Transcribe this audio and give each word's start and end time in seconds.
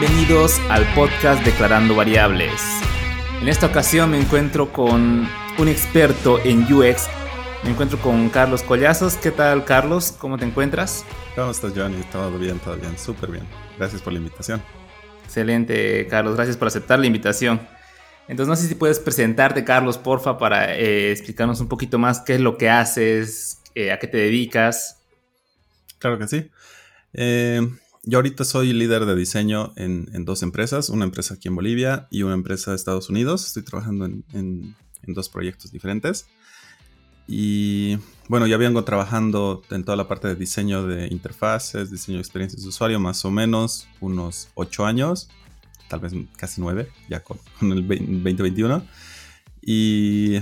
Bienvenidos 0.00 0.60
al 0.70 0.86
podcast 0.94 1.44
Declarando 1.44 1.96
Variables. 1.96 2.62
En 3.40 3.48
esta 3.48 3.66
ocasión 3.66 4.12
me 4.12 4.20
encuentro 4.20 4.72
con 4.72 5.28
un 5.58 5.68
experto 5.68 6.38
en 6.44 6.72
UX. 6.72 7.08
Me 7.64 7.70
encuentro 7.70 7.98
con 7.98 8.28
Carlos 8.28 8.62
Collazos. 8.62 9.16
¿Qué 9.16 9.32
tal, 9.32 9.64
Carlos? 9.64 10.14
¿Cómo 10.16 10.38
te 10.38 10.44
encuentras? 10.44 11.04
¿Cómo 11.34 11.50
estás, 11.50 11.72
Johnny? 11.74 12.00
Todo 12.12 12.38
bien, 12.38 12.60
todo 12.60 12.76
bien, 12.76 12.96
súper 12.96 13.32
bien. 13.32 13.44
Gracias 13.76 14.00
por 14.00 14.12
la 14.12 14.20
invitación. 14.20 14.62
Excelente, 15.24 16.06
Carlos. 16.06 16.36
Gracias 16.36 16.56
por 16.56 16.68
aceptar 16.68 17.00
la 17.00 17.06
invitación. 17.06 17.60
Entonces, 18.28 18.48
no 18.48 18.54
sé 18.54 18.68
si 18.68 18.76
puedes 18.76 19.00
presentarte, 19.00 19.64
Carlos, 19.64 19.98
porfa, 19.98 20.38
para 20.38 20.76
eh, 20.76 21.10
explicarnos 21.10 21.60
un 21.60 21.66
poquito 21.66 21.98
más 21.98 22.20
qué 22.20 22.36
es 22.36 22.40
lo 22.40 22.56
que 22.56 22.70
haces, 22.70 23.62
eh, 23.74 23.90
a 23.90 23.98
qué 23.98 24.06
te 24.06 24.18
dedicas. 24.18 25.02
Claro 25.98 26.20
que 26.20 26.28
sí. 26.28 26.48
Eh, 27.14 27.62
yo 28.08 28.16
ahorita 28.16 28.44
soy 28.44 28.72
líder 28.72 29.04
de 29.04 29.14
diseño 29.14 29.74
en, 29.76 30.24
dos 30.24 30.42
empresas, 30.42 30.88
una 30.88 31.04
empresa 31.04 31.34
aquí 31.34 31.48
en 31.48 31.54
Bolivia 31.54 32.08
y 32.10 32.22
una 32.22 32.32
empresa 32.32 32.70
de 32.70 32.76
Estados 32.76 33.10
Unidos. 33.10 33.46
Estoy 33.46 33.64
trabajando 33.64 34.06
en, 34.06 34.74
dos 35.02 35.28
proyectos 35.28 35.72
diferentes. 35.72 36.26
Y 37.26 37.98
bueno, 38.28 38.46
ya 38.46 38.56
vengo 38.56 38.82
trabajando 38.82 39.62
en 39.70 39.84
toda 39.84 39.94
la 39.94 40.08
parte 40.08 40.26
de 40.26 40.36
diseño 40.36 40.86
de 40.86 41.08
interfaces, 41.08 41.90
diseño 41.90 42.16
de 42.16 42.22
experiencias 42.22 42.62
de 42.62 42.68
usuario, 42.70 42.98
más 42.98 43.26
o 43.26 43.30
menos 43.30 43.86
unos 44.00 44.48
ocho 44.54 44.86
años, 44.86 45.28
tal 45.88 46.00
vez 46.00 46.14
casi 46.38 46.62
nueve, 46.62 46.88
ya 47.10 47.22
con, 47.22 47.38
el 47.60 47.86
2021. 47.86 48.86
Y 49.60 50.38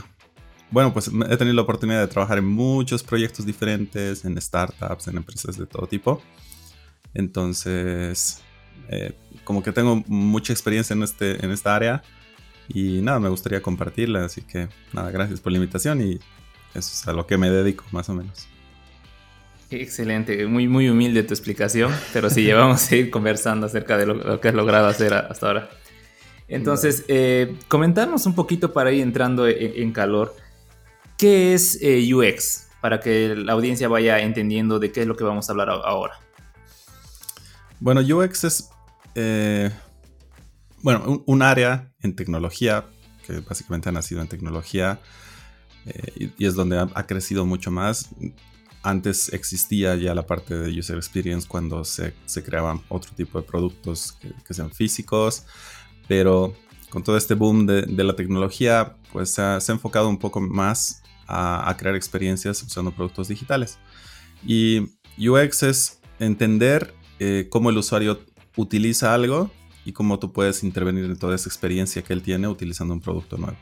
bueno, 0.71 0.93
pues 0.93 1.09
he 1.09 1.37
tenido 1.37 1.55
la 1.57 1.62
oportunidad 1.62 2.01
de 2.01 2.07
trabajar 2.07 2.39
en 2.39 2.47
muchos 2.47 3.03
proyectos 3.03 3.45
diferentes, 3.45 4.25
en 4.25 4.41
startups, 4.41 5.09
en 5.09 5.17
empresas 5.17 5.59
de 5.59 5.67
todo 5.67 5.89
tipo. 5.89 6.23
Entonces, 7.17 8.42
eh, 8.91 9.14
como 9.42 9.62
que 9.62 9.72
tengo 9.72 10.05
mucha 10.06 10.53
experiencia 10.53 10.92
en, 10.92 11.03
este, 11.03 11.42
en 11.42 11.50
esta 11.50 11.75
área 11.75 12.03
y 12.69 13.00
nada, 13.00 13.19
me 13.19 13.31
gustaría 13.31 13.62
compartirla. 13.62 14.27
Así 14.27 14.42
que 14.42 14.69
nada, 14.92 15.11
gracias 15.11 15.41
por 15.41 15.50
la 15.50 15.59
invitación 15.59 16.03
y 16.03 16.14
eso 16.75 16.92
es 16.92 17.09
a 17.09 17.14
lo 17.14 17.27
que 17.27 17.39
me 17.39 17.50
dedico 17.50 17.84
más 17.91 18.11
o 18.11 18.14
menos. 18.14 18.47
Excelente, 19.70 20.47
muy, 20.47 20.69
muy 20.69 20.91
humilde 20.91 21.22
tu 21.22 21.33
explicación, 21.33 21.91
pero 22.12 22.28
sí, 22.28 22.53
vamos 22.53 22.92
a 22.92 22.97
ir 22.97 23.11
conversando 23.11 23.67
acerca 23.67 23.97
de 23.97 24.06
lo, 24.06 24.41
que 24.41 24.48
has 24.48 24.55
logrado 24.55 24.87
hacer 24.87 25.14
hasta 25.14 25.47
ahora. 25.47 25.70
Entonces, 26.48 27.05
eh, 27.09 27.56
comentarnos 27.67 28.27
un 28.27 28.34
poquito 28.34 28.72
para 28.75 28.92
ir 28.92 29.03
entrando 29.03 29.48
en, 29.48 29.91
calor, 29.92 30.37
¿qué 31.17 31.55
es 31.55 31.81
eh, 31.83 32.14
UX? 32.14 32.69
Para 32.81 33.00
que 33.00 33.34
la 33.34 33.55
audiencia 33.55 33.89
vaya 33.89 34.20
entendiendo 34.20 34.78
de 34.78 34.92
qué 34.92 35.00
es 35.00 35.06
lo 35.06 35.17
que 35.17 35.25
vamos 35.25 35.48
a 35.48 35.53
hablar 35.53 35.70
ahora. 35.70 36.26
Bueno, 37.79 38.01
UX 38.01 38.45
es, 38.45 38.71
eh, 39.15 39.71
bueno, 40.83 41.23
un, 41.27 41.43
área 41.43 41.93
en 42.01 42.17
tecnología, 42.17 42.87
que 43.27 43.41
básicamente 43.41 43.91
ha 43.91 43.93
nacido 43.93 44.23
en 44.23 44.29
tecnología, 44.29 44.99
eh, 45.85 46.33
y, 46.39 46.47
es 46.47 46.55
donde 46.55 46.79
ha, 46.79 47.07
crecido 47.07 47.45
mucho 47.45 47.71
más. 47.71 48.09
Antes 48.83 49.31
existía 49.33 49.95
ya 49.97 50.15
la 50.15 50.27
parte 50.27 50.57
de 50.57 50.79
user 50.79 50.97
experience 50.97 51.47
cuando 51.47 51.85
se, 51.85 52.15
creaban 52.45 52.81
otro 52.89 53.13
tipo 53.15 53.41
de 53.41 53.47
productos 53.47 54.13
que, 54.13 54.55
sean 54.55 54.71
físicos, 54.71 55.45
pero 56.09 56.55
con 56.89 57.03
todo 57.03 57.19
este 57.19 57.35
boom 57.35 57.67
de, 57.67 58.05
la 58.05 58.17
tecnología, 58.17 58.97
pues 59.13 59.33
se 59.33 59.43
ha, 59.43 59.59
enfocado 59.69 60.09
un 60.09 60.19
poco 60.19 60.41
más 60.41 61.03
a 61.29 61.75
crear 61.79 61.95
experiencias 61.95 62.62
usando 62.62 62.91
productos 62.91 63.29
digitales. 63.29 63.79
Y 64.47 64.97
UX 65.19 65.62
es 65.65 66.00
entender 66.19 66.95
eh, 67.19 67.47
cómo 67.50 67.71
el 67.71 67.78
usuario 67.78 68.21
utiliza 68.56 69.15
algo 69.15 69.50
y 69.84 69.93
cómo 69.93 70.19
tú 70.19 70.32
puedes 70.32 70.65
intervenir 70.65 71.04
en 71.04 71.16
toda 71.16 71.34
esa 71.34 71.49
experiencia 71.49 72.03
que 72.03 72.12
él 72.12 72.22
tiene 72.22 72.49
utilizando 72.49 72.93
un 72.93 73.00
producto 73.00 73.37
nuevo 73.37 73.56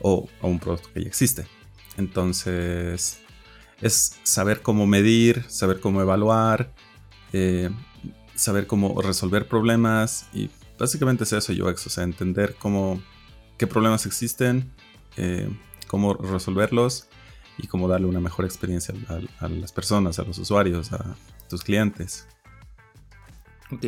o, 0.00 0.28
un 0.42 0.58
producto 0.58 0.88
que 0.92 1.02
ya 1.02 1.08
existe. 1.08 1.46
Entonces, 1.96 3.20
es 3.80 4.18
saber 4.22 4.62
cómo 4.62 4.86
medir, 4.86 5.44
saber 5.48 5.80
cómo 5.80 6.00
evaluar, 6.00 6.72
eh, 7.32 7.70
saber 8.34 8.66
cómo 8.66 9.00
resolver 9.02 9.48
problemas 9.48 10.28
y 10.32 10.50
básicamente 10.78 11.24
es 11.24 11.32
eso 11.32 11.52
UX, 11.52 11.86
o 11.86 11.90
sea, 11.90 12.04
entender 12.04 12.56
cómo, 12.58 13.02
qué 13.58 13.66
problemas 13.66 14.06
existen, 14.06 14.70
eh, 15.16 15.48
cómo 15.86 16.14
resolverlos 16.14 17.08
y 17.58 17.66
cómo 17.66 17.88
darle 17.88 18.06
una 18.06 18.20
mejor 18.20 18.44
experiencia 18.44 18.94
a, 19.08 19.44
a 19.44 19.48
las 19.48 19.72
personas, 19.72 20.18
a 20.18 20.22
los 20.22 20.38
usuarios, 20.38 20.92
a 20.92 21.16
tus 21.50 21.62
clientes. 21.62 22.26
Ok, 23.72 23.84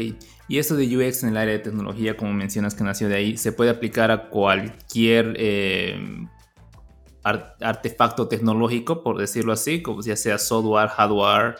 y 0.49 0.59
esto 0.59 0.77
de 0.77 0.85
UX 0.97 1.23
en 1.23 1.31
el 1.31 1.37
área 1.37 1.55
de 1.55 1.61
tecnología, 1.61 2.17
como 2.17 2.33
mencionas 2.33 2.75
que 2.75 2.85
nació 2.85 3.09
de 3.09 3.17
ahí, 3.17 3.37
¿se 3.37 3.53
puede 3.53 3.71
aplicar 3.71 4.11
a 4.11 4.29
cualquier 4.29 5.35
eh, 5.39 6.27
artefacto 7.25 8.29
tecnológico, 8.29 9.03
por 9.03 9.19
decirlo 9.19 9.53
así, 9.53 9.83
como 9.83 10.03
ya 10.03 10.17
sea 10.17 10.39
software, 10.39 10.89
hardware? 10.89 11.57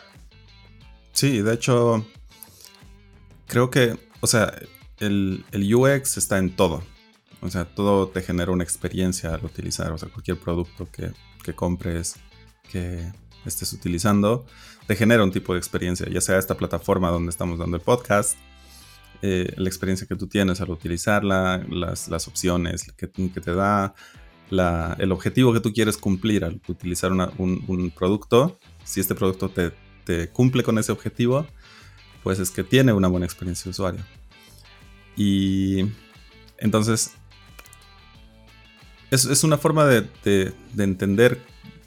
Sí, 1.11 1.41
de 1.41 1.53
hecho, 1.53 2.05
creo 3.47 3.69
que, 3.69 3.97
o 4.21 4.27
sea, 4.27 4.53
el, 4.99 5.43
UX 5.53 6.17
está 6.17 6.37
en 6.37 6.55
todo. 6.55 6.83
O 7.41 7.49
sea, 7.49 7.65
todo 7.65 8.07
te 8.07 8.21
genera 8.21 8.51
una 8.51 8.63
experiencia 8.63 9.33
al 9.33 9.43
utilizar. 9.43 9.91
O 9.91 9.97
sea, 9.97 10.09
cualquier 10.09 10.37
producto 10.37 10.87
que, 10.91 11.11
que 11.43 11.53
compres, 11.53 12.15
que 12.71 13.11
estés 13.45 13.73
utilizando, 13.73 14.45
te 14.87 14.95
genera 14.95 15.23
un 15.23 15.31
tipo 15.31 15.53
de 15.53 15.59
experiencia, 15.59 16.07
ya 16.09 16.21
sea 16.21 16.37
esta 16.37 16.55
plataforma 16.55 17.09
donde 17.09 17.29
estamos 17.29 17.57
dando 17.59 17.77
el 17.77 17.83
podcast, 17.83 18.37
eh, 19.21 19.53
la 19.55 19.69
experiencia 19.69 20.05
que 20.05 20.15
tú 20.15 20.27
tienes 20.27 20.59
al 20.59 20.69
utilizarla, 20.69 21.65
las, 21.69 22.27
opciones 22.27 22.91
que, 22.97 23.07
te 23.07 23.53
da, 23.53 23.93
el 24.49 25.11
objetivo 25.11 25.53
que 25.53 25.61
tú 25.61 25.71
quieres 25.71 25.97
cumplir 25.97 26.43
al 26.43 26.59
utilizar 26.67 27.11
un, 27.11 27.93
producto, 27.95 28.59
si 28.83 28.99
este 28.99 29.15
producto 29.15 29.49
te, 29.49 30.29
cumple 30.29 30.63
con 30.63 30.77
ese 30.77 30.91
objetivo, 30.91 31.47
pues 32.21 32.39
es 32.39 32.51
que 32.51 32.63
tiene 32.63 32.91
una 32.91 33.07
buena 33.07 33.25
experiencia 33.25 33.65
de 33.65 33.69
usuario. 33.69 34.01
Y 35.15 35.85
entonces, 36.57 37.11
es, 39.09 39.43
una 39.45 39.57
forma 39.57 39.85
de, 39.85 40.01
de 40.23 40.83
entender 40.83 41.39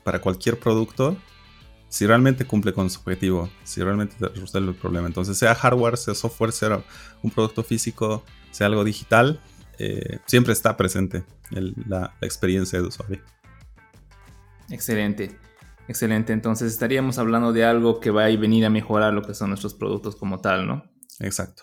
para 0.05 0.21
cualquier 0.21 0.59
producto 0.59 1.19
si 1.89 2.07
realmente 2.07 2.45
cumple 2.45 2.73
con 2.73 2.91
su 2.91 3.01
objetivo, 3.01 3.49
si 3.65 3.83
realmente 3.83 4.15
resuelve 4.35 4.71
el 4.71 4.77
problema. 4.77 5.07
Entonces, 5.07 5.39
sea 5.39 5.55
hardware, 5.55 5.97
sea 5.97 6.15
software, 6.15 6.53
sea 6.53 6.83
un 7.23 7.31
producto 7.31 7.63
físico, 7.63 8.25
sea 8.51 8.67
algo 8.67 8.85
digital, 8.85 9.41
eh, 9.79 10.19
siempre 10.27 10.53
está 10.53 10.77
presente 10.77 11.25
la, 11.51 12.15
experiencia 12.21 12.81
de 12.81 12.89
usuario. 12.89 13.21
Excelente, 14.71 15.39
excelente. 15.89 16.33
Entonces, 16.33 16.73
estaríamos 16.73 17.19
hablando 17.19 17.53
de 17.53 17.65
algo 17.65 18.01
que 18.01 18.11
va 18.11 18.25
a 18.25 18.37
venir 18.37 18.65
a 18.65 18.71
mejorar 18.71 19.13
lo 19.13 19.23
que 19.23 19.35
son 19.35 19.51
nuestros 19.51 19.75
productos 19.75 20.17
como 20.17 20.41
tal, 20.41 20.67
¿no? 20.67 20.85
Exacto. 21.21 21.63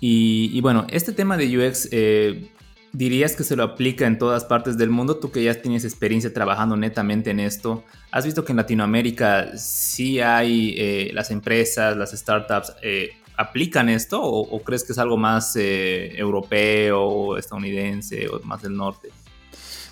y, 0.00 0.60
bueno, 0.60 0.86
este 0.90 1.12
tema 1.12 1.36
de 1.36 1.58
UX 1.58 1.88
eh, 1.90 2.50
¿Dirías 2.98 3.36
que 3.36 3.44
se 3.44 3.54
lo 3.54 3.62
aplica 3.62 4.08
en 4.08 4.18
todas 4.18 4.44
partes 4.44 4.76
del 4.76 4.90
mundo? 4.90 5.18
Tú 5.18 5.30
que 5.30 5.40
ya 5.44 5.54
tienes 5.54 5.84
experiencia 5.84 6.34
trabajando 6.34 6.76
netamente 6.76 7.30
en 7.30 7.38
esto, 7.38 7.84
¿has 8.10 8.24
visto 8.24 8.44
que 8.44 8.50
en 8.50 8.56
Latinoamérica 8.56 9.56
sí 9.56 10.18
hay 10.18 10.74
eh, 10.76 11.10
las 11.14 11.30
empresas, 11.30 11.96
las 11.96 12.10
startups, 12.10 12.72
eh, 12.82 13.10
aplican 13.36 13.88
esto 13.88 14.20
o, 14.20 14.64
crees 14.64 14.82
que 14.82 14.90
es 14.90 14.98
algo 14.98 15.16
más 15.16 15.54
eh, 15.54 16.18
europeo 16.18 17.38
estadounidense 17.38 18.28
o 18.30 18.40
más 18.40 18.62
del 18.62 18.76
norte? 18.76 19.10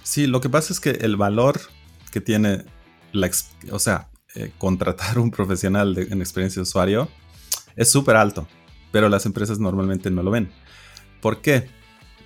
Sí, 0.03 0.27
lo 0.27 0.41
que 0.41 0.49
pasa 0.49 0.73
es 0.73 0.81
que 0.81 0.91
el 0.91 1.15
valor 1.17 1.61
que 2.11 2.21
tiene, 2.21 2.65
la, 3.13 3.31
o 3.71 3.79
sea, 3.79 4.09
contratar 4.59 5.21
un 5.21 5.31
profesional 5.31 5.97
en 5.97 6.21
experiencia 6.21 6.59
de 6.59 6.65
usuario 6.65 7.09
es 7.77 7.89
súper 7.89 8.17
alto, 8.17 8.49
pero 8.91 9.09
las 9.09 9.27
empresas 9.27 9.61
normalmente 9.61 10.11
no 10.11 10.25
lo 10.25 10.33
ven. 10.33 10.51
¿Por 11.21 11.41
qué? 11.41 11.76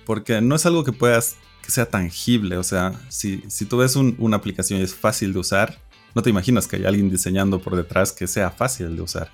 Porque 0.05 0.41
no 0.41 0.55
es 0.55 0.65
algo 0.65 0.83
que 0.83 0.91
puedas, 0.91 1.35
que 1.63 1.71
sea 1.71 1.85
tangible, 1.85 2.57
o 2.57 2.63
sea, 2.63 2.93
si, 3.09 3.43
si 3.47 3.65
tú 3.65 3.77
ves 3.77 3.95
una 3.95 4.37
aplicación 4.37 4.79
y 4.79 4.83
es 4.83 4.95
fácil 4.95 5.33
de 5.33 5.39
usar, 5.39 5.79
no 6.15 6.21
te 6.21 6.29
imaginas 6.29 6.67
que 6.67 6.77
hay 6.77 6.85
alguien 6.85 7.09
diseñando 7.09 7.61
por 7.61 7.75
detrás 7.75 8.11
que 8.11 8.27
sea 8.27 8.49
fácil 8.51 8.95
de 8.95 9.01
usar. 9.01 9.31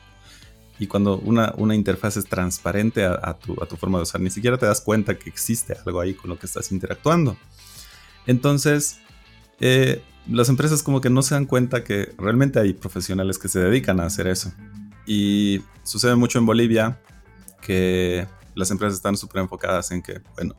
Y 0.79 0.87
cuando 0.87 1.17
una, 1.17 1.53
una 1.57 1.73
interfaz 1.73 2.17
es 2.17 2.25
transparente 2.25 3.03
a, 3.03 3.33
tu, 3.33 3.61
a, 3.61 3.65
tu, 3.65 3.77
forma 3.77 3.97
de 3.97 4.03
usar, 4.03 4.21
ni 4.21 4.29
siquiera 4.29 4.57
te 4.57 4.67
das 4.67 4.81
cuenta 4.81 5.17
que 5.17 5.29
existe 5.29 5.75
algo 5.85 5.99
ahí 5.99 6.13
con 6.13 6.29
lo 6.29 6.37
que 6.37 6.45
estás 6.45 6.71
interactuando. 6.71 7.35
Entonces, 8.27 8.99
eh, 9.59 10.03
las 10.29 10.49
empresas 10.49 10.83
como 10.83 11.01
que 11.01 11.09
no 11.09 11.23
se 11.23 11.33
dan 11.33 11.45
cuenta 11.45 11.83
que 11.83 12.13
realmente 12.17 12.59
hay 12.59 12.73
profesionales 12.73 13.39
que 13.39 13.47
se 13.47 13.59
dedican 13.59 13.99
a 13.99 14.05
hacer 14.05 14.27
eso. 14.27 14.53
Y 15.07 15.61
sucede 15.83 16.15
mucho 16.15 16.37
en 16.37 16.45
Bolivia 16.45 16.99
que 17.61 18.27
las 18.57 18.71
empresas 18.71 18.95
están 18.95 19.17
súper 19.17 19.41
enfocadas 19.41 19.91
en 19.91 20.01
que, 20.01 20.21
bueno, 20.35 20.55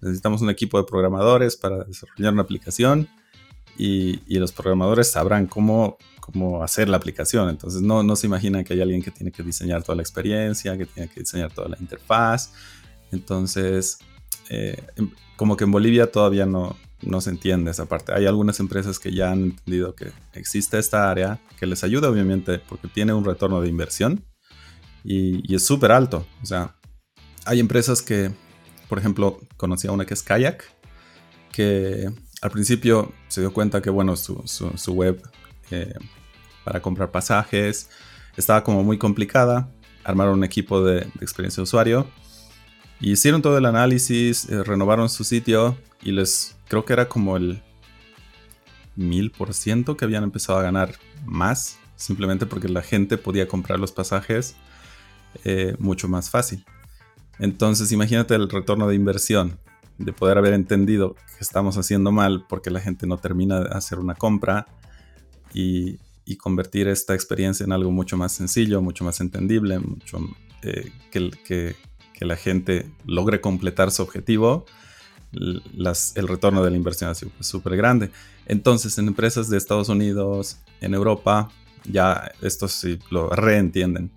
necesitamos 0.00 0.42
un 0.42 0.50
equipo 0.50 0.78
de 0.78 0.84
programadores 0.84 1.56
para 1.56 1.84
desarrollar 1.84 2.32
una 2.32 2.42
aplicación 2.42 3.08
y, 3.76 4.20
los 4.38 4.52
programadores 4.52 5.10
sabrán 5.10 5.46
cómo, 5.46 5.96
cómo 6.20 6.62
hacer 6.62 6.88
la 6.88 6.96
aplicación. 6.96 7.48
Entonces 7.48 7.82
no, 7.82 8.02
no 8.02 8.16
se 8.16 8.26
imagina 8.26 8.64
que 8.64 8.74
hay 8.74 8.80
alguien 8.80 9.02
que 9.02 9.10
tiene 9.10 9.32
que 9.32 9.42
diseñar 9.42 9.82
toda 9.82 9.96
la 9.96 10.02
experiencia, 10.02 10.76
que 10.76 10.86
tiene 10.86 11.08
que 11.08 11.20
diseñar 11.20 11.52
toda 11.52 11.68
la 11.68 11.76
interfaz. 11.78 12.52
Entonces, 13.12 13.98
eh, 14.50 14.82
em, 14.96 15.10
como 15.36 15.56
que 15.56 15.64
en 15.64 15.70
Bolivia 15.70 16.10
todavía 16.10 16.46
no, 16.46 16.76
no 17.02 17.20
se 17.20 17.30
entiende 17.30 17.70
esa 17.70 17.86
parte. 17.86 18.12
Hay 18.14 18.26
algunas 18.26 18.60
empresas 18.60 18.98
que 18.98 19.12
ya 19.12 19.30
han 19.30 19.44
entendido 19.44 19.94
que 19.94 20.12
existe 20.34 20.78
esta 20.78 21.10
área, 21.10 21.40
que 21.58 21.66
les 21.66 21.84
ayuda 21.84 22.08
obviamente 22.08 22.58
porque 22.58 22.88
tiene 22.88 23.12
un 23.12 23.24
retorno 23.24 23.60
de 23.60 23.68
inversión 23.68 24.24
y, 25.04 25.54
es 25.54 25.64
súper 25.64 25.92
alto. 25.92 26.26
O 26.42 26.46
sea, 26.46 26.76
hay 27.44 27.60
empresas 27.60 28.02
que, 28.02 28.30
por 28.88 28.98
ejemplo, 28.98 29.40
conocí 29.56 29.88
a 29.88 29.92
una 29.92 30.04
que 30.04 30.14
es 30.14 30.22
Kayak, 30.22 30.64
que 31.52 32.10
al 32.40 32.50
principio 32.50 33.12
se 33.28 33.40
dio 33.40 33.52
cuenta 33.52 33.82
que, 33.82 33.90
bueno, 33.90 34.16
su, 34.16 34.42
su, 34.46 34.92
web 34.92 35.22
eh, 35.70 35.94
para 36.64 36.80
comprar 36.80 37.10
pasajes 37.10 37.88
estaba 38.36 38.64
como 38.64 38.82
muy 38.82 38.98
complicada. 38.98 39.70
Armaron 40.04 40.38
un 40.38 40.44
equipo 40.44 40.82
de, 40.82 41.02
experiencia 41.20 41.60
de 41.60 41.64
usuario. 41.64 42.06
Y 43.00 43.12
hicieron 43.12 43.42
todo 43.42 43.58
el 43.58 43.66
análisis, 43.66 44.48
eh, 44.48 44.62
renovaron 44.62 45.08
su 45.08 45.24
sitio 45.24 45.76
y 46.02 46.12
les 46.12 46.56
creo 46.68 46.84
que 46.84 46.92
era 46.92 47.08
como 47.08 47.36
el 47.36 47.62
mil 48.94 49.30
por 49.30 49.54
ciento 49.54 49.96
que 49.96 50.04
habían 50.04 50.22
empezado 50.22 50.58
a 50.58 50.62
ganar 50.62 50.94
más, 51.24 51.78
simplemente 51.96 52.46
porque 52.46 52.68
la 52.68 52.82
gente 52.82 53.18
podía 53.18 53.48
comprar 53.48 53.80
los 53.80 53.90
pasajes 53.90 54.54
eh, 55.44 55.74
mucho 55.78 56.08
más 56.08 56.30
fácil. 56.30 56.64
Entonces 57.38 57.92
imagínate 57.92 58.34
el 58.34 58.48
retorno 58.48 58.88
de 58.88 58.94
inversión, 58.94 59.58
de 59.98 60.12
poder 60.12 60.38
haber 60.38 60.54
entendido 60.54 61.14
que 61.14 61.40
estamos 61.40 61.76
haciendo 61.76 62.12
mal 62.12 62.44
porque 62.48 62.70
la 62.70 62.80
gente 62.80 63.06
no 63.06 63.18
termina 63.18 63.60
de 63.60 63.68
hacer 63.70 63.98
una 63.98 64.14
compra 64.14 64.66
y, 65.52 65.98
convertir 66.38 66.88
esta 66.88 67.12
experiencia 67.12 67.62
en 67.64 67.72
algo 67.72 67.90
mucho 67.90 68.16
más 68.16 68.32
sencillo, 68.32 68.80
mucho 68.80 69.04
más 69.04 69.20
entendible, 69.20 69.78
eh, 70.62 70.90
que, 71.10 71.76
la 72.20 72.36
gente 72.36 72.90
logre 73.04 73.42
completar 73.42 73.90
su 73.90 74.02
objetivo 74.02 74.64
el 75.32 76.28
retorno 76.28 76.62
de 76.62 76.70
la 76.70 76.76
inversión 76.76 77.10
ha 77.10 77.14
sido 77.14 77.32
súper 77.40 77.76
grande. 77.76 78.10
Entonces, 78.46 78.98
en 78.98 79.08
empresas 79.08 79.48
de 79.48 79.56
Estados 79.56 79.88
Unidos, 79.88 80.58
en 80.80 80.94
Europa, 80.94 81.50
ya 81.84 82.30
estos 82.40 82.72
sí 82.72 82.98
lo 83.10 83.30
reentienden 83.30 84.10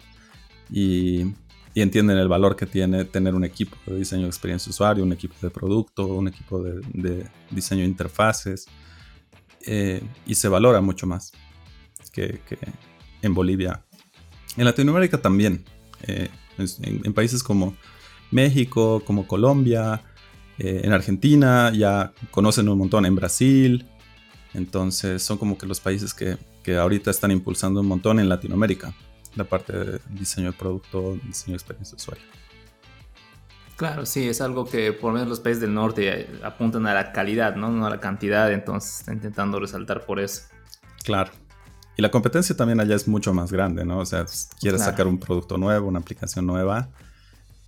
y, 0.70 1.34
y, 1.76 1.82
entienden 1.82 2.18
el 2.18 2.28
valor 2.28 2.56
que 2.56 2.66
tiene 2.66 3.06
tener 3.06 3.36
un 3.36 3.44
equipo 3.44 3.76
de 3.86 3.98
diseño 3.98 4.24
de 4.24 4.30
experiencia 4.30 4.70
usuario, 4.70 5.04
un 5.04 5.14
equipo 5.14 5.36
de 5.42 5.50
producto, 5.50 6.08
un 6.08 6.28
equipo 6.28 6.64
de, 6.64 7.28
diseño 7.52 7.82
de 7.82 7.88
interfaces 7.88 8.66
eh, 9.66 10.02
y 10.26 10.36
se 10.36 10.48
valora 10.48 10.82
mucho 10.82 11.06
más 11.06 11.32
que, 12.12 12.40
en 13.22 13.34
Bolivia. 13.34 13.84
En 14.58 14.66
Latinoamérica 14.66 15.22
también, 15.22 15.66
eh, 16.08 16.30
en 16.58 17.14
países 17.14 17.44
como 17.44 17.76
México, 18.32 19.04
como 19.06 19.28
Colombia, 19.28 20.02
eh, 20.58 20.82
en 20.84 20.94
Argentina, 20.94 21.72
ya 21.74 22.14
conocen 22.32 22.70
un 22.70 22.78
montón 22.78 23.06
en 23.06 23.16
Brasil. 23.16 23.86
Entonces 24.54 25.22
son 25.22 25.38
como 25.38 25.58
que 25.58 25.66
los 25.66 25.80
países 25.80 26.14
que, 26.14 26.38
que 26.64 26.78
ahorita 26.78 27.12
están 27.12 27.32
impulsando 27.32 27.82
un 27.82 27.88
montón 27.88 28.20
en 28.20 28.30
Latinoamérica. 28.30 28.94
La 29.36 29.44
parte 29.44 29.74
de 29.74 30.00
diseño 30.10 30.52
de 30.52 30.58
producto, 30.58 31.18
diseño 31.26 31.54
de 31.54 31.58
experiencia 31.58 31.96
de 31.96 32.02
usuario. 32.02 32.24
Claro, 33.76 34.06
sí, 34.06 34.28
es 34.30 34.40
algo 34.40 34.66
que 34.66 34.94
por 34.94 35.12
lo 35.12 35.16
menos 35.16 35.28
los 35.28 35.40
países 35.42 35.60
del 35.60 35.74
norte 35.74 36.22
eh, 36.22 36.30
apuntan 36.44 36.88
a 36.88 36.94
la 36.94 37.12
calidad, 37.12 37.56
¿no? 37.56 37.70
no 37.70 37.86
a 37.86 37.90
la 37.90 38.00
cantidad, 38.00 38.52
entonces 38.52 39.00
está 39.00 39.12
intentando 39.12 39.60
resaltar 39.60 40.06
por 40.06 40.20
eso. 40.20 40.44
Claro. 41.04 41.32
Y 41.98 42.02
la 42.02 42.10
competencia 42.10 42.56
también 42.56 42.80
allá 42.80 42.96
es 42.96 43.08
mucho 43.08 43.34
más 43.34 43.52
grande, 43.52 43.86
¿no? 43.86 44.00
O 44.00 44.06
sea, 44.06 44.28
si 44.28 44.48
quieres 44.60 44.82
sacar 44.82 45.08
un 45.08 45.18
producto 45.18 45.58
nuevo, 45.58 45.88
una 45.88 46.00
aplicación 46.00 46.46
nueva, 46.46 46.90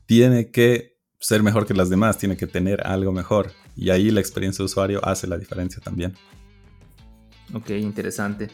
tiene 0.05 0.51
que 0.51 0.97
ser 1.19 1.43
mejor 1.43 1.65
que 1.65 1.73
las 1.73 1.89
demás, 1.89 2.17
tiene 2.17 2.35
que 2.35 2.47
tener 2.47 2.85
algo 2.85 3.11
mejor. 3.11 3.51
Y 3.75 3.89
ahí 3.89 4.09
la 4.11 4.19
experiencia 4.19 4.63
de 4.63 4.65
usuario 4.65 5.03
hace 5.05 5.27
la 5.27 5.37
diferencia 5.37 5.81
también. 5.81 6.13
Ok, 7.53 7.69
interesante. 7.69 8.49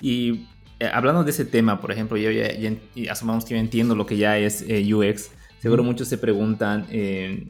Y 0.00 0.46
eh, 0.80 0.90
hablando 0.92 1.24
de 1.24 1.30
ese 1.30 1.44
tema, 1.44 1.80
por 1.80 1.90
ejemplo, 1.90 2.16
yo 2.16 2.30
ya, 2.30 2.50
asumamos 3.10 3.44
que 3.44 3.54
yo 3.54 3.60
entiendo 3.60 3.94
lo 3.94 4.06
que 4.06 4.16
ya 4.16 4.38
es 4.38 4.64
eh, 4.68 4.94
UX. 4.94 5.30
Seguro 5.60 5.82
muchos 5.82 6.06
se 6.06 6.18
preguntan, 6.18 6.86
eh, 6.90 7.48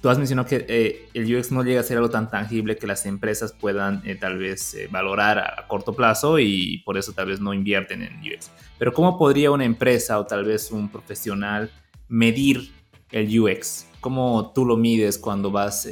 tú 0.00 0.08
has 0.08 0.16
mencionado 0.16 0.48
que 0.48 1.08
el 1.12 1.36
UX 1.36 1.52
no 1.52 1.62
llega 1.62 1.80
a 1.80 1.82
ser 1.82 1.98
algo 1.98 2.08
tan 2.08 2.30
tangible 2.30 2.76
que 2.76 2.86
las 2.86 3.04
empresas 3.04 3.52
puedan 3.52 4.02
tal 4.18 4.38
vez 4.38 4.74
valorar 4.90 5.38
a, 5.38 5.68
corto 5.68 5.92
plazo 5.92 6.38
y 6.38 6.78
por 6.78 6.96
eso 6.96 7.12
tal 7.12 7.26
vez 7.26 7.40
no 7.40 7.52
invierten 7.52 8.02
en 8.02 8.20
UX. 8.20 8.50
Pero 8.78 8.94
¿cómo 8.94 9.18
podría 9.18 9.50
una 9.50 9.66
empresa 9.66 10.18
o 10.18 10.24
tal 10.24 10.44
vez 10.44 10.72
un 10.72 10.88
profesional 10.88 11.70
medir 12.08 12.72
el 13.10 13.38
UX? 13.38 13.86
¿Cómo 14.00 14.50
tú 14.54 14.64
lo 14.64 14.78
mides 14.78 15.18
cuando 15.18 15.50
vas, 15.50 15.86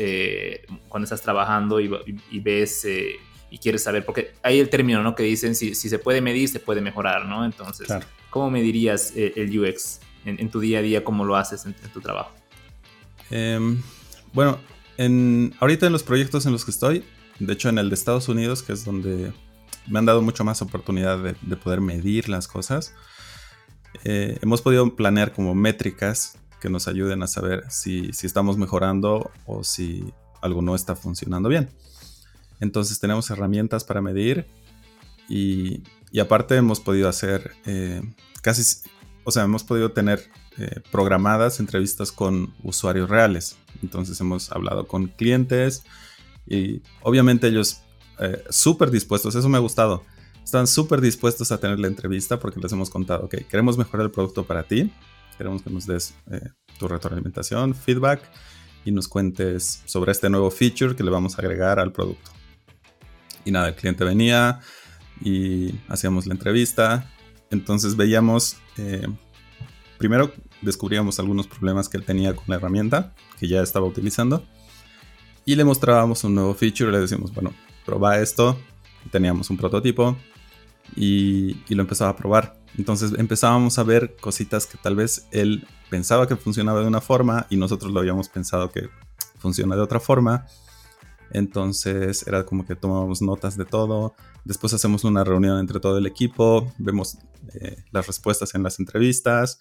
cuando 0.89 1.05
estás 1.05 1.21
trabajando 1.21 1.79
y, 1.79 2.41
ves 2.41 2.87
y 3.51 3.59
quieres 3.59 3.83
saber? 3.83 4.05
Porque 4.05 4.33
hay 4.43 4.59
el 4.59 4.69
término, 4.69 5.03
¿no? 5.03 5.15
Que 5.15 5.25
dicen 5.25 5.55
si, 5.55 5.75
se 5.75 5.99
puede 5.99 6.21
medir, 6.21 6.49
se 6.49 6.61
puede 6.61 6.81
mejorar, 6.81 7.27
¿no? 7.27 7.45
Entonces, 7.45 7.89
¿cómo 8.31 8.51
medirías 8.51 9.13
eh, 9.17 9.33
el 9.37 9.59
UX 9.59 10.01
en, 10.25 10.49
tu 10.51 10.61
día 10.61 10.79
a 10.79 10.83
día? 10.83 11.05
¿Cómo 11.05 11.25
lo 11.25 11.37
haces 11.37 11.67
en, 11.67 11.75
tu 11.93 12.01
trabajo? 12.01 12.33
Em, 13.31 13.83
bueno, 14.33 14.59
en, 14.97 15.55
ahorita 15.61 15.87
en 15.87 15.93
los 15.93 16.03
proyectos 16.03 16.47
en 16.47 16.53
los 16.53 16.65
que 16.65 16.71
estoy, 16.71 17.05
de 17.39 17.53
hecho 17.53 17.69
en 17.69 17.79
el 17.79 17.89
de 17.89 17.95
Estados 17.95 18.29
Unidos, 18.29 18.63
que 18.63 18.73
es 18.73 18.85
donde 18.85 19.33
me 19.87 19.99
han 19.99 20.07
dado 20.07 20.23
mucho 20.23 20.45
más 20.45 20.63
oportunidad 20.63 21.19
de, 21.19 21.57
poder 21.57 21.81
medir 21.81 22.29
las 22.29 22.47
cosas, 22.47 22.95
hemos 24.05 24.63
podido 24.63 24.95
planear 24.95 25.33
como 25.33 25.55
métricas 25.55 26.39
que 26.61 26.71
nos 26.71 26.87
ayuden 26.87 27.23
a 27.23 27.27
saber 27.27 27.65
si, 27.71 28.11
estamos 28.23 28.57
mejorando 28.57 29.31
o 29.47 29.65
si 29.65 30.05
algo 30.43 30.63
no 30.63 30.75
está 30.75 30.95
funcionando 30.95 31.49
bien. 31.49 31.71
Entonces 32.61 33.01
tenemos 33.01 33.31
herramientas 33.31 33.85
para 33.85 34.01
medir 34.01 34.47
y, 35.29 35.83
aparte 36.21 36.57
hemos 36.57 36.81
podido 36.81 37.09
hacer 37.09 37.53
eh, 37.65 38.03
casi, 38.43 38.63
o 39.25 39.31
sea, 39.31 39.45
hemos 39.45 39.65
podido 39.65 39.93
tener 39.93 40.31
eh, 40.59 40.81
programadas 40.91 41.61
entrevistas 41.61 42.13
con 42.13 42.53
usuarios 42.63 43.09
reales. 43.09 43.57
Entonces 43.83 44.21
hemos 44.21 44.51
hablado 44.53 44.87
con 44.87 45.07
clientes 45.07 45.85
y 46.47 46.83
obviamente 47.03 47.49
ellos 47.49 47.83
eh, 48.19 48.43
súper 48.51 48.91
dispuestos, 48.91 49.35
eso 49.35 49.49
me 49.49 49.57
ha 49.57 49.61
gustado. 49.61 50.05
Están 50.45 50.67
súper 50.67 51.01
dispuestos 51.01 51.53
a 51.53 51.59
tener 51.59 51.79
la 51.79 51.87
entrevista 51.87 52.41
porque 52.41 52.61
les 52.61 52.73
hemos 52.73 52.91
contado, 52.91 53.27
ok, 53.27 53.37
queremos 53.49 53.79
mejorar 53.79 54.07
el 54.07 54.11
producto 54.11 54.45
para 54.45 54.65
ti, 54.65 54.93
Queremos 55.39 55.63
que 55.63 55.71
nos 55.71 55.87
des 55.87 56.13
tu 56.79 56.87
retroalimentación, 56.87 57.75
feedback 57.75 58.21
y 58.85 58.93
nos 58.93 59.09
cuentes 59.09 59.83
sobre 59.87 60.13
este 60.13 60.29
nuevo 60.29 60.51
feature 60.51 60.95
que 60.95 61.03
le 61.03 61.11
vamos 61.11 61.39
a 61.39 61.41
agregar 61.41 61.79
al 61.79 61.93
producto. 61.93 62.31
Y 63.45 63.51
nada, 63.51 63.69
el 63.69 63.75
cliente 63.75 64.05
venía 64.05 64.61
y 65.21 65.75
hacíamos 65.89 66.27
la 66.27 66.35
entrevista. 66.35 67.11
Entonces 67.51 67.97
veíamos, 67.97 68.57
eh, 68.77 69.07
primero 69.99 70.33
descubríamos 70.63 71.19
algunos 71.19 71.47
problemas 71.47 71.89
que 71.89 71.97
él 71.97 72.05
tenía 72.05 72.35
con 72.35 72.45
la 72.49 72.57
herramienta 72.57 73.15
que 73.39 73.49
ya 73.49 73.63
estaba 73.63 73.87
utilizando. 73.87 74.45
Y 75.45 75.55
le 75.57 75.65
mostrábamos 75.65 76.23
un 76.25 76.35
nuevo 76.35 76.55
feature, 76.55 76.93
le 76.93 77.01
decíamos, 77.01 77.33
bueno, 77.33 77.53
prueba 77.85 78.19
esto. 78.19 78.59
Teníamos 79.11 79.49
un 79.51 79.57
prototipo 79.57 80.17
y, 80.95 81.57
y 81.69 81.75
lo 81.75 81.83
empezaba 81.83 82.11
a 82.11 82.17
probar. 82.17 82.61
Entonces 82.77 83.13
empezábamos 83.19 83.79
a 83.79 83.83
ver 83.83 84.17
cositas 84.21 84.67
que 84.67 84.79
tal 84.79 84.95
vez 84.95 85.27
él 85.33 85.67
pensaba 85.89 86.29
que 86.29 86.37
funcionaba 86.37 86.81
de 86.81 86.87
una 86.87 87.01
forma 87.01 87.47
y 87.51 87.57
nosotros 87.57 87.93
lo 87.93 88.01
habíamos 88.01 88.29
pensado 88.29 88.71
que 88.71 88.89
funciona 89.39 89.75
de 89.75 89.83
otra 89.83 89.99
forma. 89.99 90.47
Entonces 91.33 92.27
era 92.27 92.45
como 92.45 92.67
que 92.67 92.77
tomábamos 92.77 93.23
notas 93.23 93.57
de 93.57 93.65
todo. 93.65 94.15
Después 94.45 94.73
hacemos 94.75 95.05
una 95.05 95.25
reunión 95.25 95.59
entre 95.59 95.81
todo 95.81 95.99
el 95.99 96.07
equipo, 96.07 96.73
vemos 96.79 97.19
eh, 97.55 97.85
las 97.93 98.07
respuestas 98.07 98.55
en 98.55 98.63
las 98.63 98.79
entrevistas 98.79 99.61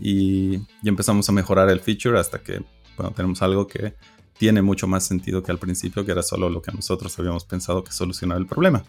y, 0.00 0.56
y, 0.56 0.88
empezamos 0.88 1.28
a 1.28 1.32
mejorar 1.32 1.68
el 1.68 1.80
feature 1.80 2.18
hasta 2.18 2.42
que 2.42 2.64
bueno, 2.96 3.12
tenemos 3.12 3.42
algo 3.42 3.66
que 3.66 3.94
tiene 4.38 4.62
mucho 4.62 4.86
más 4.86 5.04
sentido 5.04 5.42
que 5.42 5.52
al 5.52 5.58
principio, 5.58 6.04
que 6.04 6.12
era 6.12 6.22
solo 6.22 6.48
lo 6.48 6.62
que 6.62 6.72
nosotros 6.72 7.18
habíamos 7.18 7.44
pensado 7.44 7.84
que 7.84 7.92
solucionaba 7.92 8.40
el 8.40 8.46
problema. 8.46 8.84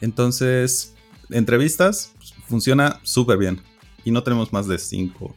Entonces, 0.00 0.94
entrevistas, 1.30 2.12
funciona 2.48 3.00
súper 3.02 3.38
bien. 3.38 3.60
Y 4.04 4.10
no 4.10 4.22
tenemos 4.22 4.52
más 4.52 4.66
de 4.66 4.78
5 4.78 5.36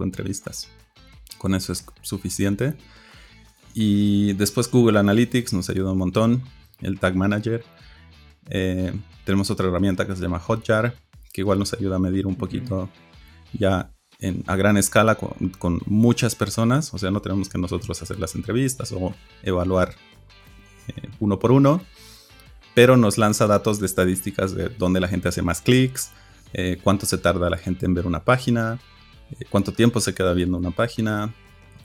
entrevistas. 0.00 0.68
Con 1.36 1.54
eso 1.54 1.72
es 1.72 1.84
suficiente. 2.02 2.76
Y 3.80 4.32
después 4.32 4.68
Google 4.68 4.98
Analytics 4.98 5.52
nos 5.52 5.70
ayuda 5.70 5.92
un 5.92 5.98
montón. 5.98 6.42
El 6.80 6.98
Tag 6.98 7.14
Manager. 7.14 7.64
Eh, 8.50 8.92
tenemos 9.24 9.52
otra 9.52 9.68
herramienta 9.68 10.04
que 10.04 10.16
se 10.16 10.22
llama 10.22 10.40
Hotjar, 10.40 10.96
que 11.32 11.42
igual 11.42 11.60
nos 11.60 11.72
ayuda 11.74 11.94
a 11.94 11.98
medir 12.00 12.26
un 12.26 12.34
poquito 12.34 12.88
ya 13.52 13.92
a 14.48 14.56
gran 14.56 14.78
escala 14.78 15.14
con, 15.14 15.80
muchas 15.86 16.34
personas. 16.34 16.92
O 16.92 16.98
sea, 16.98 17.12
no 17.12 17.22
tenemos 17.22 17.48
que 17.48 17.56
nosotros 17.58 18.02
hacer 18.02 18.18
las 18.18 18.34
entrevistas 18.34 18.90
o 18.90 19.14
evaluar 19.44 19.94
eh, 20.88 21.08
uno 21.20 21.38
por 21.38 21.52
uno 21.52 21.80
pero 22.74 22.96
nos 22.96 23.18
lanza 23.18 23.48
datos 23.48 23.80
de 23.80 23.86
estadísticas 23.86 24.54
de 24.54 24.68
dónde 24.68 25.00
la 25.00 25.08
gente 25.08 25.26
hace 25.26 25.42
más 25.42 25.60
clics, 25.60 26.12
eh, 26.52 26.78
cuánto 26.80 27.06
se 27.06 27.18
tarda 27.18 27.50
la 27.50 27.58
gente 27.58 27.86
en 27.86 27.94
ver 27.94 28.06
una 28.06 28.22
página, 28.22 28.78
cuánto 29.50 29.72
tiempo 29.72 30.00
se 30.00 30.14
queda 30.14 30.32
viendo 30.32 30.58
una 30.58 30.70
página, 30.70 31.34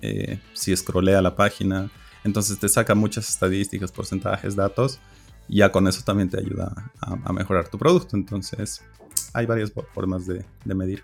eh, 0.03 0.37
si 0.51 0.75
scrollea 0.75 1.21
la 1.21 1.33
página. 1.33 1.89
Entonces 2.25 2.59
te 2.59 2.67
saca 2.67 2.93
muchas 2.93 3.29
estadísticas, 3.29 3.89
porcentajes, 3.89 4.53
datos, 4.53 4.99
y 5.47 5.57
ya 5.57 5.71
con 5.71 5.87
eso 5.87 6.01
también 6.03 6.29
te 6.29 6.37
ayuda 6.37 6.91
a, 6.99 7.31
mejorar 7.31 7.69
tu 7.69 7.77
producto. 7.77 8.17
Entonces 8.17 8.81
hay 9.33 9.45
varias 9.45 9.71
formas 9.93 10.27
de, 10.27 10.45
medir. 10.65 11.03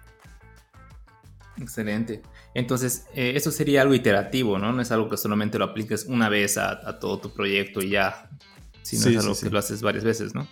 Excelente. 1.57 2.21
Entonces, 2.53 3.05
eso 3.13 3.51
sería 3.51 3.83
algo 3.83 3.93
iterativo, 3.93 4.59
¿no? 4.59 4.73
No 4.73 4.81
es 4.81 4.91
algo 4.91 5.09
que 5.09 5.15
solamente 5.15 5.57
lo 5.57 5.65
apliques 5.65 6.05
una 6.05 6.27
vez 6.27 6.57
a, 6.57 6.99
todo 6.99 7.19
tu 7.19 7.33
proyecto 7.33 7.81
y 7.81 7.91
ya, 7.91 8.29
sino 8.81 9.07
es 9.07 9.17
algo 9.17 9.39
que 9.39 9.49
lo 9.49 9.59
haces 9.59 9.81
varias 9.81 10.03
veces, 10.03 10.35
¿no? 10.35 10.45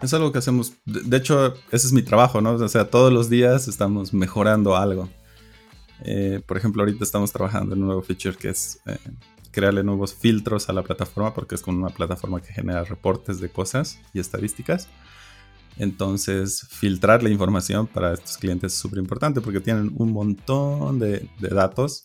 Es 0.00 0.14
algo 0.14 0.32
que 0.32 0.38
hacemos. 0.38 0.72
De, 0.86 1.16
hecho, 1.16 1.54
ese 1.70 1.86
es 1.86 1.92
mi 1.92 2.02
trabajo, 2.02 2.40
¿no? 2.40 2.52
O 2.52 2.68
sea, 2.68 2.88
todos 2.88 3.12
los 3.12 3.28
días 3.28 3.68
estamos 3.68 4.14
mejorando 4.14 4.76
algo. 4.76 5.10
Eh, 6.04 6.40
por 6.46 6.56
ejemplo, 6.56 6.82
ahorita 6.82 7.04
estamos 7.04 7.32
trabajando 7.32 7.74
en 7.74 7.80
un 7.82 7.86
nuevo 7.86 8.02
feature 8.02 8.36
que 8.36 8.48
es 8.48 8.80
eh, 8.86 8.96
crearle 9.50 9.82
nuevos 9.82 10.14
filtros 10.14 10.68
a 10.68 10.72
la 10.72 10.82
plataforma, 10.82 11.34
porque 11.34 11.54
es 11.54 11.62
como 11.62 11.78
una 11.78 11.94
plataforma 11.94 12.40
que 12.40 12.52
genera 12.52 12.84
reportes 12.84 13.40
de 13.40 13.48
cosas 13.50 13.98
y 14.14 14.20
estadísticas. 14.20 14.88
Entonces, 15.76 16.66
filtrar 16.68 17.22
la 17.22 17.30
información 17.30 17.86
para 17.86 18.14
estos 18.14 18.36
clientes 18.36 18.72
es 18.72 18.78
súper 18.78 18.98
importante 18.98 19.40
porque 19.40 19.60
tienen 19.60 19.92
un 19.96 20.12
montón 20.12 20.98
de, 20.98 21.28
de 21.38 21.48
datos 21.48 22.04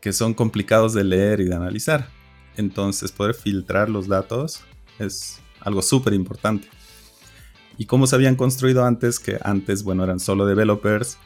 que 0.00 0.12
son 0.12 0.34
complicados 0.34 0.94
de 0.94 1.04
leer 1.04 1.40
y 1.40 1.44
de 1.44 1.54
analizar. 1.54 2.08
Entonces, 2.56 3.12
poder 3.12 3.34
filtrar 3.34 3.90
los 3.90 4.08
datos 4.08 4.60
es 4.98 5.40
algo 5.60 5.82
súper 5.82 6.14
importante 6.14 6.68
y 7.80 7.86
cómo 7.86 8.06
se 8.06 8.14
habían 8.14 8.36
construido 8.36 8.84
antes, 8.84 9.18
que 9.18 9.38
antes, 9.42 9.84
bueno, 9.84 10.04
eran 10.04 10.20
solo 10.20 10.44
developers 10.44 11.16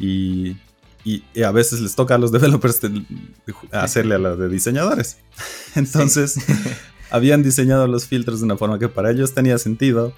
y, 0.00 0.56
y, 1.08 1.42
a 1.42 1.50
veces 1.52 1.80
les 1.80 1.94
toca 1.94 2.16
a 2.16 2.18
los 2.18 2.32
developers 2.38 2.80
hacerle 3.72 4.16
a 4.16 4.18
los 4.18 4.38
de 4.38 4.48
diseñadores. 4.48 5.18
Entonces, 5.74 6.36
habían 7.10 7.42
diseñado 7.42 7.86
los 7.86 8.06
filtros 8.06 8.40
de 8.40 8.44
una 8.44 8.56
forma 8.56 8.78
que 8.78 8.88
para 8.88 9.10
ellos 9.10 9.32
tenía 9.34 9.58
sentido, 9.58 10.12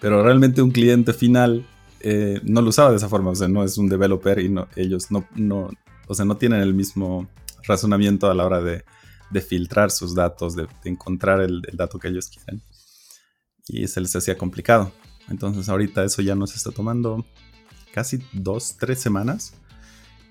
pero 0.00 0.22
realmente 0.22 0.60
un 0.60 0.70
cliente 0.70 1.12
final 1.14 1.66
eh, 2.00 2.40
no 2.42 2.60
lo 2.60 2.68
usaba 2.70 2.90
de 2.90 2.96
esa 2.96 3.08
forma, 3.08 3.30
o 3.30 3.34
sea, 3.34 3.48
no 3.48 3.64
es 3.64 3.78
un 3.78 3.88
developer 3.88 4.38
y 4.38 4.48
no, 4.48 4.68
ellos 4.76 5.10
no, 5.10 5.26
no, 5.34 5.70
o 6.08 6.14
sea, 6.14 6.24
no 6.24 6.36
tienen 6.36 6.60
el 6.60 6.74
mismo 6.74 7.28
razonamiento 7.62 8.30
a 8.30 8.34
la 8.34 8.44
hora 8.44 8.60
de, 8.60 8.84
de 9.30 9.40
filtrar 9.40 9.90
sus 9.90 10.14
datos, 10.14 10.56
de, 10.56 10.66
encontrar 10.84 11.40
el, 11.40 11.62
el, 11.66 11.76
dato 11.76 11.98
que 11.98 12.08
ellos 12.08 12.28
quieren. 12.28 12.60
Y 13.68 13.86
se 13.86 14.00
les 14.00 14.14
hacía 14.16 14.36
complicado. 14.36 14.92
Entonces 15.28 15.68
ahorita 15.68 16.04
eso 16.04 16.20
ya 16.20 16.34
nos 16.34 16.56
está 16.56 16.72
tomando 16.72 17.24
casi 17.92 18.18
dos, 18.32 18.76
tres 18.76 18.98
semanas 18.98 19.54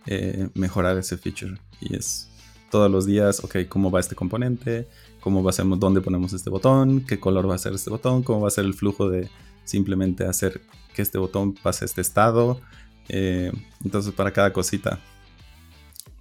eh, 0.05 0.49
mejorar 0.53 0.97
ese 0.97 1.17
feature. 1.17 1.57
Y 1.79 1.95
es 1.95 2.29
todos 2.69 2.89
los 2.89 3.05
días, 3.05 3.43
ok, 3.43 3.67
¿cómo 3.67 3.91
va 3.91 3.99
este 3.99 4.15
componente? 4.15 4.87
¿Cómo 5.19 5.43
va 5.43 5.49
a 5.49 5.53
ser, 5.53 5.65
dónde 5.77 6.01
ponemos 6.01 6.33
este 6.33 6.49
botón? 6.49 7.05
¿Qué 7.05 7.19
color 7.19 7.49
va 7.49 7.55
a 7.55 7.57
ser 7.57 7.73
este 7.73 7.89
botón? 7.89 8.23
¿Cómo 8.23 8.41
va 8.41 8.47
a 8.47 8.51
ser 8.51 8.65
el 8.65 8.73
flujo 8.73 9.09
de 9.09 9.29
simplemente 9.63 10.25
hacer 10.25 10.61
que 10.93 11.01
este 11.01 11.17
botón 11.17 11.53
pase 11.53 11.85
a 11.85 11.87
este 11.87 12.01
estado? 12.01 12.61
Eh, 13.09 13.51
entonces 13.83 14.13
para 14.13 14.31
cada 14.31 14.53
cosita, 14.53 14.99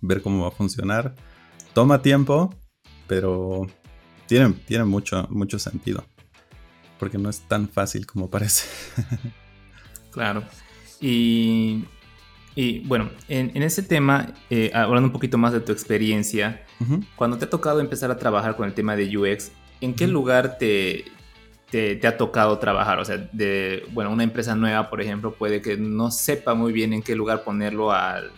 ver 0.01 0.23
cómo 0.23 0.43
va 0.43 0.49
a 0.49 0.53
funcionar. 0.53 1.15
Toma 1.73 2.03
tiempo, 2.03 2.55
pero 3.07 3.67
tiene, 4.27 4.53
tiene 4.67 4.85
mucho, 4.85 5.27
mucho 5.31 5.59
sentido 5.59 6.05
porque 7.01 7.17
no 7.17 7.31
es 7.31 7.41
tan 7.41 7.67
fácil 7.67 8.07
como 8.07 8.29
parece. 8.29 8.69
claro. 10.13 10.45
Y, 11.01 11.87
bueno, 12.87 13.11
en, 13.29 13.63
ese 13.63 13.83
tema, 13.83 14.35
eh, 14.51 14.71
hablando 14.75 15.09
un 15.09 15.13
poquito 15.13 15.39
más 15.39 15.53
de 15.53 15.61
tu 15.61 15.73
experiencia, 15.73 16.65
cuando 17.17 17.39
te 17.39 17.45
ha 17.45 17.51
tocado 17.51 17.81
empezar 17.81 18.11
a 18.11 18.19
trabajar 18.19 18.57
con 18.57 18.67
el 18.67 18.75
tema 18.75 18.97
de 18.97 19.17
UX, 19.17 19.53
¿en 19.81 19.95
qué 19.95 20.07
lugar 20.07 20.59
te, 20.59 21.05
te, 21.71 22.07
ha 22.07 22.17
tocado 22.17 22.59
trabajar? 22.59 22.99
O 22.99 23.05
sea, 23.05 23.17
de, 23.33 23.85
bueno, 23.93 24.11
una 24.11 24.25
empresa 24.25 24.55
nueva, 24.55 24.91
por 24.91 25.01
ejemplo, 25.01 25.35
puede 25.35 25.61
que 25.61 25.77
no 25.77 26.11
sepa 26.11 26.55
muy 26.55 26.73
bien 26.73 26.93
en 26.93 27.03
qué 27.03 27.15
lugar 27.15 27.45
ponerlo 27.45 27.93
al 27.93 28.31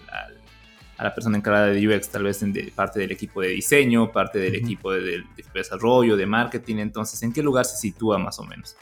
a 1.02 1.07
la 1.07 1.14
persona 1.14 1.37
encargada 1.37 1.66
de 1.66 1.88
UX, 1.88 2.11
tal 2.11 2.23
vez 2.23 2.42
en 2.45 2.54
parte 2.76 3.00
del 3.00 3.11
equipo 3.11 3.40
de 3.40 3.49
diseño, 3.49 4.12
parte 4.12 4.38
del 4.38 4.54
equipo 4.54 4.92
de, 4.92 5.25
desarrollo, 5.52 6.16
de 6.16 6.26
marketing. 6.26 6.76
Entonces, 6.76 7.21
¿en 7.25 7.33
qué 7.33 7.42
lugar 7.42 7.64
se 7.64 7.76
sitúa 7.76 8.19
más 8.19 8.38
o 8.38 8.45
menos? 8.45 8.76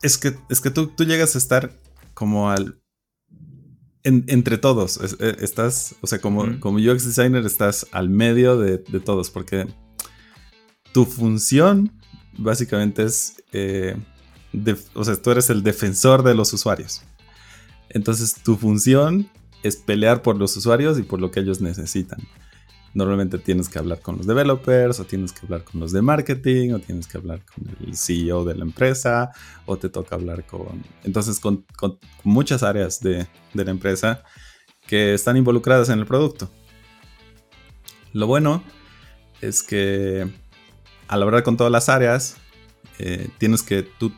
Es 0.00 0.16
que, 0.16 0.34
es 0.48 0.62
que 0.62 0.70
tú, 0.70 0.86
tú 0.88 1.04
llegas 1.04 1.34
a 1.34 1.38
estar 1.38 1.72
como 2.14 2.50
al... 2.50 2.80
entre 4.04 4.58
todos, 4.58 5.00
e, 5.18 5.36
estás, 5.40 5.96
o 6.02 6.06
sea, 6.06 6.20
como, 6.20 6.60
como 6.60 6.78
UX 6.78 7.06
designer 7.06 7.44
estás 7.46 7.86
al 7.90 8.10
medio 8.10 8.58
de, 8.58 8.78
todos, 8.78 9.30
porque 9.30 9.66
tu 10.92 11.06
función 11.06 11.90
básicamente 12.36 13.04
es, 13.04 13.42
eh, 13.52 13.96
o 14.94 15.04
sea, 15.04 15.16
tú 15.16 15.30
eres 15.30 15.48
el 15.50 15.62
defensor 15.62 16.22
de 16.22 16.34
los 16.34 16.52
usuarios. 16.52 17.02
Entonces 17.88 18.34
tu 18.34 18.56
función 18.56 19.30
es 19.62 19.76
pelear 19.76 20.22
por 20.22 20.36
los 20.36 20.56
usuarios 20.56 20.98
y 20.98 21.02
por 21.02 21.20
lo 21.20 21.30
que 21.30 21.40
ellos 21.40 21.60
necesitan. 21.60 22.20
Normalmente 22.94 23.38
tienes 23.38 23.68
que 23.68 23.78
hablar 23.78 24.00
con 24.00 24.16
los 24.16 24.26
developers, 24.26 25.00
o 25.00 25.04
tienes 25.04 25.32
que 25.32 25.44
hablar 25.44 25.64
con 25.64 25.80
los 25.80 25.92
de 25.92 26.00
marketing, 26.00 26.72
o 26.72 26.78
tienes 26.78 27.06
que 27.06 27.18
hablar 27.18 27.40
con 27.44 27.64
el 27.86 27.96
CEO 27.96 28.44
de 28.44 28.54
la 28.54 28.64
empresa, 28.64 29.32
o 29.66 29.76
te 29.76 29.88
toca 29.88 30.14
hablar 30.14 30.46
con... 30.46 30.82
Entonces, 31.02 31.40
con, 31.40 31.64
muchas 32.22 32.62
áreas 32.62 33.00
de, 33.00 33.26
la 33.52 33.70
empresa 33.70 34.22
que 34.86 35.14
están 35.14 35.36
involucradas 35.36 35.88
en 35.88 35.98
el 35.98 36.06
producto. 36.06 36.50
Lo 38.12 38.26
bueno 38.26 38.62
es 39.40 39.62
que 39.62 40.30
al 41.08 41.22
hablar 41.22 41.42
con 41.42 41.56
todas 41.56 41.72
las 41.72 41.88
áreas, 41.88 42.36
eh, 42.98 43.28
tienes 43.38 43.62
que 43.62 43.82
tú, 43.82 44.12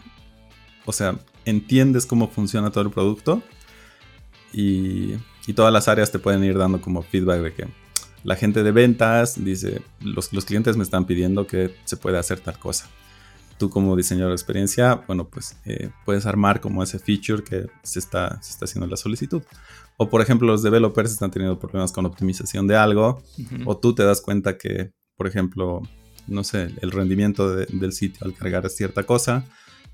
o 0.84 0.92
sea, 0.92 1.18
entiendes 1.44 2.04
cómo 2.04 2.28
funciona 2.28 2.70
todo 2.70 2.84
el 2.84 2.90
producto 2.90 3.42
y 4.52 5.14
y 5.46 5.52
todas 5.52 5.72
las 5.72 5.88
áreas 5.88 6.10
te 6.10 6.18
pueden 6.18 6.44
ir 6.44 6.58
dando 6.58 6.80
como 6.80 7.02
feedback 7.02 7.40
de 7.40 7.54
que 7.54 7.66
la 8.26 8.34
gente 8.34 8.64
de 8.64 8.72
ventas 8.72 9.42
dice, 9.42 9.82
los, 10.00 10.32
los 10.32 10.44
clientes 10.44 10.76
me 10.76 10.82
están 10.82 11.06
pidiendo 11.06 11.46
que 11.46 11.72
se 11.84 11.96
puede 11.96 12.18
hacer 12.18 12.40
tal 12.40 12.58
cosa. 12.58 12.88
Tú 13.56 13.70
como 13.70 13.94
diseñador 13.94 14.30
de 14.30 14.34
experiencia, 14.34 14.96
bueno, 15.06 15.28
pues 15.28 15.56
eh, 15.64 15.90
puedes 16.04 16.26
armar 16.26 16.60
como 16.60 16.82
ese 16.82 16.98
feature 16.98 17.44
que 17.44 17.68
se 17.84 18.00
está, 18.00 18.42
se 18.42 18.50
está 18.50 18.64
haciendo 18.64 18.88
la 18.88 18.96
solicitud. 18.96 19.42
O 19.96 20.10
por 20.10 20.22
ejemplo, 20.22 20.48
los 20.48 20.64
developers 20.64 21.12
están 21.12 21.30
teniendo 21.30 21.60
problemas 21.60 21.92
con 21.92 22.04
optimización 22.04 22.66
de 22.66 22.74
algo, 22.74 23.22
o 23.64 23.76
tú 23.76 23.94
te 23.94 24.02
das 24.02 24.20
cuenta 24.20 24.58
que, 24.58 24.90
por 25.16 25.28
ejemplo, 25.28 25.82
no 26.26 26.42
sé, 26.42 26.74
el 26.82 26.90
rendimiento 26.90 27.54
del 27.54 27.92
sitio 27.92 28.26
al 28.26 28.34
cargar 28.34 28.68
cierta 28.70 29.04
cosa 29.04 29.44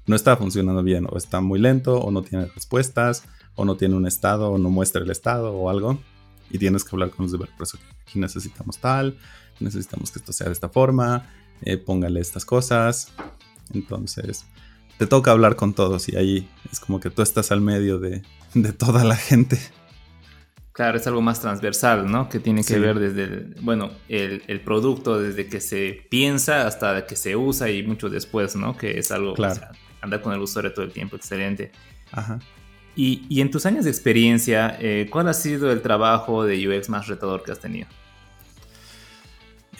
no 0.06 0.16
está 0.16 0.38
funcionando 0.38 0.82
bien, 0.82 1.06
o 1.08 1.18
está 1.18 1.42
muy 1.42 1.60
lento, 1.60 1.98
o 1.98 2.10
no 2.10 2.22
tiene 2.22 2.46
respuestas, 2.46 3.24
o 3.54 3.66
no 3.66 3.76
tiene 3.76 3.94
un 3.94 4.06
estado 4.06 4.50
o 4.50 4.56
no 4.56 4.70
muestra 4.70 5.02
el 5.02 5.10
estado 5.10 5.52
o 5.52 5.68
algo 5.68 6.00
y 6.52 6.59
tienes 6.59 6.85
que 6.85 6.90
hablar 6.92 7.11
con 7.11 7.25
los 7.25 7.32
developers. 7.32 7.78
Aquí 8.02 8.18
necesitamos 8.18 8.78
tal, 8.78 9.16
necesitamos 9.59 10.11
que 10.11 10.18
esto 10.18 10.32
sea 10.32 10.49
de 10.49 10.52
esta 10.52 10.68
forma, 10.68 11.30
eh, 11.62 11.78
póngale 11.78 12.21
estas 12.21 12.44
cosas. 12.44 13.12
Entonces, 13.73 14.44
te 14.99 15.06
toca 15.06 15.30
hablar 15.30 15.56
con 15.56 15.73
todos 15.73 16.09
y 16.09 16.16
ahí 16.16 16.49
es 16.71 16.78
como 16.78 17.00
que 17.00 17.11
tú 17.11 17.23
estás 17.23 17.50
al 17.50 17.62
medio 17.62 17.99
de, 17.99 18.23
toda 18.78 19.02
la 19.04 19.16
gente. 19.16 19.59
Claro, 20.73 20.97
es 20.97 21.06
algo 21.06 21.21
más 21.21 21.40
transversal, 21.40 22.11
¿no? 22.11 22.28
Que 22.28 22.38
tiene 22.38 22.64
que 22.64 22.78
ver 22.78 22.99
desde, 22.99 23.25
el, 23.25 23.56
bueno, 23.61 23.90
el, 24.09 24.61
producto, 24.62 25.21
desde 25.21 25.47
que 25.47 25.61
se 25.61 26.06
piensa 26.09 26.66
hasta 26.66 27.06
que 27.06 27.16
se 27.16 27.37
usa 27.37 27.71
y 27.71 27.82
mucho 27.82 28.09
después, 28.09 28.56
¿no? 28.56 28.76
Que 28.76 28.99
es 28.99 29.11
algo, 29.11 29.35
claro. 29.35 29.61
andar 30.00 30.23
con 30.23 30.32
el 30.32 30.40
usuario 30.40 30.73
todo 30.73 30.85
el 30.85 30.92
tiempo, 30.92 31.16
excelente. 31.16 31.73
Ajá. 32.11 32.38
Y, 32.94 33.40
en 33.40 33.50
tus 33.50 33.64
años 33.64 33.84
de 33.84 33.90
experiencia, 33.90 34.76
eh, 34.78 35.08
¿cuál 35.11 35.28
ha 35.28 35.34
sido 35.34 35.72
el 35.72 35.80
trabajo 35.80 36.44
de 36.44 36.68
UX 36.68 36.90
más 36.90 37.06
retador 37.06 37.42
que 37.42 37.52
has 37.52 37.58
tenido? 37.58 37.88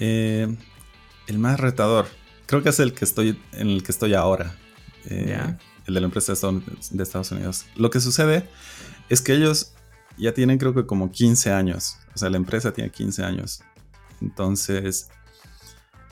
Eh, 0.01 0.57
el 1.27 1.39
más 1.39 1.61
retador, 1.61 2.07
creo 2.47 2.63
que 2.63 2.71
es 2.71 2.81
el 2.81 2.95
que 2.95 3.05
estoy 3.05 3.39
en 3.53 3.69
el 3.69 3.83
que 3.83 3.93
estoy 3.93 4.15
ahora. 4.15 4.57
Eh, 5.07 5.39
el 5.87 5.95
de 5.95 6.01
la 6.01 6.07
empresa 6.07 6.33
de 6.33 7.03
Estados 7.03 7.33
Unidos. 7.33 7.67
Lo 7.77 7.91
que 7.91 8.01
sucede 8.01 8.49
es 9.09 9.21
que 9.21 9.35
ellos 9.35 9.75
ya 10.17 10.33
tienen 10.33 10.59
creo 10.59 10.75
que 10.75 10.87
como 10.87 11.11
15 11.11 11.51
años. 11.53 11.99
O 12.15 12.19
sea, 12.19 12.31
la 12.31 12.37
empresa 12.37 12.73
tiene 12.73 12.91
15 12.91 13.25
años. 13.25 13.63
Entonces, 14.21 15.11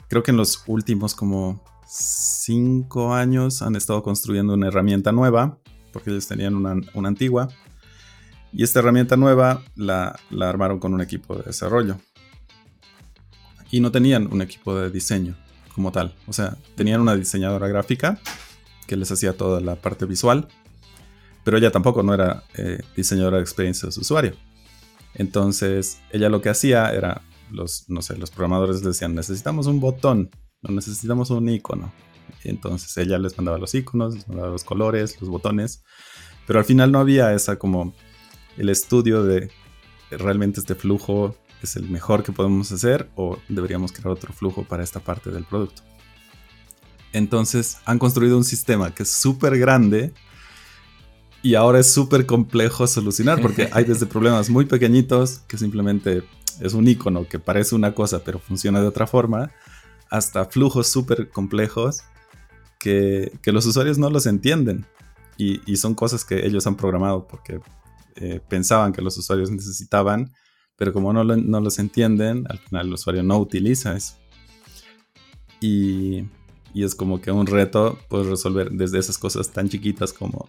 creo 0.09 0.23
que 0.23 0.31
en 0.31 0.37
los 0.37 0.63
últimos 0.67 1.15
como 1.15 1.63
5 1.87 3.13
años 3.13 3.61
han 3.61 3.75
estado 3.75 4.03
construyendo 4.03 4.53
una 4.53 4.67
herramienta 4.67 5.11
nueva 5.11 5.60
porque 5.91 6.09
ellos 6.09 6.27
tenían 6.27 6.55
una, 6.55 6.81
antigua. 7.07 7.49
Y 8.53 8.63
esta 8.63 8.79
herramienta 8.79 9.15
nueva 9.17 9.63
la, 9.75 10.19
armaron 10.39 10.79
con 10.79 10.93
un 10.93 11.01
equipo 11.01 11.35
de 11.35 11.43
desarrollo. 11.43 11.97
Y 13.69 13.79
no 13.79 13.91
tenían 13.91 14.27
un 14.31 14.41
equipo 14.41 14.75
de 14.75 14.89
diseño. 14.89 15.35
como 15.73 15.91
tal. 15.91 16.13
O 16.27 16.33
sea, 16.33 16.57
tenían 16.75 16.99
una 16.99 17.15
diseñadora 17.15 17.67
gráfica 17.67 18.19
que 18.87 18.97
les 18.97 19.09
hacía 19.09 19.37
toda 19.37 19.61
la 19.61 19.75
parte 19.75 20.05
visual, 20.05 20.49
pero 21.45 21.57
ella 21.57 21.71
tampoco 21.71 22.03
no 22.03 22.13
era 22.13 22.43
eh, 22.55 22.79
diseñadora 22.95 23.37
de 23.37 23.43
experiencias 23.43 23.95
de 23.95 24.01
usuario. 24.01 24.35
Entonces, 25.13 26.01
ella 26.11 26.29
lo 26.29 26.41
que 26.41 26.49
hacía 26.49 26.91
era, 26.91 27.21
los, 27.49 27.85
no 27.89 28.01
sé, 28.01 28.17
los 28.17 28.31
programadores 28.31 28.81
decían, 28.81 29.15
necesitamos 29.15 29.67
un 29.67 29.79
botón, 29.79 30.29
no 30.61 30.75
necesitamos 30.75 31.29
un 31.29 31.47
icono. 31.49 31.91
Entonces 32.43 32.95
ella 32.97 33.17
les 33.17 33.37
mandaba 33.37 33.57
los 33.57 33.73
iconos, 33.75 34.15
les 34.15 34.27
mandaba 34.27 34.49
los 34.49 34.63
colores, 34.63 35.19
los 35.21 35.29
botones, 35.29 35.83
pero 36.47 36.59
al 36.59 36.65
final 36.65 36.91
no 36.91 36.99
había 36.99 37.33
esa 37.33 37.57
como 37.57 37.93
el 38.57 38.69
estudio 38.69 39.23
de 39.23 39.49
realmente 40.11 40.59
este 40.59 40.75
flujo 40.75 41.35
es 41.61 41.75
el 41.75 41.89
mejor 41.89 42.23
que 42.23 42.31
podemos 42.31 42.71
hacer 42.71 43.09
o 43.15 43.37
deberíamos 43.47 43.91
crear 43.91 44.09
otro 44.09 44.33
flujo 44.33 44.63
para 44.63 44.83
esta 44.83 44.99
parte 44.99 45.31
del 45.31 45.45
producto. 45.45 45.83
Entonces 47.13 47.77
han 47.85 47.99
construido 47.99 48.37
un 48.37 48.43
sistema 48.43 48.93
que 48.93 49.03
es 49.03 49.11
súper 49.11 49.57
grande 49.57 50.13
y 51.43 51.55
ahora 51.55 51.79
es 51.79 51.91
súper 51.91 52.25
complejo 52.25 52.87
solucionar 52.87 53.41
porque 53.41 53.69
hay 53.71 53.83
desde 53.83 54.05
problemas 54.07 54.49
muy 54.49 54.65
pequeñitos 54.65 55.39
que 55.47 55.57
simplemente 55.57 56.23
es 56.59 56.73
un 56.73 56.87
icono 56.87 57.27
que 57.27 57.39
parece 57.39 57.75
una 57.75 57.93
cosa 57.93 58.23
pero 58.23 58.39
funciona 58.39 58.81
de 58.81 58.87
otra 58.87 59.07
forma, 59.07 59.51
hasta 60.09 60.45
flujos 60.45 60.87
súper 60.87 61.29
complejos 61.29 62.03
que, 62.81 63.31
los 63.45 63.65
usuarios 63.65 63.97
no 63.97 64.09
los 64.09 64.25
entienden. 64.25 64.85
Y, 65.37 65.75
son 65.77 65.95
cosas 65.95 66.23
que 66.23 66.45
ellos 66.45 66.67
han 66.67 66.75
programado 66.75 67.27
porque 67.27 67.59
eh, 68.15 68.39
pensaban 68.47 68.93
que 68.93 69.01
los 69.01 69.17
usuarios 69.17 69.49
necesitaban, 69.49 70.31
pero 70.75 70.93
como 70.93 71.11
no, 71.13 71.23
no 71.23 71.59
los 71.59 71.79
entienden, 71.79 72.45
al 72.47 72.59
final 72.59 72.87
el 72.87 72.93
usuario 72.93 73.23
no 73.23 73.39
utiliza 73.39 73.95
eso. 73.95 74.15
Y, 75.59 76.25
y 76.73 76.83
es 76.83 76.93
como 76.93 77.21
que 77.21 77.31
un 77.31 77.47
reto 77.47 77.97
pues 78.07 78.27
resolver 78.27 78.69
desde 78.71 78.99
esas 78.99 79.17
cosas 79.17 79.49
tan 79.49 79.67
chiquitas 79.67 80.13
como 80.13 80.47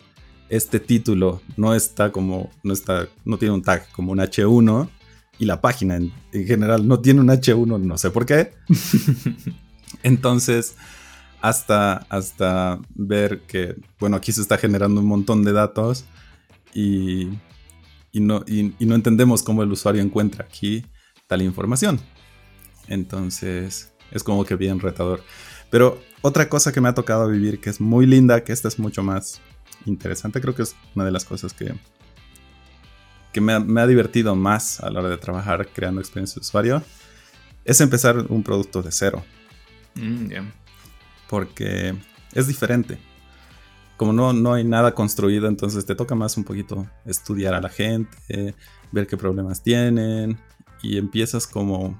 este 0.48 0.80
título 0.80 1.40
no 1.56 1.74
está 1.74 2.12
como 2.12 2.50
no 2.62 2.72
está 2.72 3.08
no 3.24 3.38
tiene 3.38 3.54
un 3.54 3.62
tag 3.62 3.90
como 3.92 4.12
un 4.12 4.18
H1 4.18 4.88
y 5.38 5.44
la 5.44 5.60
página 5.60 5.96
en, 5.96 6.12
general 6.30 6.86
no 6.86 7.00
tiene 7.00 7.20
un 7.20 7.28
H1, 7.28 7.80
no 7.80 7.98
sé 7.98 8.10
por 8.10 8.26
qué. 8.26 8.52
Entonces, 10.02 10.76
hasta, 11.42 12.06
hasta 12.08 12.80
ver 12.94 13.40
que, 13.40 13.74
bueno, 13.98 14.16
aquí 14.16 14.32
se 14.32 14.40
está 14.40 14.56
generando 14.56 15.00
un 15.00 15.08
montón 15.08 15.42
de 15.42 15.52
datos 15.52 16.04
y, 16.72 17.30
no, 18.14 18.44
no 18.78 18.94
entendemos 18.94 19.42
cómo 19.42 19.64
el 19.64 19.72
usuario 19.72 20.02
encuentra 20.02 20.44
aquí 20.44 20.86
tal 21.26 21.42
información. 21.42 22.00
Entonces, 22.86 23.92
es 24.12 24.22
como 24.22 24.44
que 24.44 24.54
bien 24.54 24.78
retador. 24.78 25.24
Pero 25.68 26.00
otra 26.20 26.48
cosa 26.48 26.72
que 26.72 26.80
me 26.80 26.88
ha 26.88 26.94
tocado 26.94 27.28
vivir 27.28 27.60
que 27.60 27.70
es 27.70 27.80
muy 27.80 28.06
linda, 28.06 28.44
que 28.44 28.52
esta 28.52 28.68
es 28.68 28.78
mucho 28.78 29.02
más 29.02 29.40
interesante, 29.84 30.40
creo 30.40 30.54
que 30.54 30.62
es 30.62 30.76
una 30.94 31.04
de 31.04 31.10
las 31.10 31.24
cosas 31.24 31.52
que, 31.52 31.74
que 33.32 33.40
me 33.40 33.80
ha, 33.80 33.86
divertido 33.88 34.36
más 34.36 34.78
a 34.78 34.90
la 34.90 35.00
hora 35.00 35.08
de 35.08 35.18
trabajar 35.18 35.68
creando 35.74 36.00
experiencia 36.00 36.36
de 36.36 36.46
usuario, 36.46 36.84
es 37.64 37.80
empezar 37.80 38.26
un 38.28 38.44
producto 38.44 38.80
de 38.80 38.92
cero. 38.92 39.24
Mm, 39.96 40.32
Porque 41.32 41.94
es 42.34 42.46
diferente. 42.46 42.98
Como 43.96 44.12
no, 44.12 44.34
no 44.34 44.52
hay 44.52 44.64
nada 44.64 44.94
construido, 44.94 45.48
entonces 45.48 45.86
te 45.86 45.94
toca 45.94 46.14
más 46.14 46.36
un 46.36 46.44
poquito 46.44 46.86
estudiar 47.06 47.54
a 47.54 47.62
la 47.62 47.70
gente, 47.70 48.54
ver 48.90 49.06
qué 49.06 49.16
problemas 49.16 49.62
tienen 49.62 50.38
y 50.82 50.98
empiezas 50.98 51.46
como 51.46 51.98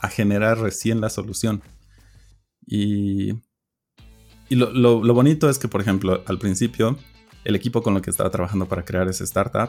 a 0.00 0.08
generar 0.08 0.60
recién 0.60 1.02
la 1.02 1.10
solución. 1.10 1.62
Y, 2.66 3.32
y 4.48 4.54
lo, 4.54 4.72
lo 4.72 5.12
bonito 5.12 5.50
es 5.50 5.58
que, 5.58 5.68
por 5.68 5.82
ejemplo, 5.82 6.24
al 6.26 6.38
principio, 6.38 6.96
el 7.44 7.56
equipo 7.56 7.82
con 7.82 7.96
el 7.96 8.00
que 8.00 8.08
estaba 8.08 8.30
trabajando 8.30 8.66
para 8.66 8.86
crear 8.86 9.08
ese 9.08 9.24
startup 9.24 9.68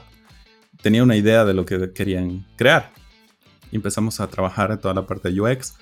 tenía 0.82 1.04
una 1.04 1.18
idea 1.18 1.44
de 1.44 1.54
lo 1.54 1.66
que 1.66 1.92
querían 1.92 2.48
crear. 2.56 2.94
empezamos 3.74 4.22
a 4.22 4.28
trabajar 4.28 4.72
en 4.72 4.80
toda 4.80 4.94
la 4.94 5.06
parte 5.06 5.30
de 5.30 5.42
UX, 5.42 5.74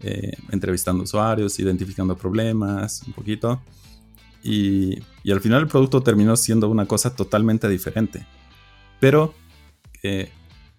eh, 0.00 0.32
entrevistando 0.50 1.04
usuarios, 1.04 1.58
identificando 1.58 2.16
problemas, 2.16 3.02
un 3.06 3.12
poquito. 3.12 3.60
Y, 4.42 5.00
al 5.30 5.40
final 5.40 5.62
el 5.62 5.68
producto 5.68 6.02
terminó 6.02 6.36
siendo 6.36 6.68
una 6.68 6.86
cosa 6.86 7.14
totalmente 7.14 7.68
diferente. 7.68 8.26
Pero 9.00 9.34
eh, 10.02 10.30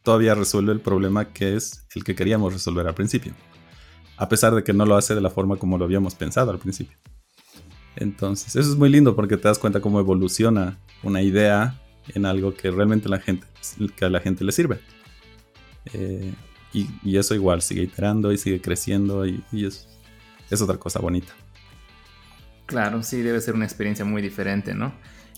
todavía 0.04 0.36
resuelve 0.36 0.72
el 0.72 0.80
problema 0.80 1.34
que 1.34 1.56
es 1.56 1.86
el 1.94 2.04
que 2.04 2.16
queríamos 2.16 2.54
resolver 2.54 2.88
al 2.88 2.96
principio. 2.96 3.34
A 4.16 4.30
pesar 4.30 4.56
de 4.56 4.64
que 4.64 4.74
no 4.74 4.86
lo 4.86 4.96
hace 4.96 5.16
de 5.16 5.22
la 5.22 5.30
forma 5.30 5.58
como 5.58 5.78
lo 5.78 5.86
habíamos 5.86 6.16
pensado 6.16 6.52
al 6.52 6.60
principio. 6.60 6.98
Entonces, 7.96 8.56
eso 8.56 8.72
es 8.72 8.78
muy 8.78 8.90
lindo 8.90 9.16
porque 9.16 9.38
te 9.38 9.48
das 9.48 9.60
cuenta 9.60 9.82
cómo 9.82 10.00
evoluciona 10.00 10.78
una 11.04 11.22
idea 11.22 11.82
en 12.10 12.26
algo 12.26 12.54
que 12.54 12.72
realmente 12.72 13.10
la 13.10 13.20
gente, 13.20 13.46
que 13.96 14.06
a 14.06 14.10
la 14.10 14.20
gente 14.20 14.44
le 14.44 14.52
sirve. 14.52 14.80
Eh, 15.94 16.34
y, 17.04 17.18
eso 17.18 17.36
igual 17.36 17.62
sigue 17.62 17.84
iterando 17.84 18.32
y 18.32 18.38
sigue 18.38 18.62
creciendo 18.62 19.26
y, 19.26 19.44
es, 19.54 19.88
es, 20.50 20.62
otra 20.62 20.78
cosa 20.78 21.00
bonita. 21.00 21.34
Claro, 22.66 23.02
sí, 23.04 23.22
debe 23.22 23.40
ser 23.42 23.56
una 23.56 23.66
experiencia 23.66 24.04
muy 24.04 24.22
diferente, 24.22 24.74
¿no? 24.74 24.94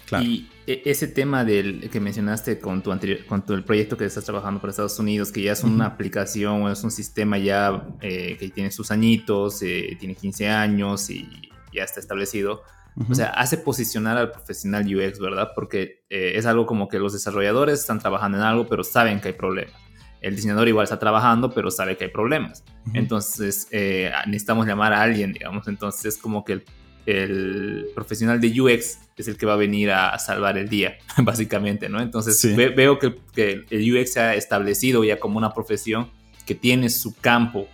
Claro. 0.06 0.26
Y 0.26 0.50
e, 0.66 0.82
ese 0.86 1.08
tema 1.08 1.46
del 1.46 1.90
que 1.90 2.00
mencionaste 2.00 2.60
con 2.60 2.82
tu, 2.82 2.92
anterior, 2.92 3.26
con 3.26 3.46
tu, 3.46 3.54
el 3.54 3.64
proyecto 3.64 3.96
que 3.96 4.06
estás 4.06 4.24
trabajando 4.26 4.60
para 4.60 4.72
Estados 4.72 4.98
Unidos, 4.98 5.32
que 5.32 5.44
ya 5.44 5.52
es 5.52 5.64
una 5.64 5.86
aplicación 5.86 6.64
o 6.64 6.72
es 6.72 6.84
un 6.84 6.92
sistema 6.92 7.38
ya 7.38 7.88
eh, 8.02 8.36
que 8.40 8.50
tiene 8.50 8.72
sus 8.72 8.90
añitos, 8.92 9.62
eh, 9.62 9.96
tiene 10.00 10.16
15 10.16 10.50
años 10.50 11.10
y 11.10 11.28
ya 11.72 11.84
está 11.84 12.00
establecido 12.00 12.64
o 13.10 13.16
sea, 13.16 13.28
hace 13.30 13.58
posicionar 13.58 14.18
al 14.18 14.32
profesional 14.32 14.84
UX, 14.84 15.20
¿verdad? 15.20 15.52
Porque 15.56 16.04
eh, 16.10 16.34
es 16.36 16.46
algo 16.46 16.66
como 16.66 16.90
que 16.90 17.00
los 17.00 17.14
desarrolladores 17.14 17.80
están 17.80 18.00
trabajando 18.00 18.38
en 18.38 18.44
algo, 18.44 18.68
pero 18.68 18.84
saben 18.84 19.22
que 19.22 19.30
hay 19.30 19.34
problemas. 19.34 19.74
El 20.22 20.36
diseñador 20.36 20.68
igual 20.68 20.84
está 20.84 21.00
trabajando, 21.00 21.54
pero 21.54 21.72
sabe 21.72 21.98
que 21.98 22.06
hay 22.06 22.10
problemas. 22.10 22.64
Entonces, 22.94 23.68
eh, 23.72 24.12
necesitamos 24.28 24.68
llamar 24.68 24.94
a 24.94 25.02
alguien, 25.02 25.34
digamos. 25.34 25.68
Entonces, 25.68 26.06
es 26.06 26.18
como 26.18 26.44
que 26.44 26.64
el, 27.06 27.88
profesional 27.96 28.42
de 28.42 28.62
UX 28.62 29.00
es 29.16 29.28
el 29.28 29.38
que 29.38 29.46
va 29.46 29.54
a 29.54 29.58
venir 29.58 29.92
a, 29.92 30.18
salvar 30.20 30.58
el 30.58 30.70
día, 30.70 30.98
básicamente, 31.18 31.90
¿no? 31.90 32.02
Entonces, 32.02 32.56
veo 32.56 33.00
que, 33.00 33.66
el 33.70 33.98
UX 33.98 34.14
se 34.14 34.20
ha 34.20 34.36
establecido 34.36 35.04
ya 35.04 35.20
como 35.20 35.38
una 35.38 35.54
profesión 35.54 36.12
que 36.46 36.56
tiene 36.56 36.90
su 36.90 37.16
campo 37.16 37.68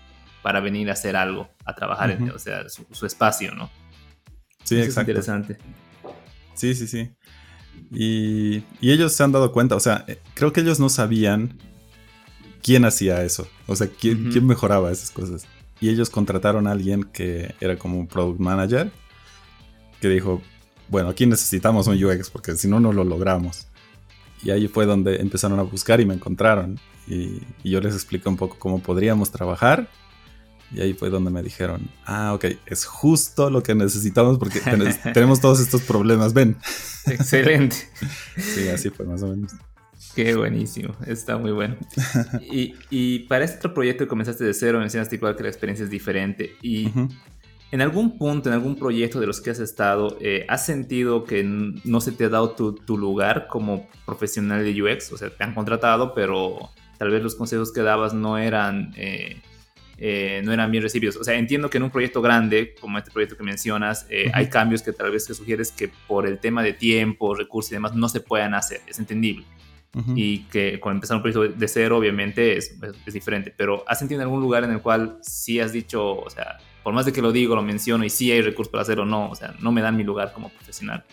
para 0.44 0.60
venir 0.60 0.90
a 0.90 0.94
hacer 0.94 1.16
algo, 1.16 1.50
a 1.66 1.74
trabajar, 1.74 2.12
en, 2.12 2.30
o 2.30 2.40
sea, 2.40 2.70
su 2.70 3.06
espacio, 3.06 3.56
¿no? 3.56 3.70
Sí, 4.66 4.76
exacto. 4.78 5.12
Es 5.12 5.18
interesante. 5.18 5.58
Sí, 6.56 6.74
sí, 6.74 6.88
sí. 6.88 7.12
Y, 7.92 8.64
ellos 8.82 9.14
se 9.14 9.24
han 9.24 9.32
dado 9.32 9.52
cuenta, 9.52 9.76
o 9.76 9.80
sea, 9.80 10.04
eh, 10.08 10.20
creo 10.34 10.52
que 10.52 10.62
ellos 10.62 10.80
no 10.80 10.90
sabían 10.90 11.58
quién 12.66 12.84
hacía 12.84 13.24
eso, 13.24 13.48
o 13.68 13.76
sea, 13.76 13.88
quién, 13.88 14.32
quién 14.32 14.48
mejoraba 14.48 14.92
esas 14.92 15.12
cosas. 15.12 15.46
Y 15.80 15.90
ellos 15.90 16.10
contrataron 16.10 16.66
a 16.66 16.72
alguien 16.72 17.04
que 17.04 17.54
era 17.60 17.78
como 17.78 18.00
un 18.00 18.08
product 18.08 18.40
manager, 18.40 18.92
que 20.02 20.10
dijo, 20.10 20.42
bueno, 20.90 21.10
aquí 21.10 21.28
necesitamos 21.28 21.86
un 21.86 22.04
UX 22.04 22.32
porque 22.32 22.56
si 22.56 22.68
no, 22.68 22.80
no 22.80 22.92
lo 22.92 23.04
logramos. 23.04 23.68
Y 24.42 24.50
ahí 24.50 24.68
fue 24.68 24.88
donde 24.88 25.18
empezaron 25.18 25.60
a 25.60 25.62
buscar 25.62 26.02
y 26.02 26.08
me 26.08 26.16
encontraron. 26.16 26.80
Y, 27.08 27.44
y 27.62 27.70
yo 27.70 27.82
les 27.82 27.94
expliqué 27.94 28.28
un 28.30 28.36
poco 28.36 28.58
cómo 28.58 28.82
podríamos 28.82 29.30
trabajar 29.30 29.88
y 30.72 30.82
ahí 30.82 30.94
fue 30.96 31.12
donde 31.12 31.30
me 31.30 31.44
dijeron, 31.44 31.88
ah, 32.06 32.34
ok, 32.34 32.46
es 32.66 32.86
justo 32.86 33.52
lo 33.52 33.62
que 33.62 33.76
necesitamos 33.76 34.40
porque 34.40 34.60
tenemos 35.14 35.40
todos 35.40 35.60
estos 35.60 35.82
problemas, 35.84 36.34
ven. 36.34 36.58
Excelente. 37.06 37.76
sí, 38.38 38.68
así 38.70 38.90
fue 38.90 39.06
más 39.06 39.22
o 39.22 39.28
menos. 39.28 39.54
Qué 40.16 40.34
buenísimo, 40.36 40.96
está 41.06 41.38
muy 41.38 41.52
bueno. 41.52 41.76
Y, 42.90 43.20
para 43.28 43.44
este 43.44 43.58
otro 43.58 43.74
proyecto 43.74 44.06
que 44.06 44.08
comenzaste 44.08 44.44
de 44.44 44.54
cero, 44.54 44.80
mencionaste 44.80 45.16
igual 45.16 45.36
que 45.36 45.44
la 45.44 45.50
experiencia 45.50 45.84
es 45.84 45.90
diferente. 45.90 46.56
Y 46.62 46.90
en 47.72 47.82
algún 47.82 48.18
punto, 48.18 48.50
en 48.50 48.54
algún 48.54 48.78
proyecto 48.78 49.20
de 49.20 49.28
los 49.28 49.42
que 49.42 49.50
has 49.50 49.60
estado, 49.60 50.18
eh, 50.22 50.46
¿has 50.48 50.66
sentido 50.66 51.26
que 51.26 51.44
no 51.44 52.00
se 52.00 52.14
te 52.14 52.26
ha 52.26 52.30
dado 52.30 52.52
tu, 52.52 52.98
lugar 52.98 53.48
como 53.48 53.90
profesional 54.06 54.64
de 54.64 54.82
UX? 54.82 55.12
O 55.12 55.18
sea, 55.18 55.30
te 55.30 55.44
han 55.44 55.54
contratado, 55.54 56.14
pero 56.14 56.70
tal 56.98 57.10
vez 57.10 57.22
los 57.22 57.36
consejos 57.36 57.74
que 57.74 57.82
dabas 57.82 58.14
no 58.14 58.38
eran... 58.38 58.94
Eh, 58.96 59.42
eh, 59.98 60.42
no 60.44 60.52
eran 60.52 60.72
bien 60.72 60.84
recibidos. 60.84 61.16
O 61.16 61.24
sea, 61.24 61.36
entiendo 61.36 61.70
que 61.70 61.78
en 61.78 61.84
un 61.84 61.90
proyecto 61.90 62.22
grande, 62.22 62.76
como 62.82 62.98
este 62.98 63.12
proyecto 63.12 63.38
que 63.38 63.44
mencionas, 63.44 64.06
eh, 64.10 64.30
hay 64.34 64.50
cambios 64.50 64.82
que 64.82 64.92
tal 64.92 65.12
vez 65.12 65.26
te 65.26 65.34
sugieres 65.34 65.72
que 65.72 65.90
por 66.08 66.28
el 66.28 66.40
tema 66.40 66.64
de 66.64 66.74
tiempo, 66.74 67.34
recursos 67.34 67.72
y 67.72 67.76
demás 67.76 67.96
no 67.96 68.10
se 68.10 68.20
puedan 68.20 68.54
hacer. 68.54 68.82
Es 68.88 69.00
entendible. 69.00 69.46
Y 70.14 70.40
que 70.46 70.80
cuando 70.82 70.98
empezar 70.98 71.18
un 71.18 71.24
proyecto 71.24 71.58
de 71.58 71.68
cero, 71.70 71.98
obviamente 71.98 72.58
es, 72.58 72.76
es, 73.06 73.14
diferente. 73.14 73.54
Pero 73.56 73.86
¿has 73.88 73.98
sentido 73.98 74.22
algún 74.22 74.42
lugar 74.42 74.66
en 74.66 74.72
el 74.72 74.82
cual 74.82 75.20
sí 75.22 75.62
has 75.62 75.72
dicho, 75.72 76.18
o 76.18 76.30
sea, 76.30 76.58
por 76.84 76.94
más 76.94 77.06
de 77.06 77.14
que 77.14 77.22
lo 77.22 77.32
digo, 77.32 77.56
lo 77.56 77.64
menciono 77.64 78.04
y 78.04 78.10
sí 78.10 78.30
hay 78.32 78.42
recursos 78.42 78.72
para 78.72 78.82
hacerlo, 78.82 79.06
no, 79.06 79.30
o 79.30 79.36
sea, 79.36 79.56
no 79.62 79.72
me 79.72 79.82
dan 79.82 79.96
mi 79.96 80.04
lugar 80.04 80.34
como 80.34 80.50
profesional? 80.50 81.06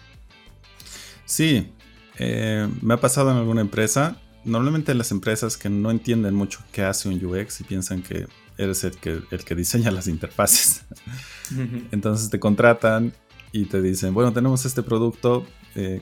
Sí, 1.25 1.73
eh, 2.19 2.69
me 2.81 2.95
ha 2.95 2.97
pasado 2.97 3.31
en 3.31 3.37
alguna 3.37 3.61
empresa. 3.61 4.17
Normalmente 4.45 4.95
las 4.95 5.13
empresas 5.13 5.57
que 5.57 5.71
no 5.71 5.91
entienden 5.91 6.35
mucho 6.35 6.61
qué 6.73 6.83
hace 6.83 7.09
un 7.09 7.25
UX 7.25 7.61
y 7.61 7.65
piensan 7.65 8.03
que 8.03 8.27
eres 8.59 8.85
el 8.85 8.97
que, 8.97 9.21
el 9.31 9.45
que 9.45 9.55
diseña 9.55 9.91
las 9.91 10.09
interfaces. 10.09 10.85
Entonces 11.93 12.31
te 12.31 12.41
contratan 12.41 13.13
y 13.53 13.67
te 13.67 13.81
dicen, 13.81 14.15
bueno, 14.15 14.33
tenemos 14.33 14.65
este 14.65 14.83
producto, 14.83 15.47
eh, 15.75 16.01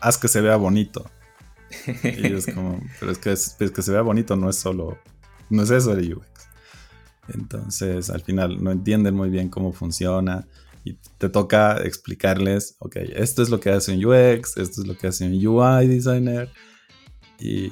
haz 0.00 0.18
que 0.18 0.28
se 0.28 0.40
vea 0.40 0.56
bonito. 0.56 1.10
Y 2.02 2.32
es 2.32 2.46
como, 2.54 2.80
pero 2.98 3.12
es 3.12 3.18
que, 3.18 3.32
es, 3.32 3.56
que 3.58 3.82
se 3.82 3.92
vea 3.92 4.02
bonito 4.02 4.36
no 4.36 4.50
es 4.50 4.56
solo, 4.56 4.98
no 5.50 5.62
es 5.62 5.70
eso 5.70 5.94
de 5.94 6.14
UX. 6.14 6.26
Entonces 7.28 8.10
al 8.10 8.22
final 8.22 8.62
no 8.62 8.70
entienden 8.70 9.14
muy 9.14 9.30
bien 9.30 9.48
cómo 9.48 9.72
funciona 9.72 10.46
y 10.84 10.94
te 11.18 11.28
toca 11.28 11.78
explicarles, 11.82 12.76
ok, 12.78 12.96
esto 12.96 13.42
es 13.42 13.50
lo 13.50 13.60
que 13.60 13.70
hace 13.70 13.92
un 13.92 14.04
UX, 14.04 14.56
esto 14.56 14.80
es 14.80 14.86
lo 14.86 14.96
que 14.96 15.08
hace 15.08 15.26
un 15.26 15.46
UI 15.46 15.86
designer 15.86 16.50
y, 17.38 17.70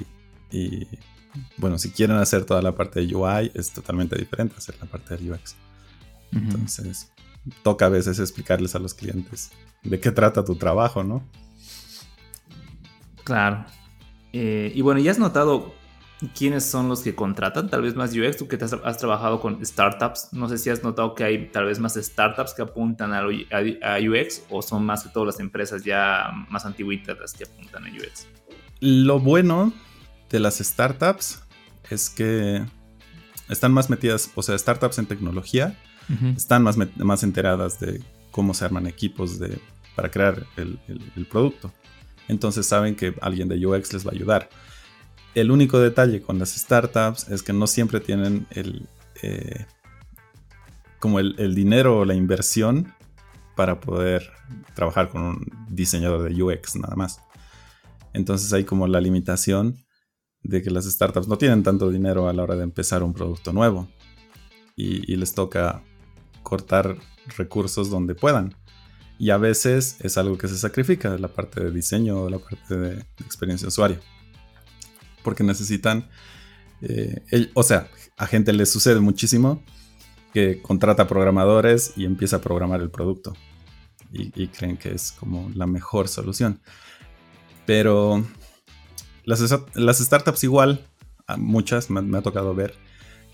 y 0.51 0.87
bueno, 1.57 1.79
si 1.79 1.91
quieren 1.91 2.17
hacer 2.17 2.45
toda 2.45 2.63
la 2.63 2.75
parte 2.75 3.01
de 3.01 3.15
UI 3.15 3.51
es 3.55 3.73
totalmente 3.73 4.17
diferente 4.17 4.57
hacer 4.57 4.77
la 4.81 4.87
parte 4.87 5.17
de 5.17 5.33
UX. 5.33 5.57
Entonces, 6.33 7.11
toca 7.63 7.87
a 7.87 7.89
veces 7.89 8.19
explicarles 8.19 8.75
a 8.75 8.79
los 8.79 8.95
clientes 8.95 9.51
de 9.83 10.01
qué 10.01 10.11
trata 10.11 10.45
tu 10.45 10.57
trabajo, 10.57 11.05
¿no? 11.05 11.23
Claro. 13.25 13.65
Eh, 14.39 14.71
y 14.75 14.83
bueno, 14.83 15.01
¿ya 15.01 15.13
has 15.13 15.19
notado 15.19 15.75
quiénes 16.37 16.63
son 16.63 16.91
los 16.91 17.01
que 17.01 17.15
contratan? 17.15 17.71
Tal 17.71 17.81
vez 17.81 17.95
más 17.95 18.15
UX, 18.15 18.37
tú 18.37 18.47
que 18.49 18.57
has, 18.57 18.99
trabajado 18.99 19.41
con 19.41 19.65
startups, 19.65 20.29
no 20.33 20.47
sé 20.51 20.59
si 20.59 20.69
has 20.69 20.83
notado 20.83 21.15
que 21.15 21.25
hay 21.25 21.49
tal 21.49 21.65
vez 21.65 21.79
más 21.79 21.95
startups 21.95 22.53
que 22.53 22.61
apuntan 22.61 23.15
a, 23.15 23.25
UX 23.25 24.43
o 24.51 24.61
son 24.61 24.85
más 24.85 25.05
que 25.05 25.09
todas 25.09 25.29
las 25.29 25.41
empresas 25.41 25.85
ya 25.85 26.31
más 26.51 26.67
antiguitas 26.67 27.19
las 27.19 27.33
que 27.33 27.45
apuntan 27.45 27.87
a 27.87 27.89
UX. 27.89 28.27
Lo 28.81 29.21
bueno 29.21 29.73
de 30.29 30.39
las 30.39 30.59
startups 30.59 31.43
es 31.89 32.11
que 32.11 32.63
están 33.49 33.73
más 33.73 33.89
metidas, 33.89 34.31
o 34.35 34.43
sea, 34.43 34.59
startups 34.59 34.99
en 34.99 35.07
tecnología, 35.07 35.79
están 36.37 36.63
más, 36.63 36.77
más 36.97 37.23
enteradas 37.23 37.81
de 37.81 38.03
cómo 38.33 38.53
se 38.53 38.67
arman 38.67 38.87
equipos 38.87 39.39
de, 39.39 39.59
para 39.95 40.11
crear 40.11 40.45
el, 40.59 40.79
producto. 41.31 41.73
Entonces 42.29 42.67
saben 42.67 42.97
que 42.97 43.15
alguien 43.21 43.49
de 43.49 43.65
UX 43.65 43.93
les 43.93 44.07
va 44.07 44.11
a 44.11 44.15
ayudar. 44.15 44.49
El 45.35 45.51
único 45.51 45.79
detalle 45.79 46.23
con 46.23 46.39
las 46.39 46.55
startups 46.55 47.29
es 47.29 47.43
que 47.43 47.53
no 47.53 47.67
siempre 47.67 48.01
tienen 48.01 48.47
el, 48.51 48.89
eh, 49.23 49.67
como 50.99 51.21
el, 51.21 51.55
dinero 51.55 51.99
o 51.99 52.05
la 52.05 52.15
inversión 52.15 52.93
para 53.55 53.81
poder 53.81 54.31
trabajar 54.75 55.09
con 55.09 55.23
un 55.23 55.47
diseñador 55.69 56.23
de 56.23 56.43
UX 56.43 56.77
nada 56.77 56.97
más. 56.97 57.21
Entonces 58.13 58.53
hay 58.53 58.65
como 58.65 58.87
la 58.87 59.01
limitación 59.01 59.85
de 60.43 60.63
que 60.63 60.71
las 60.71 60.85
startups 60.85 61.29
no 61.29 61.39
tienen 61.39 61.63
tanto 61.63 61.91
dinero 61.91 62.29
a 62.29 62.33
la 62.33 62.43
hora 62.43 62.57
de 62.57 62.63
empezar 62.63 63.03
un 63.03 63.13
producto 63.13 63.53
nuevo 63.53 63.89
y, 64.75 65.17
les 65.17 65.35
toca 65.35 65.83
cortar 66.43 66.97
recursos 67.37 67.91
donde 67.91 68.15
puedan. 68.15 68.55
Y 69.19 69.31
a 69.31 69.39
veces 69.39 69.97
es 70.01 70.19
algo 70.19 70.37
que 70.37 70.49
se 70.49 70.59
sacrifica, 70.59 71.17
la 71.19 71.29
parte 71.29 71.63
de 71.63 71.71
diseño 71.71 72.23
o 72.23 72.31
la 72.31 72.39
parte 72.39 72.77
de, 72.77 73.05
experiencia 73.25 73.67
de 73.67 73.69
usuario. 73.69 73.99
Porque 75.23 75.43
necesitan, 75.43 76.09
eh, 76.83 77.51
o 77.55 77.63
sea, 77.63 77.89
a 78.17 78.27
gente 78.27 78.53
le 78.53 78.67
sucede 78.67 79.01
muchísimo 79.01 79.63
que 80.33 80.61
contrata 80.61 81.07
programadores 81.07 81.93
y 81.97 82.05
empieza 82.05 82.37
a 82.37 82.41
programar 82.41 82.81
el 82.81 82.91
producto. 82.91 83.35
y 84.13 84.49
creen 84.49 84.77
que 84.77 84.93
es 84.93 85.13
como 85.13 85.51
la 85.55 85.67
mejor 85.67 86.09
solución. 86.09 86.61
Pero 87.67 88.25
las, 89.27 89.99
startups 89.99 90.45
igual, 90.45 90.87
muchas 91.37 91.91
me, 91.91 92.17
ha 92.17 92.23
tocado 92.23 92.55
ver, 92.55 92.75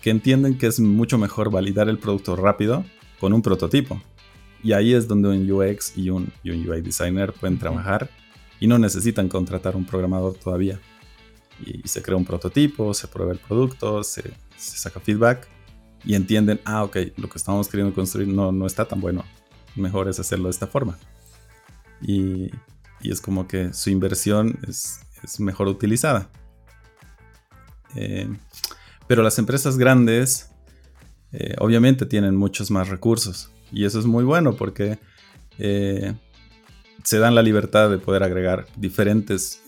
que 0.01 0.09
entienden 0.09 0.57
que 0.57 0.65
es 0.65 0.79
mucho 0.79 1.19
mejor 1.19 1.51
validar 1.51 1.87
el 1.87 1.99
producto 1.99 2.35
rápido 2.35 2.83
con 3.19 3.31
un 3.31 3.43
prototipo. 3.43 4.01
Y 4.63 4.71
ahí 4.71 4.93
es 4.93 5.07
donde 5.07 5.27
un 5.27 5.51
UX 5.51 5.97
y 5.97 6.09
un, 6.09 6.31
UI 6.45 6.81
designer 6.81 7.33
pueden 7.33 7.59
trabajar 7.59 8.09
y 8.61 8.67
no 8.67 8.79
necesitan 8.79 9.27
contratar 9.27 9.75
un 9.75 9.85
programador 9.85 10.35
todavía. 10.35 10.79
Y, 11.65 11.85
se 11.87 12.01
crea 12.01 12.15
un 12.15 12.25
prototipo, 12.25 12.93
se 12.93 13.07
prueba 13.07 13.33
el 13.33 13.39
producto, 13.39 14.03
se, 14.03 14.33
saca 14.55 15.01
feedback 15.01 15.49
y 16.05 16.15
entienden, 16.15 16.61
ah, 16.63 16.83
ok, 16.83 16.97
lo 17.17 17.29
que 17.29 17.37
estamos 17.37 17.67
queriendo 17.67 17.93
construir 17.93 18.29
no, 18.29 18.53
no 18.53 18.65
está 18.65 18.85
tan 18.85 19.01
bueno. 19.01 19.25
Mejor 19.75 20.07
es 20.07 20.19
hacerlo 20.19 20.45
de 20.45 20.51
esta 20.51 20.67
forma. 20.67 20.97
Y, 22.01 22.49
y 23.01 23.11
es 23.11 23.19
como 23.19 23.47
que 23.47 23.73
su 23.73 23.89
inversión 23.89 24.59
es, 24.65 25.01
es 25.21 25.41
mejor 25.41 25.67
utilizada. 25.67 26.29
Eh, 27.95 28.29
pero 29.07 29.23
las 29.23 29.37
empresas 29.39 29.77
grandes 29.77 30.49
eh, 31.33 31.55
obviamente 31.59 32.05
tienen 32.05 32.35
muchos 32.35 32.71
más 32.71 32.87
recursos 32.87 33.52
y 33.73 33.85
eso 33.85 33.99
es 33.99 34.05
muy 34.05 34.23
bueno 34.23 34.55
porque 34.55 34.99
eh, 35.59 36.13
se 37.03 37.19
dan 37.19 37.35
la 37.35 37.41
libertad 37.41 37.89
de 37.89 37.97
poder 37.97 38.23
agregar 38.23 38.65
diferentes 38.77 39.61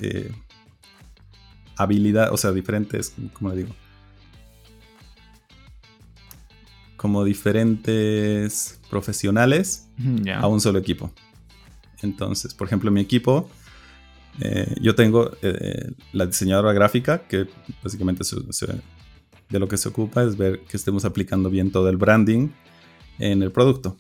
habilidades, 1.76 2.32
o 2.32 2.38
sea, 2.38 2.52
diferentes, 2.52 3.14
¿cómo 3.34 3.50
le 3.50 3.58
digo? 3.58 3.76
Como 6.96 7.24
diferentes 7.24 8.80
profesionales 8.90 9.90
a 10.34 10.48
un 10.48 10.62
solo 10.62 10.80
equipo. 10.80 11.12
Entonces, 12.02 12.54
por 12.54 12.68
ejemplo, 12.68 12.90
mi 12.92 13.02
equipo 13.02 13.50
eh, 14.42 14.76
yo 14.82 14.96
tengo 14.96 15.32
eh, 15.42 15.92
la 16.12 16.26
diseñadora 16.26 16.74
gráfica, 16.74 17.20
que 17.28 17.48
básicamente 17.84 18.24
de 19.50 19.60
lo 19.60 19.68
que 19.68 19.78
se 19.78 19.90
ocupa 19.90 20.24
es 20.24 20.38
ver 20.38 20.62
que 20.62 20.76
estemos 20.78 21.06
aplicando 21.06 21.50
bien 21.50 21.72
todo 21.72 21.90
el 21.90 21.98
branding 21.98 22.50
en 23.20 23.42
el 23.42 23.52
producto. 23.52 23.98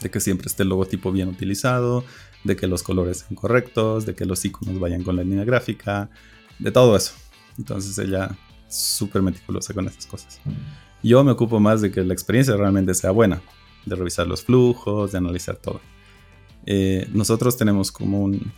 De 0.00 0.10
que 0.10 0.20
siempre 0.20 0.46
esté 0.46 0.62
el 0.62 0.68
logotipo 0.68 1.10
bien 1.10 1.28
utilizado, 1.28 2.04
de 2.44 2.56
que 2.56 2.66
los 2.66 2.82
colores 2.82 3.18
sean 3.18 3.34
correctos, 3.34 4.06
de 4.06 4.14
que 4.14 4.24
los 4.24 4.44
iconos 4.44 4.78
vayan 4.78 5.02
con 5.02 5.16
la 5.16 5.24
línea 5.24 5.44
gráfica, 5.44 6.10
de 6.58 6.70
todo 6.70 6.96
eso. 6.96 7.14
Entonces 7.58 7.98
ella 7.98 8.36
súper 8.68 9.22
meticulosa 9.22 9.74
con 9.74 9.86
esas 9.86 10.06
cosas. 10.06 10.40
Yo 11.02 11.24
me 11.24 11.32
ocupo 11.32 11.58
más 11.58 11.80
de 11.80 11.90
que 11.90 12.02
la 12.04 12.12
experiencia 12.12 12.56
realmente 12.56 12.94
sea 12.94 13.10
buena, 13.10 13.42
de 13.86 13.96
revisar 13.96 14.26
los 14.26 14.42
flujos, 14.42 15.12
de 15.12 15.18
analizar 15.18 15.56
todo. 15.56 15.80
Eh, 16.66 17.08
nosotros 17.12 17.56
tenemos 17.56 17.90
como 17.90 18.20
un, 18.20 18.52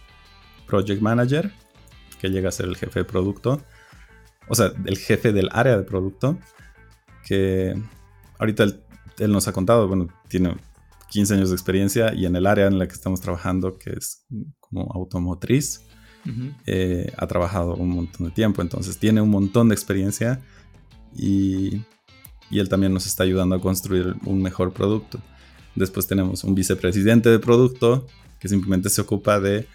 project 0.71 1.03
manager, 1.03 1.51
que 2.21 2.29
llega 2.29 2.49
a 2.49 2.53
ser 2.53 2.67
el 2.67 2.77
jefe 2.77 3.01
de 3.01 3.05
producto, 3.05 3.61
o 4.49 4.55
sea, 4.55 4.73
el 4.87 4.97
jefe 4.97 5.33
del 5.33 5.49
área 5.53 5.77
de 5.77 5.83
producto, 5.83 6.39
que 7.27 7.75
ahorita 8.39 8.67
él, 9.21 9.33
nos 9.33 9.49
ha 9.49 9.53
contado, 9.53 9.87
bueno, 9.87 10.09
tiene 10.29 10.57
15 11.11 11.35
años 11.35 11.51
de 11.51 11.55
experiencia 11.55 12.15
y 12.15 12.27
en 12.27 12.37
el 12.37 12.47
área 12.47 12.67
en 12.67 12.79
la 12.79 12.87
que 12.87 12.95
estamos 12.95 13.21
trabajando, 13.21 13.79
que 13.79 13.91
es 13.91 14.25
como 14.61 14.91
automotriz, 14.93 15.83
eh, 16.67 17.13
ha 17.17 17.27
trabajado 17.27 17.75
un 17.77 17.91
montón 17.91 18.27
de 18.27 18.33
tiempo, 18.33 18.61
entonces 18.63 18.99
tiene 18.99 19.21
un 19.21 19.31
montón 19.31 19.69
de 19.69 19.75
experiencia 19.75 20.41
y, 21.17 21.83
y 22.51 22.59
él 22.59 22.69
también 22.69 22.93
nos 22.93 23.07
está 23.07 23.25
ayudando 23.25 23.57
a 23.57 23.61
construir 23.61 24.17
un 24.27 24.43
mejor 24.43 24.73
producto. 24.73 25.21
Después 25.75 26.07
tenemos 26.07 26.45
un 26.45 26.55
vicepresidente 26.55 27.31
de 27.31 27.39
producto 27.39 28.07
que 28.39 28.49
simplemente 28.49 28.91
se 28.91 29.01
ocupa 29.01 29.41
de 29.41 29.67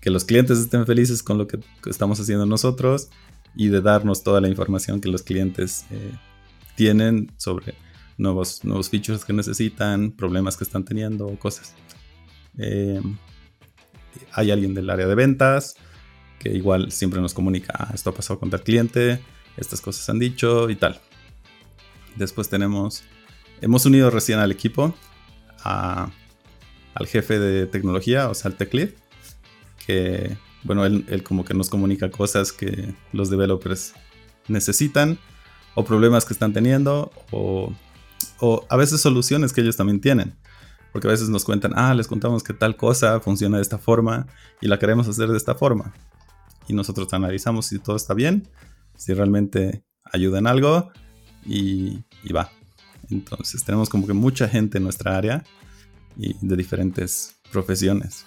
que 0.00 0.10
los 0.10 0.24
clientes 0.24 0.58
estén 0.58 0.86
felices 0.86 1.22
con 1.22 1.38
lo 1.38 1.46
que 1.46 1.60
estamos 1.86 2.20
haciendo 2.20 2.46
nosotros 2.46 3.08
y 3.54 3.68
de 3.68 3.80
darnos 3.80 4.22
toda 4.22 4.40
la 4.40 4.48
información 4.48 5.00
que 5.00 5.08
los 5.08 5.22
clientes 5.22 5.86
eh, 5.90 6.12
tienen 6.76 7.32
sobre 7.36 7.74
nuevos, 8.20 8.64
nuevos 8.64 8.90
features 8.90 9.24
que 9.24 9.32
necesitan, 9.32 10.12
problemas 10.12 10.56
que 10.56 10.64
están 10.64 10.84
teniendo, 10.84 11.28
cosas. 11.38 11.74
Eh, 12.58 13.00
hay 14.32 14.50
alguien 14.50 14.74
del 14.74 14.90
área 14.90 15.06
de 15.06 15.14
ventas 15.14 15.76
que 16.38 16.50
igual 16.50 16.90
siempre 16.90 17.20
nos 17.20 17.34
comunica, 17.34 17.74
ah, 17.78 17.90
esto 17.94 18.10
ha 18.10 18.14
pasado 18.14 18.38
con 18.38 18.50
tal 18.50 18.62
cliente, 18.62 19.20
estas 19.56 19.80
cosas 19.80 20.08
han 20.08 20.18
dicho 20.18 20.70
y 20.70 20.76
tal. 20.76 21.00
Después 22.16 22.48
tenemos, 22.48 23.02
hemos 23.60 23.84
unido 23.86 24.10
recién 24.10 24.38
al 24.38 24.50
equipo 24.50 24.94
al 25.62 27.06
jefe 27.06 27.38
de 27.38 27.66
tecnología, 27.66 28.28
o 28.28 28.34
sea, 28.34 28.50
al 28.50 28.56
tech 28.56 28.72
lead, 28.72 28.90
que, 29.86 30.36
bueno, 30.62 30.84
él, 30.86 31.22
como 31.22 31.44
que 31.44 31.54
nos 31.54 31.68
comunica 31.68 32.10
cosas 32.10 32.52
que 32.52 32.94
los 33.12 33.30
developers 33.30 33.92
necesitan 34.48 35.18
o 35.74 35.84
problemas 35.84 36.24
que 36.24 36.32
están 36.32 36.52
teniendo 36.52 37.12
o, 37.30 37.72
o 38.38 38.66
a 38.68 38.76
veces 38.76 39.00
soluciones 39.00 39.52
que 39.52 39.60
ellos 39.60 39.76
también 39.76 40.00
tienen. 40.00 40.36
Porque 40.92 41.06
a 41.06 41.10
veces 41.12 41.28
nos 41.28 41.44
cuentan, 41.44 41.72
ah, 41.76 41.94
les 41.94 42.08
contamos 42.08 42.42
que 42.42 42.52
tal 42.52 42.76
cosa 42.76 43.20
funciona 43.20 43.58
de 43.58 43.62
esta 43.62 43.78
forma 43.78 44.26
y 44.60 44.66
la 44.66 44.78
queremos 44.78 45.06
hacer 45.06 45.28
de 45.28 45.36
esta 45.36 45.54
forma. 45.54 45.94
Y 46.66 46.72
nosotros 46.72 47.12
analizamos 47.12 47.66
si 47.66 47.78
todo 47.78 47.94
está 47.96 48.12
bien, 48.12 48.48
si 48.96 49.14
realmente 49.14 49.84
ayuda 50.04 50.38
en 50.40 50.48
algo 50.48 50.90
y, 51.46 52.02
y 52.24 52.32
va. 52.32 52.50
Entonces 53.08 53.62
tenemos 53.64 53.88
como 53.88 54.06
que 54.06 54.14
mucha 54.14 54.48
gente 54.48 54.78
en 54.78 54.84
nuestra 54.84 55.16
área 55.16 55.44
y 56.16 56.34
de 56.44 56.56
diferentes 56.56 57.36
profesiones 57.52 58.26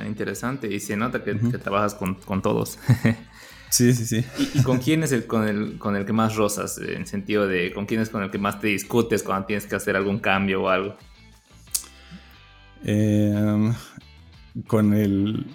interesante, 0.00 0.72
y 0.72 0.80
se 0.80 0.96
nota 0.96 1.22
que, 1.22 1.34
trabajas 1.34 1.94
con, 1.94 2.42
todos. 2.42 2.78
Sí, 3.72 3.94
sí, 3.94 4.04
sí. 4.04 4.24
¿Y, 4.54 4.62
con 4.64 4.80
quién 4.80 5.02
es 5.02 5.12
el 5.12 5.26
con, 5.26 5.48
el 5.48 5.78
con 5.78 5.96
el 5.96 6.04
que 6.04 6.12
más 6.12 6.36
rozas? 6.36 6.76
En 6.76 7.06
sentido 7.06 7.48
de, 7.48 7.72
¿con 7.72 7.86
quién 7.86 8.02
es 8.02 8.10
con 8.10 8.22
el 8.22 8.30
que 8.30 8.36
más 8.36 8.60
te 8.60 8.66
discutes 8.66 9.22
cuando 9.22 9.46
tienes 9.46 9.64
que 9.64 9.74
hacer 9.74 9.96
algún 9.96 10.18
cambio 10.18 10.64
o 10.64 10.68
algo? 10.68 10.94
Em, 12.84 13.72
con 14.66 14.92
el... 14.92 15.46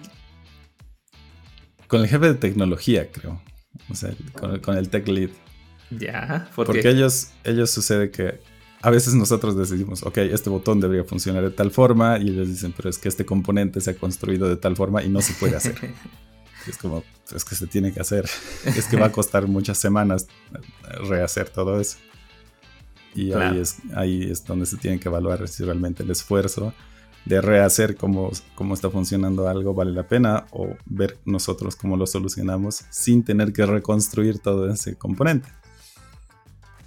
Con 1.86 2.00
el 2.00 2.08
jefe 2.08 2.26
de 2.26 2.34
tecnología, 2.34 3.08
creo. 3.12 3.40
O 3.88 3.94
sea, 3.94 4.10
con, 4.62 4.76
el 4.76 4.88
tech 4.88 5.06
lead. 5.06 5.30
Ya, 5.90 6.50
porque 6.56 6.88
ellos, 6.90 7.30
ellos 7.44 7.70
sucede 7.70 8.10
que 8.10 8.40
a 8.82 8.90
veces 8.90 9.14
nosotros 9.14 9.56
decidimos, 9.56 10.02
ok, 10.02 10.18
este 10.18 10.50
botón 10.50 10.80
debería 10.80 11.04
funcionar 11.04 11.44
de 11.44 11.52
tal 11.52 11.70
forma 11.70 12.18
y 12.18 12.30
ellos 12.30 12.48
dicen, 12.48 12.74
pero 12.76 12.90
es 12.90 12.98
que 12.98 13.08
este 13.08 13.24
componente 13.24 13.80
se 13.80 13.90
ha 13.90 13.94
construido 13.94 14.48
de 14.48 14.56
tal 14.56 14.74
forma 14.74 15.04
y 15.04 15.08
no 15.08 15.22
se 15.22 15.34
puede 15.34 15.54
hacer. 15.54 15.76
es 16.70 16.78
como, 16.78 17.04
es 17.34 17.44
que 17.44 17.54
se 17.54 17.66
tiene 17.66 17.92
que 17.92 18.00
hacer. 18.00 18.28
es 18.64 18.86
que 18.86 18.96
va 18.96 19.06
a 19.06 19.12
costar 19.12 19.46
muchas 19.46 19.78
semanas 19.78 20.26
rehacer 21.08 21.48
todo 21.50 21.80
eso. 21.80 21.98
Y 23.14 23.32
ahí, 23.32 23.58
es, 23.58 23.76
ahí 23.94 24.30
es 24.30 24.44
donde 24.44 24.66
se 24.66 24.76
tiene 24.76 25.00
que 25.00 25.08
evaluar 25.08 25.48
si 25.48 25.64
realmente 25.64 26.02
el 26.02 26.10
esfuerzo 26.10 26.72
de 27.24 27.40
rehacer 27.40 27.96
cómo, 27.96 28.30
cómo 28.54 28.74
está 28.74 28.90
funcionando 28.90 29.48
algo 29.48 29.74
vale 29.74 29.92
la 29.92 30.06
pena 30.06 30.46
o 30.50 30.76
ver 30.86 31.18
nosotros 31.24 31.76
cómo 31.76 31.96
lo 31.96 32.06
solucionamos 32.06 32.84
sin 32.90 33.24
tener 33.24 33.52
que 33.52 33.66
reconstruir 33.66 34.38
todo 34.38 34.70
ese 34.70 34.96
componente. 34.96 35.48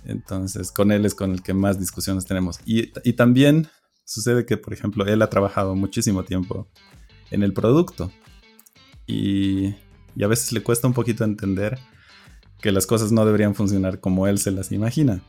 Entonces, 0.06 0.72
con 0.72 0.92
él 0.92 1.06
es 1.06 1.14
con 1.14 1.32
el 1.32 1.44
que 1.44 1.54
más 1.54 1.80
discusiones 1.80 2.26
tenemos. 2.26 2.60
Y, 2.66 2.88
también 3.14 3.68
sucede 4.04 4.46
que, 4.46 4.58
por 4.58 4.74
ejemplo, 4.74 5.06
él 5.06 5.22
ha 5.22 5.30
trabajado 5.30 5.76
muchísimo 5.76 6.24
tiempo 6.24 6.68
en 7.30 7.44
el 7.44 7.54
producto. 7.54 8.12
Y, 9.08 9.76
a 10.22 10.28
veces 10.28 10.52
le 10.52 10.62
cuesta 10.62 10.88
un 10.88 10.94
poquito 10.94 11.24
entender 11.24 11.80
que 12.60 12.72
las 12.72 12.86
cosas 12.86 13.12
no 13.12 13.26
deberían 13.26 13.56
funcionar 13.56 14.00
como 14.00 14.28
él 14.28 14.38
se 14.38 14.52
las 14.52 14.72
imagina. 14.72 15.22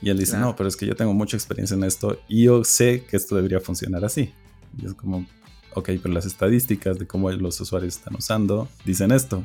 Y 0.00 0.10
él 0.10 0.18
dice, 0.18 0.38
no, 0.38 0.54
pero 0.54 0.68
es 0.68 0.76
que 0.76 0.86
yo 0.86 0.94
tengo 0.94 1.12
mucha 1.12 1.36
experiencia 1.36 1.74
en 1.74 1.84
esto 1.84 2.20
y 2.28 2.44
yo 2.44 2.62
sé 2.64 3.04
que 3.04 3.16
esto 3.16 3.34
debería 3.34 3.60
funcionar 3.60 4.04
así. 4.04 4.32
Y 4.80 4.86
es 4.86 4.94
como, 4.94 5.26
ok, 5.74 5.90
pero 6.02 6.14
las 6.14 6.26
estadísticas 6.26 6.98
de 6.98 7.06
cómo 7.06 7.30
los 7.30 7.60
usuarios 7.60 7.96
están 7.96 8.14
usando 8.14 8.68
dicen 8.84 9.10
esto. 9.10 9.44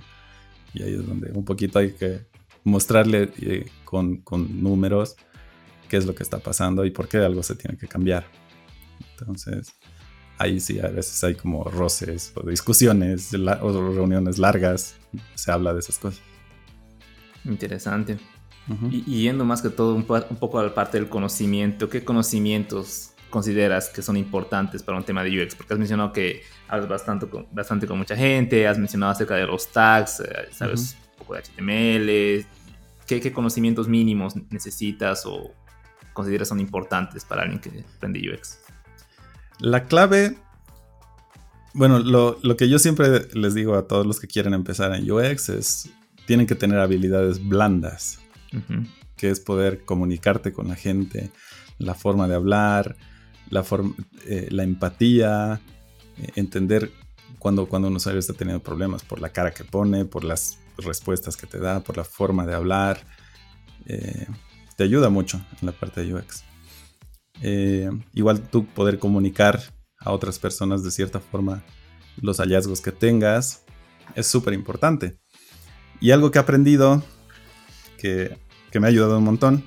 Y 0.73 0.83
ahí 0.83 0.93
es 0.93 1.05
donde 1.05 1.31
un 1.31 1.43
poquito 1.43 1.79
hay 1.79 1.93
que 1.93 2.25
mostrarle 2.63 3.31
eh, 3.41 3.65
con, 3.83 4.23
números 4.61 5.15
qué 5.89 5.97
es 5.97 6.05
lo 6.05 6.15
que 6.15 6.23
está 6.23 6.39
pasando 6.39 6.85
y 6.85 6.91
por 6.91 7.07
qué 7.07 7.17
algo 7.17 7.43
se 7.43 7.55
tiene 7.55 7.77
que 7.77 7.87
cambiar. 7.87 8.25
Entonces, 9.11 9.73
ahí 10.43 10.59
sí, 10.59 10.79
a 10.79 10.87
veces 10.87 11.23
hay 11.23 11.35
como 11.35 11.63
roces 11.63 12.31
o 12.35 12.47
discusiones 12.47 13.33
o 13.33 13.93
reuniones 13.93 14.37
largas, 14.37 14.95
se 15.35 15.51
habla 15.51 15.73
de 15.73 15.79
esas 15.79 15.97
cosas. 15.97 16.21
Interesante. 17.45 18.17
y, 18.89 19.23
yendo 19.23 19.43
más 19.43 19.61
que 19.61 19.69
todo 19.69 19.95
un, 19.95 20.03
poco 20.03 20.59
a 20.59 20.63
la 20.63 20.73
parte 20.73 20.97
del 20.97 21.09
conocimiento, 21.09 21.89
¿qué 21.89 22.03
conocimientos 22.03 23.11
consideras 23.29 23.89
que 23.89 24.01
son 24.01 24.15
importantes 24.15 24.83
para 24.83 24.97
un 24.97 25.03
tema 25.03 25.23
de 25.23 25.43
UX? 25.43 25.55
Porque 25.55 25.73
has 25.73 25.79
mencionado 25.79 26.13
que 26.13 26.43
hablas 26.67 26.87
bastante 26.87 27.27
con, 27.27 27.47
bastante 27.51 27.87
con 27.87 27.97
mucha 27.97 28.15
gente, 28.15 28.67
has 28.67 28.77
mencionado 28.77 29.11
acerca 29.11 29.35
de 29.35 29.45
los 29.45 29.67
tags, 29.67 30.21
eh, 30.21 30.47
sabes 30.51 30.97
un 31.13 31.17
poco 31.19 31.33
de 31.35 31.41
HTML, 31.41 32.47
¿qué, 33.05 33.33
conocimientos 33.33 33.87
mínimos 33.87 34.35
necesitas 34.49 35.25
o 35.25 35.53
consideras 36.13 36.47
son 36.47 36.59
importantes 36.59 37.25
para 37.25 37.41
alguien 37.41 37.59
que 37.59 37.83
aprende 37.97 38.19
UX? 38.19 38.62
La 39.59 39.85
clave, 39.85 40.37
bueno, 41.73 41.99
lo, 41.99 42.57
que 42.57 42.69
yo 42.69 42.79
siempre 42.79 43.27
les 43.33 43.53
digo 43.53 43.75
a 43.75 43.87
todos 43.87 44.05
los 44.05 44.19
que 44.19 44.27
quieren 44.27 44.53
empezar 44.53 44.93
en 44.93 45.09
UX 45.09 45.49
es, 45.49 45.89
tienen 46.25 46.47
que 46.47 46.55
tener 46.55 46.79
habilidades 46.79 47.45
blandas, 47.45 48.19
que 49.17 49.29
es 49.29 49.39
poder 49.39 49.83
comunicarte 49.85 50.53
con 50.53 50.67
la 50.67 50.75
gente, 50.75 51.31
la 51.77 51.95
forma 51.95 52.27
de 52.27 52.35
hablar, 52.35 52.95
la, 53.49 53.65
eh, 54.25 54.47
la 54.51 54.63
empatía, 54.63 55.61
eh, 56.17 56.27
entender 56.35 56.91
cuando, 57.39 57.67
cuando 57.67 57.87
un 57.87 57.95
usuario 57.95 58.19
está 58.19 58.33
teniendo 58.33 58.63
problemas 58.63 59.03
por 59.03 59.19
la 59.19 59.29
cara 59.29 59.51
que 59.51 59.63
pone, 59.63 60.05
por 60.05 60.23
las 60.23 60.59
respuestas 60.77 61.35
que 61.37 61.47
te 61.47 61.59
da, 61.59 61.81
por 61.81 61.97
la 61.97 62.03
forma 62.03 62.45
de 62.45 62.53
hablar. 62.53 63.05
Eh, 63.85 64.27
te 64.75 64.83
ayuda 64.83 65.09
mucho 65.09 65.41
en 65.61 65.65
la 65.67 65.71
parte 65.71 66.03
de 66.03 66.13
UX. 66.13 66.43
Eh, 67.41 67.89
igual 68.13 68.41
tú 68.41 68.65
poder 68.65 68.99
comunicar 68.99 69.61
a 69.99 70.11
otras 70.11 70.39
personas 70.39 70.83
de 70.83 70.91
cierta 70.91 71.19
forma 71.19 71.63
los 72.21 72.37
hallazgos 72.37 72.81
que 72.81 72.91
tengas 72.91 73.63
es 74.15 74.27
súper 74.27 74.53
importante. 74.53 75.17
Y 75.99 76.11
algo 76.11 76.31
que 76.31 76.39
he 76.39 76.41
aprendido 76.41 77.03
que, 77.97 78.37
que, 78.71 78.79
me 78.79 78.87
ha 78.87 78.89
ayudado 78.89 79.17
un 79.17 79.23
montón 79.23 79.63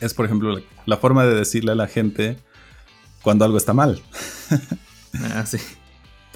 es, 0.00 0.12
por 0.12 0.26
ejemplo, 0.26 0.60
la 0.84 0.96
forma 0.96 1.24
de 1.24 1.34
decirle 1.34 1.72
a 1.72 1.76
la 1.76 1.86
gente 1.86 2.36
cuando 3.22 3.44
algo 3.44 3.56
está 3.56 3.72
mal. 3.72 4.02
ah, 5.34 5.46
sí 5.46 5.58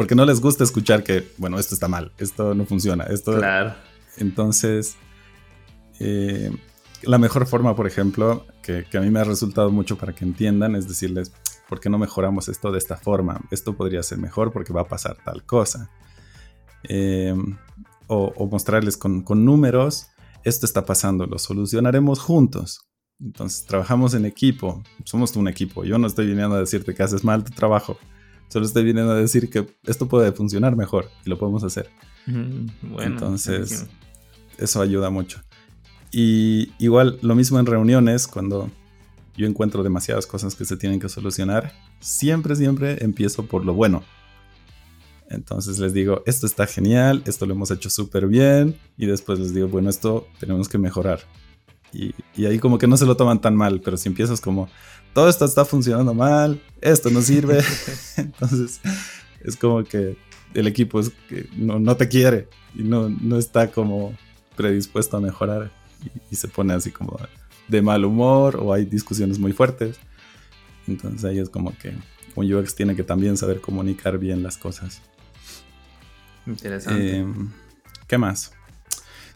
porque 0.01 0.15
no 0.15 0.25
les 0.25 0.41
gusta 0.41 0.65
escuchar 0.65 1.05
que, 1.05 1.31
bueno, 1.37 1.59
esto 1.59 1.75
está 1.75 1.87
mal, 1.87 2.11
esto 2.17 2.55
no 2.55 2.65
funciona, 2.65 3.05
esto... 3.05 3.37
Claro. 3.37 3.75
Entonces, 4.17 4.97
eh, 5.99 6.51
la 7.03 7.19
mejor 7.19 7.47
forma, 7.47 7.75
por 7.75 7.87
ejemplo, 7.87 8.47
que, 8.63 8.87
a 8.93 9.01
mí 9.01 9.11
me 9.11 9.21
ha 9.21 9.25
resultado 9.25 9.71
mucho 9.71 9.97
para 9.97 10.15
que 10.15 10.25
entiendan, 10.25 10.77
es 10.77 10.89
decirles, 10.89 11.33
¿por 11.69 11.81
qué 11.81 11.89
no 11.89 11.99
mejoramos 11.99 12.49
esto 12.49 12.71
de 12.73 12.79
esta 12.79 12.97
forma? 12.97 13.41
Esto 13.51 13.75
podría 13.77 14.03
ser 14.03 14.19
mejor 14.19 14.53
porque 14.53 14.73
va 14.73 14.83
a 14.83 14.89
pasar 14.89 15.17
tal 15.25 15.45
cosa. 15.45 15.91
Eh, 16.85 17.35
o, 18.07 18.49
mostrarles 18.51 18.97
con, 18.97 19.23
con 19.23 19.45
números, 19.45 20.09
esto 20.45 20.67
está 20.67 20.85
pasando, 20.85 21.27
lo 21.27 21.39
solucionaremos 21.39 22.19
juntos. 22.19 22.81
Entonces, 23.21 23.65
trabajamos 23.67 24.15
en 24.15 24.25
equipo, 24.25 24.83
somos 25.05 25.37
un 25.37 25.47
equipo. 25.47 25.85
Yo 25.85 25.99
no 25.99 26.07
estoy 26.07 26.27
viniendo 26.27 26.57
a 26.57 26.61
decirte 26.61 26.95
que 26.95 27.03
haces 27.03 27.23
mal 27.23 27.45
tu 27.45 27.53
trabajo. 27.53 27.99
Solo 28.49 28.67
estoy 28.67 28.83
viniendo 28.83 29.13
a 29.13 29.17
decir 29.17 29.49
que 29.49 29.67
esto 29.85 30.09
puede 30.09 30.33
funcionar 30.33 30.75
mejor 30.75 31.09
y 31.25 31.31
lo 31.31 31.39
podemos 31.39 31.63
hacer. 31.63 31.89
bueno, 32.27 32.73
Entonces, 33.01 33.87
eso 34.59 34.83
ayuda 34.83 35.11
mucho. 35.11 35.41
Y 36.11 36.73
igual, 36.79 37.19
lo 37.23 37.35
mismo 37.35 37.59
en 37.59 37.67
reuniones, 37.67 38.27
cuando 38.27 38.71
yo 39.37 39.47
encuentro 39.47 39.83
demasiadas 39.83 40.27
cosas 40.27 40.55
que 40.55 40.65
se 40.65 40.77
tienen 40.77 41.01
que 41.01 41.09
solucionar, 41.09 41.73
siempre, 42.01 42.57
siempre 42.57 43.03
empiezo 43.05 43.47
por 43.47 43.65
lo 43.65 43.75
bueno. 43.75 44.03
Entonces 45.29 45.79
les 45.79 45.95
digo, 45.95 46.23
esto 46.27 46.47
está 46.47 46.67
genial, 46.67 47.23
esto 47.25 47.47
lo 47.47 47.55
hemos 47.55 47.71
hecho 47.71 47.89
súper 47.89 48.27
bien, 48.27 48.77
y 48.99 49.07
después 49.07 49.39
les 49.39 49.55
digo, 49.55 49.69
bueno, 49.69 49.89
esto 49.89 50.27
tenemos 50.41 50.69
que 50.69 50.79
mejorar. 50.79 51.21
Y, 51.93 52.15
y, 52.37 52.47
ahí 52.47 52.59
como 52.59 52.79
que 52.79 52.87
no 52.87 52.97
se 52.97 53.07
lo 53.07 53.17
toman 53.17 53.41
tan 53.41 53.55
mal, 53.57 53.81
pero 53.81 53.97
si 53.97 54.09
empiezas 54.09 54.41
como, 54.41 54.69
todo 55.13 55.29
esto 55.29 55.45
está 55.45 55.65
funcionando 55.65 56.15
mal, 56.15 56.61
esto 56.81 57.11
no 57.11 57.21
sirve. 57.21 57.63
Entonces, 58.17 58.81
es 59.41 59.57
como 59.57 59.85
que 59.85 60.17
el 60.55 60.67
equipo 60.67 61.01
es 61.01 61.11
que 61.29 61.49
no, 61.57 61.97
te 61.97 62.09
quiere 62.09 62.49
y 62.75 62.83
no, 62.83 63.09
no, 63.09 63.39
está 63.39 63.71
como 63.71 64.17
predispuesto 64.57 65.17
a 65.17 65.21
mejorar 65.21 65.73
y, 66.31 66.37
se 66.37 66.49
pone 66.49 66.75
así 66.75 66.91
como 66.91 67.19
de 67.69 67.83
mal 67.83 68.05
humor 68.05 68.57
o 68.57 68.73
hay 68.73 68.85
discusiones 68.85 69.39
muy 69.39 69.53
fuertes. 69.53 69.99
Entonces 70.87 71.25
ahí 71.25 71.39
es 71.39 71.49
como 71.49 71.77
que 71.77 71.95
un 72.35 72.53
UX 72.53 72.75
tiene 72.75 72.97
que 72.97 73.03
también 73.03 73.37
saber 73.37 73.61
comunicar 73.61 74.19
bien 74.19 74.43
las 74.43 74.57
cosas. 74.57 75.03
Interesante. 76.47 77.19
Em, 77.19 77.51
¿Qué 78.07 78.19
más? 78.19 78.53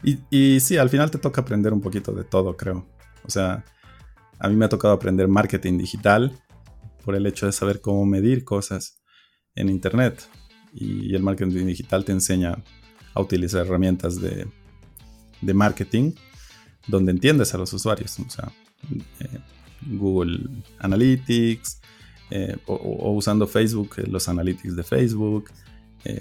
Y, 0.03 0.19
y 0.29 0.59
sí, 0.59 0.77
al 0.77 0.89
final 0.89 1.11
te 1.11 1.17
toca 1.17 1.41
aprender 1.41 1.73
un 1.73 1.81
poquito 1.81 2.11
de 2.11 2.23
todo, 2.23 2.55
creo. 2.57 2.85
O 3.23 3.29
sea, 3.29 3.63
a 4.39 4.49
mí 4.49 4.55
me 4.55 4.65
ha 4.65 4.69
tocado 4.69 4.93
aprender 4.93 5.27
marketing 5.27 5.77
digital 5.77 6.37
por 7.03 7.15
el 7.15 7.25
hecho 7.25 7.45
de 7.45 7.51
saber 7.51 7.81
cómo 7.81 8.05
medir 8.05 8.43
cosas 8.43 9.01
en 9.55 9.69
Internet. 9.69 10.27
Y 10.73 11.15
el 11.15 11.23
marketing 11.23 11.65
digital 11.65 12.03
te 12.03 12.11
enseña 12.11 12.61
a 13.13 13.21
utilizar 13.21 13.65
herramientas 13.65 14.19
de, 14.19 14.47
marketing 15.53 16.11
donde 16.87 17.11
entiendes 17.11 17.53
a 17.53 17.57
los 17.57 17.71
usuarios. 17.73 18.19
O 18.19 18.29
sea, 18.29 18.51
eh, 19.19 19.39
Google 19.87 20.47
Analytics 20.79 21.81
eh, 22.31 22.57
o, 22.65 23.11
usando 23.11 23.47
Facebook, 23.47 23.95
eh, 23.97 24.07
los 24.07 24.27
analytics 24.27 24.75
de 24.75 24.83
Facebook. 24.83 25.51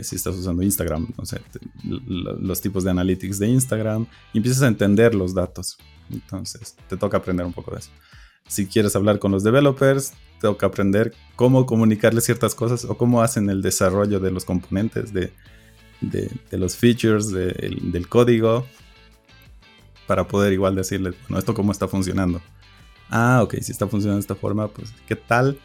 si 0.00 0.16
estás 0.16 0.34
usando 0.34 0.62
Instagram, 0.62 1.08
los 1.82 2.60
tipos 2.62 2.84
de 2.84 2.90
analytics 2.90 3.38
de 3.38 3.48
Instagram. 3.48 4.06
Y 4.32 4.38
empiezas 4.38 4.62
a 4.62 4.68
entender 4.68 5.14
los 5.14 5.34
datos. 5.34 5.76
Entonces, 6.10 6.76
te 6.88 6.96
toca 6.96 7.18
aprender 7.18 7.44
un 7.44 7.52
poco 7.52 7.72
de 7.72 7.80
eso. 7.80 7.90
Si 8.46 8.66
quieres 8.66 8.94
hablar 8.94 9.18
con 9.18 9.32
los 9.32 9.42
developers, 9.42 10.12
toca 10.40 10.66
aprender 10.66 11.14
cómo 11.36 11.64
comunicarles 11.64 12.24
ciertas 12.24 12.54
cosas 12.54 12.84
o 12.84 12.96
cómo 12.96 13.22
hacen 13.22 13.48
el 13.48 13.62
desarrollo 13.62 14.20
de 14.20 14.30
los 14.30 14.44
componentes, 14.44 15.12
de, 15.12 15.32
los 16.50 16.76
features, 16.76 17.28
del 17.28 18.08
código, 18.08 18.66
para 20.06 20.26
poder 20.26 20.52
igual 20.52 20.74
decirles, 20.74 21.14
bueno, 21.22 21.38
esto 21.38 21.54
cómo 21.54 21.72
está 21.72 21.88
funcionando. 21.88 22.40
Ah, 23.10 23.40
ok, 23.42 23.54
si 23.60 23.72
está 23.72 23.86
funcionando 23.86 24.16
de 24.16 24.22
esta 24.22 24.34
forma, 24.34 24.68
pues, 24.68 24.92
¿qué 25.06 25.16
tal? 25.16 25.58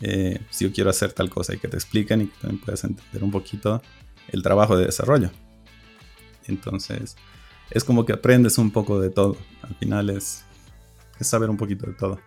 Eh, 0.00 0.40
si 0.50 0.64
yo 0.64 0.72
quiero 0.72 0.90
hacer 0.90 1.12
tal 1.12 1.30
cosa 1.30 1.54
y 1.54 1.58
que 1.58 1.68
te 1.68 1.76
expliquen 1.76 2.22
y 2.22 2.26
que 2.26 2.40
también 2.40 2.60
puedas 2.60 2.82
entender 2.84 3.22
un 3.22 3.30
poquito 3.30 3.80
el 4.28 4.42
trabajo 4.42 4.76
de 4.76 4.86
desarrollo. 4.86 5.30
Entonces, 6.48 7.16
es 7.70 7.84
como 7.84 8.04
que 8.04 8.12
aprendes 8.12 8.58
un 8.58 8.70
poco 8.70 9.00
de 9.00 9.10
todo. 9.10 9.36
Al 9.62 9.74
final 9.76 10.10
es, 10.10 10.44
es 11.18 11.26
saber 11.26 11.50
un 11.50 11.56
poquito 11.56 11.86
de 11.86 11.92
todo. 11.92 12.20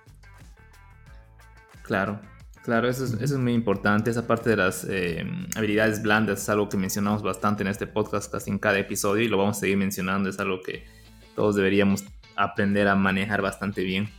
Claro, 1.84 2.19
claro, 2.63 2.89
eso 2.89 3.04
es, 3.04 3.32
muy 3.34 3.54
importante. 3.54 4.10
Esa 4.10 4.25
parte 4.25 4.49
de 4.49 4.58
las 4.58 4.86
eh, 4.89 5.23
habilidades 5.56 6.01
blandas 6.01 6.41
es 6.41 6.49
algo 6.49 6.67
que 6.67 6.78
mencionamos 6.78 7.21
bastante 7.21 7.62
en 7.63 7.67
este 7.67 7.86
podcast, 7.86 8.32
casi 8.32 8.49
en 8.49 8.58
cada 8.58 8.80
episodio, 8.80 9.23
y 9.23 9.28
lo 9.28 9.38
vamos 9.38 9.58
a 9.58 9.60
seguir 9.60 9.78
mencionando. 9.78 10.30
Es 10.30 10.39
algo 10.39 10.62
que 10.62 10.86
todos 11.35 11.55
deberíamos 11.55 12.03
aprender 12.35 12.87
a 12.87 12.95
manejar 12.95 13.41
bastante 13.41 13.83
bien. 13.83 14.09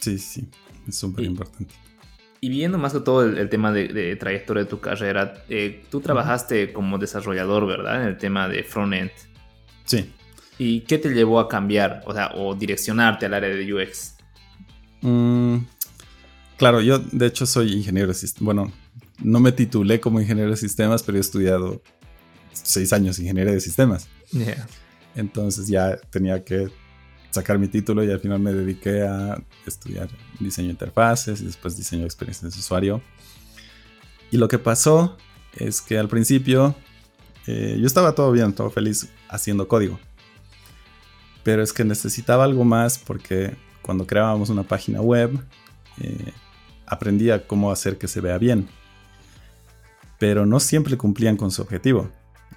Sí, 0.00 0.18
sí, 0.18 0.48
es 0.88 0.96
súper 0.96 1.24
importante. 1.24 1.74
Y 2.40 2.50
viendo 2.50 2.76
más 2.76 2.92
que 2.92 3.00
todo 3.00 3.24
el, 3.24 3.48
tema 3.48 3.72
de, 3.72 4.16
trayectoria 4.16 4.64
de 4.64 4.68
tu 4.68 4.78
carrera, 4.78 5.44
eh, 5.48 5.82
tú 5.90 6.00
trabajaste 6.00 6.74
como 6.74 6.98
desarrollador, 6.98 7.66
¿verdad? 7.66 8.02
En 8.02 8.08
el 8.08 8.18
tema 8.18 8.48
de 8.48 8.62
front-end. 8.62 9.10
Sí. 9.86 10.12
¿Y 10.58 10.80
qué 10.80 10.98
te 10.98 11.08
llevó 11.08 11.40
a 11.40 11.48
cambiar, 11.48 12.02
o 12.06 12.12
sea, 12.12 12.32
o 12.34 12.54
direccionarte 12.54 13.24
al 13.26 13.34
área 13.34 13.48
de 13.48 13.74
UX? 13.74 14.16
Mm, 15.00 15.56
claro, 16.58 16.82
yo 16.82 16.98
de 16.98 17.26
hecho 17.26 17.46
soy 17.46 17.72
ingeniero 17.72 18.08
de 18.08 18.14
sistemas. 18.14 18.44
Bueno, 18.44 18.72
no 19.22 19.40
me 19.40 19.52
titulé 19.52 20.00
como 20.00 20.20
ingeniero 20.20 20.50
de 20.50 20.56
sistemas, 20.58 21.02
pero 21.02 21.16
he 21.16 21.22
estudiado 21.22 21.82
seis 22.52 22.92
años 22.92 23.18
ingeniería 23.18 23.54
de 23.54 23.60
sistemas. 23.60 24.06
Entonces 25.14 25.68
ya 25.68 25.96
tenía 26.10 26.44
que 26.44 26.68
sacar 27.30 27.58
mi 27.58 27.68
título 27.68 28.04
y 28.04 28.10
al 28.10 28.20
final 28.20 28.40
me 28.40 28.52
dediqué 28.52 29.02
a 29.02 29.42
estudiar 29.66 30.08
diseño 30.38 30.68
de 30.68 30.72
interfaces 30.72 31.40
y 31.40 31.46
después 31.46 31.76
diseño 31.76 32.02
de 32.02 32.06
experiencias 32.06 32.54
de 32.54 32.60
usuario. 32.60 33.02
Y 34.30 34.36
lo 34.36 34.48
que 34.48 34.58
pasó 34.58 35.16
es 35.52 35.80
que 35.80 35.98
al 35.98 36.08
principio 36.08 36.74
eh, 37.46 37.76
yo 37.78 37.86
estaba 37.86 38.14
todo 38.14 38.32
bien, 38.32 38.52
todo 38.52 38.70
feliz 38.70 39.08
haciendo 39.28 39.68
código. 39.68 39.98
Pero 41.42 41.62
es 41.62 41.72
que 41.72 41.84
necesitaba 41.84 42.44
algo 42.44 42.64
más 42.64 42.98
porque 42.98 43.54
cuando 43.82 44.06
creábamos 44.06 44.48
una 44.48 44.62
página 44.62 45.00
web 45.00 45.38
eh, 46.00 46.32
aprendía 46.86 47.46
cómo 47.46 47.70
hacer 47.70 47.98
que 47.98 48.08
se 48.08 48.20
vea 48.20 48.38
bien. 48.38 48.68
Pero 50.18 50.46
no 50.46 50.60
siempre 50.60 50.96
cumplían 50.96 51.36
con 51.36 51.50
su 51.50 51.62
objetivo. 51.62 52.10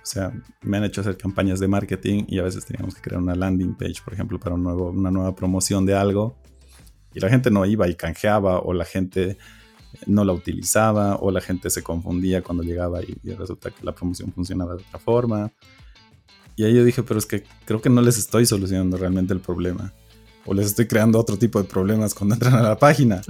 O 0.08 0.10
sea, 0.10 0.32
me 0.62 0.78
han 0.78 0.86
hecho 0.86 1.02
hacer 1.02 1.18
campañas 1.18 1.60
de 1.60 1.68
marketing 1.68 2.24
y 2.30 2.40
a 2.40 2.44
veces 2.44 2.66
teníamos 2.66 2.96
que 2.96 3.02
crear 3.02 3.22
una 3.22 3.36
landing 3.36 3.76
page, 3.76 3.96
por 4.06 4.14
ejemplo, 4.14 4.40
para 4.40 4.56
un 4.56 4.64
nuevo, 4.64 4.90
una 4.90 5.12
nueva 5.12 5.36
promoción 5.36 5.86
de 5.86 5.96
algo. 5.96 6.38
Y 7.14 7.20
la 7.20 7.28
gente 7.28 7.52
no 7.52 7.66
iba 7.66 7.90
y 7.90 7.96
canjeaba 7.96 8.60
o 8.62 8.72
la 8.72 8.86
gente 8.86 9.38
no 10.06 10.24
la 10.24 10.32
utilizaba 10.32 11.18
o 11.18 11.30
la 11.30 11.42
gente 11.42 11.70
se 11.70 11.84
confundía 11.84 12.42
cuando 12.42 12.64
llegaba 12.64 13.02
y, 13.04 13.18
resulta 13.34 13.70
que 13.70 13.84
la 13.84 13.94
promoción 13.94 14.32
funcionaba 14.32 14.78
de 14.78 14.84
otra 14.84 14.98
forma. 14.98 15.52
Y 16.56 16.64
ahí 16.64 16.74
yo 16.74 16.86
dije, 16.86 17.04
pero 17.04 17.20
es 17.20 17.26
que 17.26 17.44
creo 17.66 17.82
que 17.82 17.90
no 17.90 18.02
les 18.02 18.18
estoy 18.18 18.46
solucionando 18.46 18.96
realmente 18.96 19.34
el 19.34 19.42
problema. 19.42 19.92
O 20.46 20.54
les 20.54 20.68
estoy 20.68 20.88
creando 20.88 21.20
otro 21.20 21.38
tipo 21.38 21.62
de 21.62 21.68
problemas 21.68 22.14
cuando 22.14 22.36
entran 22.36 22.56
a 22.56 22.62
la 22.62 22.80
página. 22.80 23.22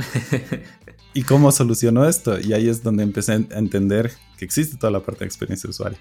¿Y 1.16 1.24
cómo 1.24 1.52
soluciono 1.52 2.08
esto? 2.08 2.40
Y 2.40 2.54
ahí 2.54 2.70
es 2.70 2.84
donde 2.84 3.02
empecé 3.02 3.32
a 3.32 3.36
entender 3.36 4.12
que 4.38 4.46
existe 4.46 4.78
toda 4.78 4.92
la 4.92 5.00
parte 5.00 5.22
de 5.22 5.26
experiencia 5.26 5.68
de 5.68 5.72
usuario. 5.72 5.98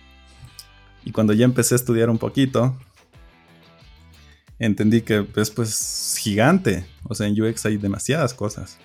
Y 1.06 1.12
cuando 1.12 1.32
ya 1.32 1.44
empecé 1.44 1.76
a 1.76 1.76
estudiar 1.76 2.10
un 2.10 2.18
poquito, 2.18 2.76
entendí 4.58 5.02
que 5.02 5.24
es 5.36 5.50
pues 5.52 6.16
gigante. 6.18 6.84
O 7.04 7.14
sea, 7.14 7.28
en 7.28 7.40
UX 7.40 7.64
hay 7.64 7.76
demasiadas 7.76 8.34
cosas. 8.34 8.76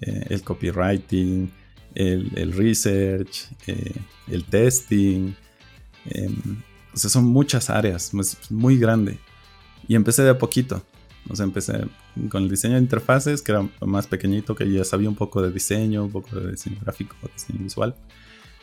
Eh, 0.00 0.26
el 0.30 0.42
copywriting, 0.42 1.50
el, 1.96 2.52
research, 2.52 3.48
eh, 3.66 3.96
el 4.28 4.44
testing. 4.44 5.34
Em, 6.04 6.62
o 6.94 6.96
sea, 6.96 7.10
son 7.10 7.24
muchas 7.24 7.68
áreas, 7.68 8.14
es 8.14 8.50
muy 8.52 8.78
grande. 8.78 9.18
Y 9.88 9.96
empecé 9.96 10.22
de 10.22 10.30
a 10.30 10.38
poquito. 10.38 10.84
O 11.28 11.34
sea, 11.34 11.44
empecé 11.46 11.84
con 12.28 12.44
el 12.44 12.48
diseño 12.48 12.74
de 12.74 12.80
interfaces, 12.80 13.42
que 13.42 13.50
era 13.50 13.68
más 13.80 14.06
pequeñito, 14.06 14.54
que 14.54 14.70
ya 14.70 14.84
sabía 14.84 15.08
un 15.08 15.16
poco 15.16 15.42
de 15.42 15.50
diseño, 15.50 16.04
un 16.04 16.12
poco 16.12 16.38
de 16.38 16.52
diseño 16.52 16.78
gráfico, 16.80 17.16
diseño 17.34 17.58
visual. 17.58 17.96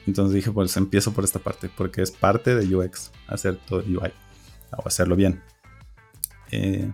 Entonces 0.09 0.33
dije, 0.33 0.51
pues 0.51 0.75
empiezo 0.75 1.13
por 1.13 1.23
esta 1.23 1.37
parte, 1.37 1.69
porque 1.69 2.01
es 2.01 2.09
parte 2.09 2.55
de 2.55 2.75
UX, 2.75 3.11
hacer 3.27 3.57
todo 3.57 3.81
UI, 3.81 4.11
o 4.75 4.87
hacerlo 4.87 5.15
bien. 5.15 5.39
Eh, 6.49 6.91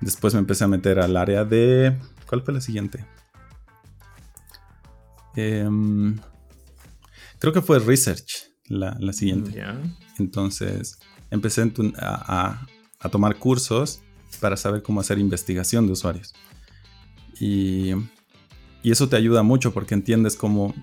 después 0.00 0.32
me 0.32 0.38
empecé 0.38 0.62
a 0.62 0.68
meter 0.68 1.00
al 1.00 1.16
área 1.16 1.44
de... 1.44 1.98
¿Cuál 2.28 2.42
fue 2.42 2.54
la 2.54 2.60
siguiente? 2.60 3.04
Em, 5.34 6.16
creo 7.40 7.52
que 7.52 7.62
fue 7.62 7.80
Research, 7.80 8.52
la, 8.68 8.96
siguiente. 9.12 9.60
Entonces 10.20 11.00
empecé 11.32 11.68
a, 11.98 12.64
tomar 13.10 13.40
cursos 13.40 14.02
para 14.40 14.56
saber 14.56 14.84
cómo 14.84 15.00
hacer 15.00 15.18
investigación 15.18 15.86
de 15.86 15.92
usuarios. 15.94 16.32
Y, 17.40 17.90
y 18.84 18.92
eso 18.92 19.08
te 19.08 19.16
ayuda 19.16 19.42
mucho 19.42 19.74
porque 19.74 19.94
entiendes 19.94 20.36
cómo 20.36 20.74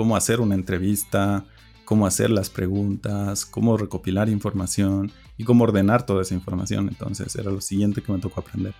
cómo 0.00 0.16
hacer 0.16 0.40
una 0.40 0.54
entrevista, 0.54 1.44
cómo 1.84 2.06
hacer 2.06 2.30
las 2.30 2.48
preguntas, 2.48 3.44
cómo 3.44 3.76
recopilar 3.76 4.30
información 4.30 5.12
y 5.36 5.44
cómo 5.44 5.64
ordenar 5.64 6.06
toda 6.06 6.22
esa 6.22 6.32
información. 6.32 6.88
Entonces 6.88 7.36
era 7.36 7.50
lo 7.50 7.60
siguiente 7.60 8.00
que 8.00 8.10
me 8.10 8.18
tocó 8.18 8.40
aprender. 8.40 8.72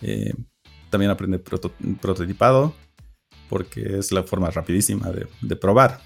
Eh, 0.00 0.32
también 0.88 1.10
aprender 1.10 1.42
prototipado, 1.42 2.74
porque 3.50 3.98
es 3.98 4.12
la 4.12 4.22
forma 4.22 4.50
rapidísima 4.50 5.12
de, 5.42 5.56
probar. 5.56 6.00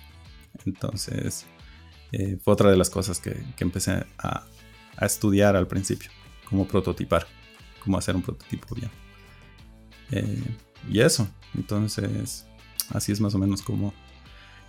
Entonces 0.67 1.47
eh, 2.11 2.37
fue 2.43 2.55
otra 2.55 2.73
de 2.73 2.77
las 2.77 2.91
cosas 2.91 3.21
que, 3.21 3.41
empecé 3.61 4.05
a, 4.19 4.49
estudiar 5.01 5.55
al 5.55 5.69
principio, 5.69 6.11
cómo 6.51 6.67
prototipar, 6.67 7.25
cómo 7.85 7.99
hacer 7.99 8.17
un 8.17 8.23
prototipo 8.23 8.75
bien. 8.75 8.91
Eh, 10.11 10.43
y 10.91 10.99
eso, 10.99 11.29
entonces 11.55 12.49
así 12.91 13.13
es 13.13 13.21
más 13.21 13.35
o 13.35 13.39
menos 13.39 13.63
como, 13.63 13.95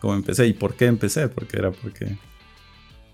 como 0.05 0.13
empecé. 0.13 0.45
¿Y 0.45 0.53
por 0.53 0.75
qué 0.75 0.85
empecé? 0.85 1.29
Porque 1.29 1.57
era 1.57 1.71
porque 1.71 2.15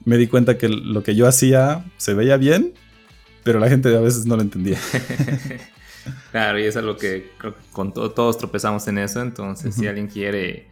me 0.03 0.17
di 0.17 0.27
cuenta 0.27 0.57
que 0.57 0.67
lo 0.67 1.03
que 1.03 1.15
yo 1.15 1.25
hacía 1.25 1.85
se 1.95 2.13
veía 2.13 2.35
bien, 2.35 2.73
pero 3.45 3.59
la 3.59 3.69
gente 3.69 3.95
a 3.95 4.01
veces 4.01 4.25
no 4.25 4.35
lo 4.35 4.41
entendía. 4.41 4.77
claro, 6.31 6.59
y 6.59 6.63
es 6.63 6.75
algo 6.75 6.97
que 6.97 7.31
creo 7.37 7.55
que 7.55 7.61
con 7.71 7.93
todos 7.93 8.37
tropezamos 8.37 8.85
en 8.89 8.97
eso. 8.97 9.21
Entonces, 9.21 9.73
si 9.73 9.87
alguien 9.87 10.07
quiere 10.07 10.67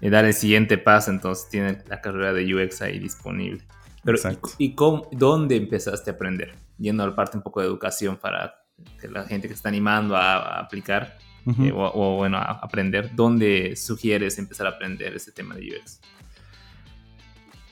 eh, 0.00 0.08
dar 0.08 0.24
el 0.24 0.32
siguiente 0.32 0.78
paso, 0.78 1.10
entonces 1.10 1.50
tiene 1.50 1.82
la 1.86 2.00
carrera 2.00 2.32
de 2.32 2.54
UX 2.54 2.80
ahí 2.80 2.98
disponible. 2.98 3.62
Pero, 4.02 4.16
¿y, 4.56 4.74
cómo, 4.74 5.06
dónde 5.12 5.56
empezaste 5.56 6.12
a 6.12 6.14
aprender? 6.14 6.54
Yendo 6.78 7.02
a 7.02 7.08
la 7.08 7.14
parte 7.14 7.36
un 7.36 7.42
poco 7.42 7.60
de 7.60 7.66
educación 7.66 8.16
para 8.16 8.64
que 8.98 9.08
la 9.08 9.24
gente 9.24 9.48
que 9.48 9.54
está 9.54 9.68
animando 9.68 10.16
a 10.16 10.60
aplicar 10.60 11.18
eh, 11.48 11.72
o, 11.74 12.16
bueno, 12.16 12.38
aprender? 12.38 13.14
¿Dónde 13.14 13.76
sugieres 13.76 14.38
empezar 14.38 14.66
a 14.66 14.70
aprender 14.70 15.14
ese 15.14 15.32
tema 15.32 15.54
de 15.54 15.68
UX? 15.68 16.00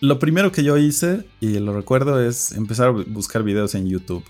Lo 0.01 0.19
primero 0.19 0.53
que 0.53 0.63
yo 0.63 0.77
hice, 0.77 1.27
y 1.41 1.59
lo 1.59 1.75
recuerdo, 1.75 2.23
es 2.23 2.53
empezar 2.53 2.89
a 2.89 2.91
buscar 2.91 3.43
videos 3.43 3.75
en 3.75 3.89
YouTube. 3.89 4.25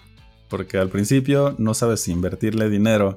Porque 0.49 0.79
al 0.79 0.89
principio 0.89 1.57
no 1.59 1.75
sabes 1.75 2.01
si 2.01 2.13
invertirle 2.13 2.71
dinero 2.71 3.17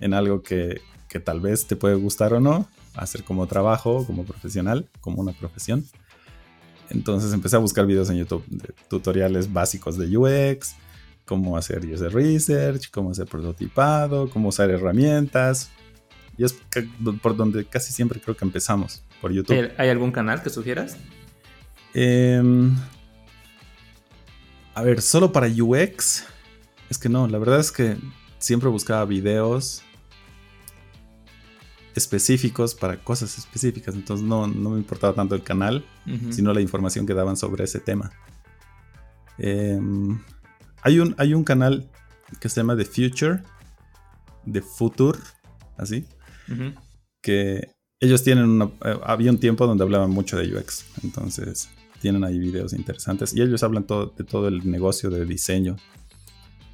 en 0.00 0.14
algo 0.14 0.42
que, 0.42 0.80
que 1.08 1.20
tal 1.20 1.40
vez 1.40 1.66
te 1.66 1.76
puede 1.76 1.96
gustar 1.96 2.32
o 2.32 2.40
no, 2.40 2.66
hacer 2.94 3.24
como 3.24 3.46
trabajo, 3.46 4.06
como 4.06 4.24
profesional, 4.24 4.88
como 5.00 5.20
una 5.20 5.32
profesión. 5.32 5.84
Entonces 6.90 7.32
empecé 7.32 7.56
a 7.56 7.60
buscar 7.60 7.86
videos 7.86 8.10
en 8.10 8.16
YouTube 8.16 8.44
de 8.46 8.72
tutoriales 8.88 9.52
básicos 9.52 9.98
de 9.98 10.16
UX, 10.16 10.76
cómo 11.26 11.58
hacer 11.58 11.84
user 11.84 12.14
research, 12.14 12.90
cómo 12.90 13.10
hacer 13.10 13.26
prototipado, 13.26 14.30
cómo 14.30 14.48
usar 14.48 14.70
herramientas. 14.70 15.70
Y 16.38 16.44
es 16.44 16.54
por 17.20 17.36
donde 17.36 17.66
casi 17.66 17.92
siempre 17.92 18.20
creo 18.20 18.36
que 18.36 18.44
empezamos, 18.44 19.02
por 19.20 19.32
YouTube. 19.32 19.72
¿Hay 19.76 19.88
algún 19.88 20.12
canal 20.12 20.42
que 20.42 20.50
sugieras? 20.50 20.96
Em, 21.92 22.74
a 24.74 24.82
ver, 24.82 25.02
solo 25.02 25.32
para 25.32 25.48
UX. 25.48 26.24
Es 26.88 26.98
que 26.98 27.08
no, 27.08 27.26
la 27.26 27.38
verdad 27.38 27.58
es 27.58 27.72
que 27.72 27.96
siempre 28.38 28.68
buscaba 28.68 29.04
videos 29.04 29.82
específicos 31.94 32.74
para 32.74 33.02
cosas 33.02 33.36
específicas. 33.38 33.94
Entonces 33.94 34.24
no, 34.24 34.46
me 34.46 34.78
importaba 34.78 35.14
tanto 35.14 35.34
el 35.34 35.42
canal, 35.42 35.84
sino 36.30 36.52
la 36.52 36.60
información 36.60 37.06
que 37.06 37.14
daban 37.14 37.36
sobre 37.36 37.64
ese 37.64 37.80
tema. 37.80 38.12
Eh, 39.38 39.80
hay 40.82 40.98
un, 41.00 41.14
hay 41.18 41.34
un 41.34 41.44
canal 41.44 41.88
que 42.40 42.48
se 42.48 42.60
llama 42.60 42.76
The 42.76 42.84
Future, 42.84 43.42
The 44.50 44.62
Future, 44.62 45.18
así, 45.76 46.06
que 47.20 47.76
ellos 48.00 48.22
tienen 48.22 48.44
una, 48.44 48.66
eh, 48.84 48.98
había 49.04 49.30
un 49.30 49.38
tiempo 49.38 49.66
donde 49.66 49.82
hablaban 49.84 50.10
mucho 50.10 50.36
de 50.36 50.54
UX, 50.54 50.84
entonces 51.02 51.68
tienen 52.00 52.24
ahí 52.24 52.38
videos 52.38 52.72
interesantes 52.72 53.34
y 53.34 53.42
ellos 53.42 53.62
hablan 53.62 53.84
todo, 53.84 54.14
de 54.16 54.24
todo 54.24 54.48
el 54.48 54.70
negocio 54.70 55.10
de 55.10 55.24
diseño. 55.24 55.76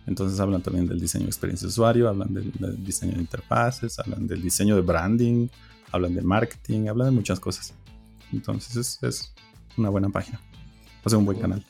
Entonces 0.06 0.40
hablan 0.40 0.62
también 0.62 0.88
del 0.88 1.00
diseño 1.00 1.24
de 1.24 1.30
experiencia 1.30 1.66
de 1.66 1.70
usuario, 1.70 2.08
hablan 2.08 2.34
del, 2.34 2.52
diseño 2.84 3.12
de 3.12 3.20
interfaces, 3.20 4.00
hablan 4.00 4.26
del 4.26 4.42
diseño 4.42 4.74
de 4.74 4.82
branding, 4.82 5.48
hablan 5.92 6.14
de 6.14 6.22
marketing, 6.22 6.88
hablan 6.88 7.08
de 7.08 7.12
muchas 7.12 7.38
cosas. 7.38 7.72
Entonces 8.32 8.76
es, 8.76 8.98
es 9.02 9.32
una 9.76 9.90
buena 9.90 10.08
página, 10.08 10.40
o 11.04 11.08
sea, 11.08 11.18
un 11.18 11.24
buen 11.24 11.38
canal. 11.38 11.64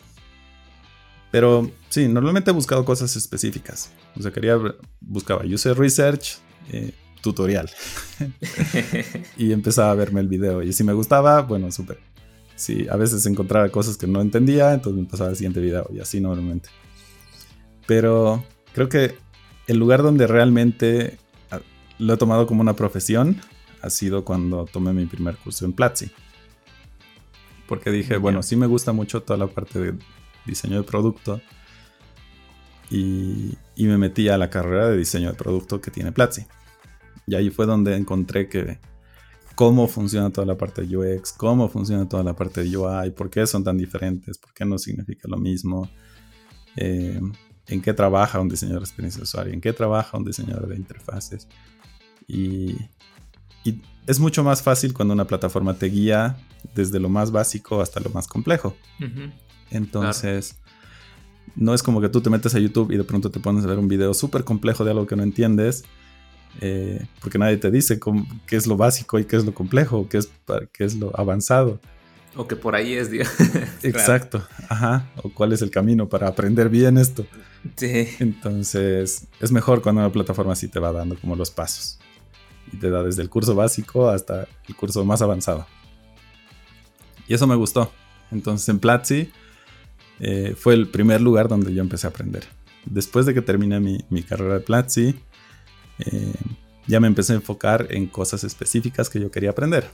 Pero 1.33 1.71
sí, 1.89 2.07
normalmente 2.09 2.51
he 2.51 2.55
buscado 2.55 2.85
cosas 2.85 3.17
específicas. 3.17 3.91
O 4.15 4.23
sea, 4.23 4.31
quería, 4.31 4.61
buscaba 5.01 5.43
user 5.45 5.77
research, 5.77 6.37
eh, 6.71 6.93
tutorial. 7.23 7.71
y 9.39 9.51
empezaba 9.53 9.91
a 9.91 9.95
verme 9.95 10.21
el 10.21 10.29
video. 10.29 10.63
Y 10.63 10.75
si 10.75 10.85
me 10.85 10.93
gustaba, 10.93 11.41
bueno, 11.41 11.73
súper. 11.73 11.99
Si 12.55 12.87
a 12.87 12.97
veces 12.97 13.25
encontraba 13.25 13.71
cosas 13.71 13.97
que 13.97 14.07
no 14.07 14.21
entendía, 14.21 14.75
entonces 14.75 15.03
me 15.03 15.09
pasaba 15.09 15.31
al 15.31 15.37
siguiente 15.37 15.61
video 15.61 15.89
y 15.91 16.01
así 16.01 16.21
normalmente. 16.21 16.69
Pero 17.87 18.45
creo 18.75 18.91
que 18.91 19.17
el 19.69 19.79
lugar 19.79 20.03
donde 20.03 20.27
realmente 20.27 21.17
ah, 21.51 21.61
lo 21.99 22.13
he 22.13 22.17
tomado 22.19 22.47
como 22.47 22.61
una 22.61 22.77
profesión 22.77 23.41
ha 23.81 23.89
sido 23.89 24.23
cuando 24.23 24.67
tomé 24.67 24.93
mi 24.93 25.07
primer 25.07 25.37
curso 25.39 25.65
en 25.65 25.73
Platzi. 25.73 26.11
Porque 27.67 27.91
dije, 27.91 28.19
bueno, 28.19 28.43
sí 28.43 28.55
me 28.55 28.67
gusta 28.67 28.93
mucho 28.93 29.23
toda 29.23 29.39
la 29.39 29.47
parte 29.47 29.79
de 29.79 29.95
diseño 30.47 30.79
de 30.79 30.83
producto. 30.85 31.41
Y, 32.91 33.57
y 33.75 33.87
me 33.87 33.97
metí 33.97 34.29
a 34.29 34.37
la 34.37 34.51
carrera 34.51 34.89
de 34.89 34.99
diseño 34.99 35.29
de 35.31 35.35
producto 35.35 35.81
que 35.81 35.91
tiene 35.91 36.13
Platzi. 36.13 36.47
Y 37.27 37.35
ahí 37.35 37.51
fue 37.51 37.67
donde 37.67 37.97
encontré 37.97 38.49
que 38.49 38.79
cómo 39.55 39.87
funciona 39.89 40.31
toda 40.31 40.47
la 40.47 40.57
parte 40.57 40.83
de 40.83 40.97
UX, 40.97 41.33
cómo 41.33 41.69
funciona 41.69 42.09
toda 42.09 42.23
la 42.23 42.35
parte 42.35 42.65
de 42.65 42.77
UI, 42.77 43.11
por 43.11 43.31
qué 43.31 43.47
son 43.47 43.63
tan 43.65 43.77
diferentes, 43.77 44.39
por 44.39 44.53
qué 44.53 44.65
no 44.65 44.79
significa 44.79 45.29
lo 45.29 45.37
mismo, 45.37 45.89
eh, 46.77 47.21
en 47.67 47.83
qué 47.83 47.93
trabaja 47.93 48.41
un 48.41 48.49
diseñador 48.49 48.83
de 48.83 48.87
experiencia 48.87 49.19
de 49.19 49.25
usuario, 49.25 49.53
en 49.53 49.61
qué 49.61 49.73
trabaja 49.73 50.17
un 50.17 50.25
diseñador 50.25 50.69
de 50.69 50.77
interfaces. 50.77 51.49
Y, 52.27 52.77
es 54.05 54.19
mucho 54.19 54.43
más 54.43 54.63
fácil 54.63 54.93
cuando 54.93 55.15
una 55.15 55.29
plataforma 55.29 55.75
te 55.75 55.87
guía 55.87 56.37
desde 56.75 56.99
lo 56.99 57.09
más 57.09 57.31
básico 57.31 57.81
hasta 57.81 58.01
lo 58.01 58.11
más 58.11 58.27
complejo. 58.27 58.77
Entonces, 59.73 60.57
no 61.57 61.75
es 61.75 61.83
como 61.83 62.01
que 62.01 62.09
tú 62.09 62.21
te 62.21 62.31
metes 62.31 62.55
a 62.55 62.59
YouTube 62.59 62.93
y 62.93 62.97
de 62.97 63.05
pronto 63.05 63.31
te 63.31 63.41
pones 63.41 63.65
a 63.65 63.69
ver 63.69 63.79
un 63.79 63.89
video 63.89 64.15
súper 64.15 64.45
complejo 64.45 64.85
de 64.85 64.93
algo 64.93 65.07
que 65.07 65.17
no 65.17 65.23
entiendes 65.23 65.85
eh, 66.61 67.07
porque 67.21 67.39
nadie 67.39 67.57
te 67.57 67.71
dice 67.71 67.99
qué 68.47 68.57
es 68.57 68.67
lo 68.67 68.77
básico 68.77 69.19
y 69.19 69.25
qué 69.25 69.37
es 69.37 69.45
lo 69.45 69.55
complejo, 69.55 70.09
qué 70.09 70.19
es, 70.19 70.31
qué 70.73 70.85
es 70.85 70.97
lo 70.97 71.19
avanzado. 71.19 71.81
O 72.35 72.49
que 72.49 72.57
por 72.57 72.75
ahí 72.75 72.95
es, 72.95 73.11
digamos. 73.11 73.35
Exacto, 73.83 74.43
ajá. 74.69 75.11
O 75.23 75.31
cuál 75.31 75.53
es 75.53 75.63
el 75.63 75.71
camino 75.71 76.09
para 76.09 76.29
aprender 76.29 76.69
bien 76.69 76.97
esto. 76.97 77.27
Sí. 77.77 78.09
Entonces, 78.21 79.27
es 79.41 79.53
mejor 79.53 79.83
cuando 79.83 80.01
una 80.01 80.11
plataforma 80.11 80.55
así 80.55 80.69
te 80.69 80.81
va 80.81 80.93
dando 80.93 81.17
como 81.17 81.37
los 81.37 81.51
pasos. 81.51 81.99
Y 82.73 82.79
te 82.79 82.89
da 82.89 83.03
desde 83.03 83.23
el 83.23 83.29
curso 83.29 83.55
básico 83.55 84.09
hasta 84.09 84.49
el 84.67 84.77
curso 84.77 85.05
más 85.05 85.21
avanzado. 85.21 85.67
Y 87.29 87.35
eso 87.35 87.47
me 87.47 87.55
gustó. 87.55 87.93
Entonces, 88.31 88.67
en 88.71 88.79
Platzi 88.79 89.31
eh, 90.25 90.55
fue 90.57 90.75
el 90.75 90.87
primer 90.87 91.21
lugar 91.21 91.49
donde 91.49 91.75
yo 91.75 91.83
empecé 91.83 92.07
a 92.07 92.11
aprender. 92.11 92.45
Después 92.85 93.27
de 93.27 93.35
que 93.35 93.43
terminé 93.43 93.81
mi, 93.81 94.23
carrera 94.23 94.55
de 94.55 94.61
Platzi, 94.61 95.17
eh, 95.99 96.35
ya 96.87 97.01
me 97.01 97.09
empecé 97.09 97.33
a 97.33 97.37
enfocar 97.37 97.89
en 97.91 98.07
cosas 98.07 98.45
específicas 98.45 99.11
que 99.11 99.19
yo 99.19 99.33
quería 99.33 99.51
aprender. 99.51 99.91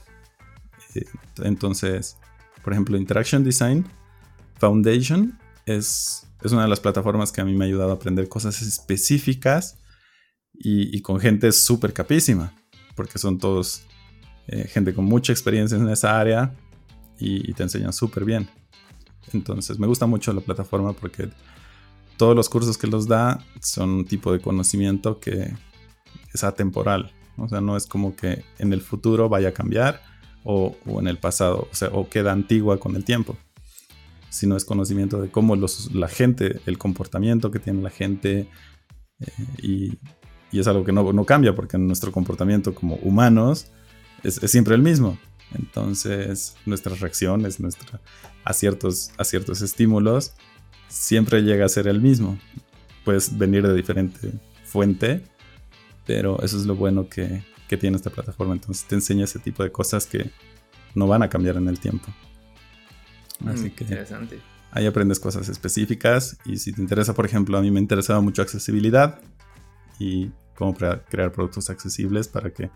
Eh, 0.95 1.07
entonces, 1.45 2.19
por 2.63 2.75
ejemplo, 2.75 2.99
Interaction 2.99 3.43
Design 3.43 3.87
Foundation 4.59 5.39
es, 5.65 6.27
es, 6.43 6.53
una 6.53 6.65
de 6.65 6.69
las 6.69 6.81
plataformas 6.81 7.33
que 7.33 7.41
a 7.41 7.47
mí 7.47 7.55
me 7.55 7.65
ha 7.65 7.69
ayudado 7.69 7.91
a 7.91 7.95
aprender 7.95 8.29
cosas 8.29 8.61
específicas 8.61 9.79
y, 10.53 11.01
con 11.01 11.21
gente 11.21 11.53
súper 11.53 11.95
capísima, 11.95 12.53
porque 12.95 13.19
son 13.19 13.39
todos 13.39 13.85
gente 14.69 14.93
con 14.93 15.05
mucha 15.05 15.33
experiencia 15.33 15.77
en 15.77 15.89
esa 15.89 16.19
área 16.19 16.55
y, 17.19 17.51
y 17.51 17.55
te 17.55 17.63
enseñan 17.63 17.93
súper 17.93 18.25
bien. 18.25 18.49
Entonces, 19.33 19.79
me 19.79 19.87
gusta 19.87 20.07
mucho 20.07 20.33
la 20.33 20.41
plataforma 20.41 20.93
porque 20.93 21.29
todos 22.17 22.35
los 22.35 22.49
cursos 22.49 22.77
que 22.77 22.87
los 22.87 23.07
da 23.09 23.45
son 23.63 23.91
un 23.91 24.05
tipo 24.05 24.33
de 24.33 24.41
conocimiento 24.41 25.21
que, 25.21 25.53
es 26.33 26.45
atemporal. 26.45 27.13
O 27.37 27.49
sea, 27.49 27.61
no 27.61 27.77
es 27.77 27.87
como 27.87 28.17
que 28.17 28.45
en 28.59 28.73
el 28.73 28.81
futuro 28.81 29.29
vaya 29.29 29.51
a 29.51 29.53
cambiar 29.53 30.03
o, 30.45 30.77
en 30.87 31.09
el 31.09 31.19
pasado, 31.19 31.69
o 31.71 31.75
sea, 31.75 31.89
o 31.93 32.09
queda 32.09 32.33
antigua 32.33 32.79
con 32.79 32.97
el 32.97 33.05
tiempo. 33.05 33.37
Sino 34.31 34.57
es 34.57 34.65
conocimiento 34.65 35.21
de 35.21 35.31
cómo 35.31 35.57
los, 35.57 35.95
la 35.95 36.09
gente, 36.09 36.61
el 36.67 36.79
comportamiento 36.79 37.51
que 37.51 37.59
tiene 37.59 37.83
la 37.83 37.91
gente, 37.91 38.49
eh, 39.21 39.33
y, 39.63 39.99
es 40.53 40.67
algo 40.67 40.85
que 40.85 40.93
no, 40.93 41.13
no, 41.13 41.25
cambia 41.25 41.55
porque 41.55 41.77
nuestro 41.77 42.11
comportamiento 42.11 42.75
como 42.75 42.97
humanos 42.97 43.71
es, 44.23 44.37
siempre 44.51 44.75
el 44.75 44.83
mismo. 44.83 45.19
Entonces, 45.55 46.57
nuestras 46.67 47.01
reacciones 47.01 47.61
nuestra, 47.61 48.01
a, 48.45 48.53
ciertos, 48.53 49.13
a 49.17 49.25
ciertos 49.25 49.63
estímulos 49.63 50.33
siempre 50.89 51.43
llega 51.43 51.65
a 51.65 51.69
ser 51.69 51.89
el 51.89 52.01
mismo. 52.01 52.39
Puedes 53.05 53.37
venir 53.37 53.67
de 53.67 53.75
diferente 53.75 54.33
fuente, 54.65 55.23
pero 56.07 56.43
eso 56.43 56.57
es 56.59 56.67
lo 56.67 56.75
bueno 56.75 57.09
que, 57.09 57.43
tiene 57.79 57.97
esta 57.97 58.11
plataforma. 58.11 58.55
Entonces 58.55 58.87
te 58.87 58.95
enseña 58.95 59.25
ese 59.25 59.39
tipo 59.39 59.63
de 59.63 59.71
cosas 59.71 60.07
que 60.07 60.31
no 60.95 61.07
van 61.07 61.23
a 61.23 61.29
cambiar 61.29 61.57
en 61.57 61.69
el 61.69 61.79
tiempo. 61.79 62.09
Mm, 63.41 63.49
Así 63.49 63.71
que 63.71 63.85
interesante. 63.85 64.41
ahí 64.71 64.87
aprendes 64.87 65.21
cosas 65.21 65.49
específicas 65.51 66.39
y 66.47 66.57
si 66.57 66.73
te 66.73 66.81
interesa, 66.81 67.15
por 67.15 67.27
ejemplo, 67.27 67.59
a 67.59 67.61
mí 67.61 67.71
me 67.71 67.79
interesaba 67.79 68.23
mucho 68.23 68.41
accesibilidad 68.41 69.21
y 69.99 70.31
cómo 70.55 70.75
crear 70.75 71.31
productos 71.31 71.69
accesibles 71.69 72.27
para 72.27 72.51
que 72.51 72.71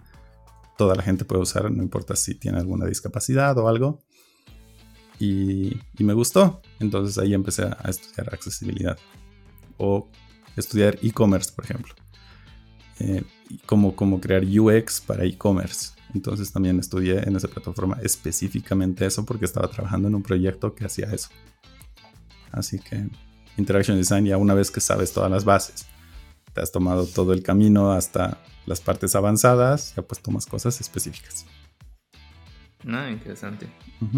toda 0.76 0.94
la 0.94 1.02
gente 1.02 1.24
pueda 1.24 1.42
usar, 1.42 1.70
no 1.70 1.82
importa 1.82 2.16
si 2.16 2.34
tiene 2.34 2.58
alguna 2.58 2.86
discapacidad 2.86 3.56
o 3.58 3.68
algo. 3.68 4.02
Y, 5.18 5.76
me 5.98 6.14
gustó. 6.14 6.60
Entonces 6.80 7.16
ahí 7.18 7.32
empecé 7.32 7.62
a 7.62 7.88
estudiar 7.88 8.34
accesibilidad 8.34 8.98
o 9.78 10.08
estudiar 10.56 10.98
e-commerce, 11.02 11.52
por 11.54 11.64
ejemplo. 11.64 11.94
Eh, 12.98 13.22
cómo, 13.66 14.20
crear 14.20 14.44
UX 14.44 15.00
para 15.00 15.24
e-commerce. 15.24 15.90
Entonces 16.14 16.52
también 16.52 16.78
estudié 16.78 17.26
en 17.26 17.36
esa 17.36 17.48
plataforma 17.48 17.98
específicamente 18.02 19.06
eso 19.06 19.24
porque 19.24 19.44
estaba 19.44 19.68
trabajando 19.68 20.08
en 20.08 20.14
un 20.14 20.22
proyecto 20.22 20.74
que 20.74 20.84
hacía 20.84 21.06
eso. 21.12 21.28
Así 22.50 22.78
que 22.78 23.08
Interaction 23.56 23.96
Design 23.96 24.26
ya 24.26 24.36
una 24.36 24.54
vez 24.54 24.70
que 24.70 24.80
sabes 24.80 25.12
todas 25.12 25.30
las 25.30 25.44
bases, 25.44 25.86
te 26.52 26.60
has 26.60 26.72
tomado 26.72 27.06
todo 27.06 27.32
el 27.32 27.42
camino 27.42 27.92
hasta 27.92 28.38
las 28.66 28.80
partes 28.80 29.14
avanzadas, 29.14 29.94
ya 29.96 30.02
pues 30.02 30.20
tomas 30.20 30.46
cosas 30.46 30.80
específicas. 30.80 31.46
No, 32.84 33.08
interesante. 33.08 33.68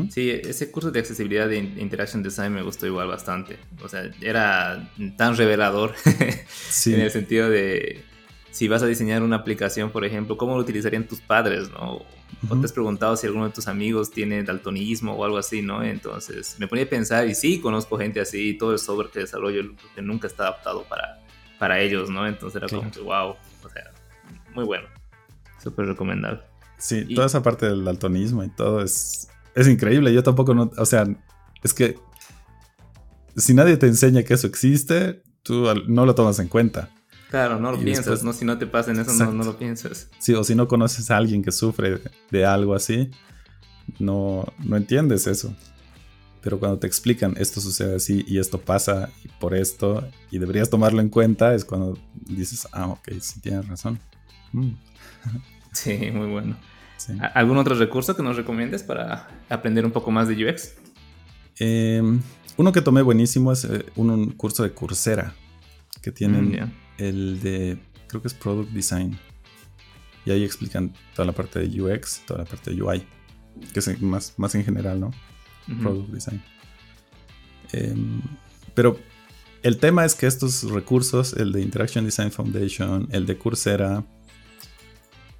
Sí, 0.09 0.31
ese 0.31 0.71
curso 0.71 0.91
de 0.91 1.01
accesibilidad 1.01 1.47
de 1.47 1.59
Interaction 1.59 2.23
Design 2.23 2.55
me 2.55 2.63
gustó 2.63 2.87
igual 2.87 3.09
bastante. 3.09 3.59
O 3.83 3.89
sea, 3.89 4.11
era 4.23 4.91
tan 5.19 5.37
revelador 5.37 5.95
en 6.87 7.01
el 7.01 7.11
sentido 7.11 7.51
de 7.51 8.03
si 8.51 8.69
vas 8.69 8.83
a 8.83 8.87
diseñar 8.87 9.23
una 9.23 9.37
aplicación, 9.37 9.91
por 9.91 10.05
ejemplo, 10.05 10.37
¿cómo 10.37 10.55
lo 10.55 10.63
utilizarían 10.63 11.07
tus 11.07 11.21
padres, 11.21 11.71
no? 11.71 12.03
O 12.49 12.57
te 12.57 12.65
has 12.65 12.73
preguntado 12.73 13.17
si 13.17 13.27
alguno 13.27 13.47
de 13.47 13.53
tus 13.53 13.67
amigos 13.69 14.11
tiene 14.11 14.43
daltonismo 14.45 15.13
o 15.13 15.25
algo 15.25 15.39
así, 15.39 15.61
¿no? 15.61 15.83
Entonces 15.83 16.57
me 16.59 16.69
ponía 16.69 16.85
a 16.85 16.89
pensar, 16.89 17.27
y 17.29 17.35
sí, 17.35 17.61
conozco 17.61 17.99
gente 17.99 18.21
así, 18.21 18.55
todo 18.55 18.73
el 18.73 18.79
software 18.79 19.11
que 19.11 19.21
desarrollo 19.21 19.75
que 19.95 20.03
nunca 20.03 20.29
está 20.29 20.45
adaptado 20.45 20.85
para, 20.85 21.21
para 21.59 21.81
ellos, 21.81 22.11
¿no? 22.11 22.27
Entonces 22.27 22.63
era 22.63 22.69
como 22.69 22.91
que, 22.91 23.01
wow, 23.01 23.37
o 23.65 23.69
sea, 23.73 23.91
muy 24.55 24.65
bueno. 24.65 24.87
Súper 25.63 25.87
recomendable. 25.87 26.41
Sí, 26.79 27.15
toda 27.15 27.27
esa 27.27 27.43
parte 27.43 27.67
del 27.67 27.85
daltonismo 27.85 28.45
y 28.45 28.49
todo 28.49 28.83
es, 28.83 29.29
es 29.55 29.69
increíble. 29.69 30.13
Yo 30.13 30.23
tampoco, 30.23 30.55
no, 30.55 30.71
o 30.77 30.87
sea, 30.87 31.07
es 31.63 31.73
que 31.73 31.99
si 33.37 33.55
nadie 33.55 33.77
te 33.77 33.87
enseña 33.87 34.23
que 34.23 34.35
eso 34.35 34.47
existe, 34.47 35.23
tú 35.43 35.67
no 35.87 36.07
lo 36.07 36.15
tomas 36.15 36.39
en 36.39 36.49
cuenta. 36.49 36.91
Claro, 37.31 37.59
no 37.59 37.73
lo 37.73 37.79
piensas, 37.81 38.23
¿no? 38.23 38.33
Si 38.33 38.45
no 38.45 38.59
te 38.59 38.67
pasa 38.67 38.93
en 38.93 39.01
eso, 39.01 39.13
no, 39.33 39.43
lo 39.43 39.59
piensas. 39.59 40.09
Sí, 40.19 40.35
o 40.35 40.45
si 40.45 40.55
no 40.55 40.69
conoces 40.69 41.11
a 41.11 41.17
alguien 41.17 41.43
que 41.43 41.51
sufre 41.51 42.01
de 42.31 42.45
algo 42.47 42.75
así, 42.75 43.11
no, 43.99 44.45
no 44.65 44.77
entiendes 44.77 45.27
eso. 45.27 45.55
Pero 46.45 46.59
cuando 46.59 46.79
te 46.79 46.87
explican 46.87 47.35
esto 47.39 47.59
sucede 47.63 47.97
así 47.97 48.23
y 48.29 48.39
esto 48.39 48.61
pasa 48.61 49.09
por 49.41 49.55
esto 49.55 50.07
y 50.31 50.39
deberías 50.39 50.69
tomarlo 50.69 51.01
en 51.01 51.09
cuenta, 51.09 51.55
es 51.55 51.65
cuando 51.65 51.99
dices, 52.15 52.69
ah, 52.73 52.89
ok, 52.89 53.09
sí 53.19 53.41
tienes 53.41 53.67
razón. 53.67 53.99
Mm. 54.53 54.71
Sí, 55.73 56.13
muy 56.13 56.29
bueno. 56.29 56.57
¿Algún 57.35 57.59
otro 57.59 57.75
recurso 57.75 58.15
que 58.15 58.23
nos 58.23 58.37
recomiendes 58.37 58.85
para 58.85 59.27
aprender 59.49 59.85
un 59.85 59.91
poco 59.91 60.13
más 60.13 60.29
de 60.29 60.49
UX? 60.49 60.75
Em, 61.59 62.21
uno 62.57 62.71
que 62.71 62.81
tomé 62.81 63.03
buenísimo 63.03 63.51
es 63.51 63.65
eh, 63.65 63.85
un, 63.97 64.31
curso 64.35 64.63
de 64.63 64.73
Coursera 64.73 65.35
que 66.01 66.13
tienen 66.13 66.53
mm, 66.53 66.73
el 66.99 67.41
de, 67.41 67.79
creo 68.07 68.23
que 68.23 68.29
es 68.29 68.35
Product 68.35 68.71
Design. 68.71 69.19
Y 70.25 70.31
ahí 70.31 70.45
explican 70.45 70.93
toda 71.17 71.27
la 71.27 71.33
parte 71.33 71.59
de 71.59 71.83
UX, 71.83 72.23
toda 72.25 72.45
la 72.45 72.45
parte 72.45 72.71
de 72.71 72.81
UI, 72.81 73.05
que 73.73 73.81
es 73.81 74.01
más, 74.01 74.35
más 74.37 74.55
en 74.55 74.65
general, 74.65 75.01
¿no? 75.01 75.11
Product 75.81 76.11
Design. 76.11 76.43
Em, 77.73 78.21
pero 78.75 78.99
el 79.63 79.79
tema 79.79 80.05
es 80.05 80.15
que 80.15 80.27
estos 80.27 80.71
recursos, 80.71 81.33
el 81.35 81.53
de 81.53 81.63
Interaction 81.63 82.05
Design 82.05 82.31
Foundation, 82.31 83.09
el 83.11 83.27
de 83.27 83.39
Coursera, 83.39 84.05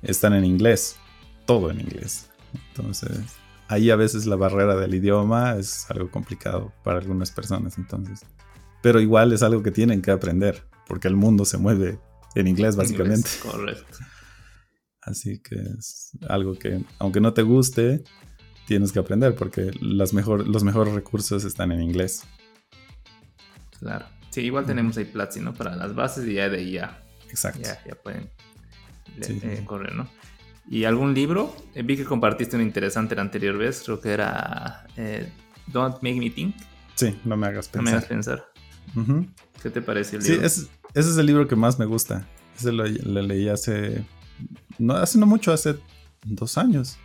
están 0.03 0.33
en 0.35 0.45
inglés, 0.45 0.97
todo 1.47 1.71
en 1.71 1.81
inglés. 1.81 2.31
Entonces, 2.69 3.37
ahí 3.69 3.91
a 3.91 3.97
veces 3.97 4.27
la 4.27 4.37
barrera 4.37 4.77
del 4.77 4.95
idioma 4.95 5.57
es 5.57 5.91
algo 5.91 6.11
complicado 6.11 6.73
para 6.83 6.99
algunas 6.99 7.31
personas. 7.31 7.79
Entonces, 7.79 8.21
pero 8.83 9.01
igual 9.01 9.33
es 9.33 9.43
algo 9.43 9.63
que 9.63 9.71
tienen 9.71 10.03
que 10.03 10.11
aprender, 10.11 10.65
porque 10.87 11.09
el 11.09 11.17
mundo 11.17 11.45
se 11.45 11.59
mueve 11.59 11.99
en 12.35 12.49
inglés 12.49 12.77
básicamente. 12.77 13.31
correcto. 13.43 13.99
Así 15.03 15.39
que 15.41 15.57
es 15.79 16.13
algo 16.29 16.55
que, 16.55 16.83
aunque 16.99 17.21
no 17.21 17.35
te 17.35 17.43
guste, 17.43 18.05
tienes 18.67 18.93
que 18.93 18.99
aprender, 18.99 19.35
porque 19.35 19.71
las 19.81 20.13
mejor, 20.13 20.47
los 20.47 20.65
mejores 20.65 20.95
recursos 20.95 21.45
están 21.45 21.73
en 21.73 21.83
inglés. 21.83 22.25
Claro. 23.79 24.07
Sí, 24.31 24.41
igual 24.41 24.67
tenemos 24.67 24.97
ahí 24.97 25.05
Platzi, 25.05 25.41
¿no? 25.41 25.55
Para 25.55 25.77
las 25.77 25.95
bases 25.95 26.27
y 26.27 26.35
ya 26.35 26.49
de 26.49 26.59
ahí 26.59 26.73
ya. 26.73 27.01
Exacto. 27.29 27.61
Ya, 27.63 27.83
ya 27.87 27.95
pueden 27.95 28.29
eh, 29.21 29.63
correr, 29.65 29.95
¿no? 29.95 30.09
¿Y 30.69 30.85
algún 30.85 31.15
libro? 31.15 31.55
Eh, 31.75 31.83
vi 31.83 31.97
que 31.97 32.05
compartiste 32.05 32.57
un 32.57 32.63
interesante 32.63 33.15
la 33.15 33.23
anterior 33.23 33.57
vez, 33.57 33.83
creo 33.85 34.01
que 34.01 34.11
era 34.11 34.87
eh, 34.97 35.31
Don't 35.67 35.97
Make 35.97 36.17
Me 36.17 36.31
Think. 36.31 36.57
Sí, 36.95 37.19
no 37.25 37.37
me 37.37 37.47
hagas 37.47 37.69
pensar. 37.69 37.85
No 37.85 37.91
me 37.91 37.91
hagas 37.91 38.05
pensar. 38.07 38.45
¿Qué 39.63 39.71
te 39.71 39.83
parece 39.83 40.17
el 40.17 40.23
libro? 40.23 40.49
Sí, 40.49 40.67
ese, 40.95 41.11
es 41.11 41.17
el 41.17 41.27
libro 41.27 41.47
que 41.47 41.57
más 41.57 41.79
me 41.79 41.85
gusta. 41.85 42.27
Ese 42.57 42.73
lo, 42.73 42.85
leí 42.85 43.49
hace. 43.49 44.05
No, 44.79 44.95
hace 44.95 45.19
no 45.19 45.27
mucho, 45.27 45.53
hace 45.53 45.77
dos 46.25 46.57
años. 46.57 46.99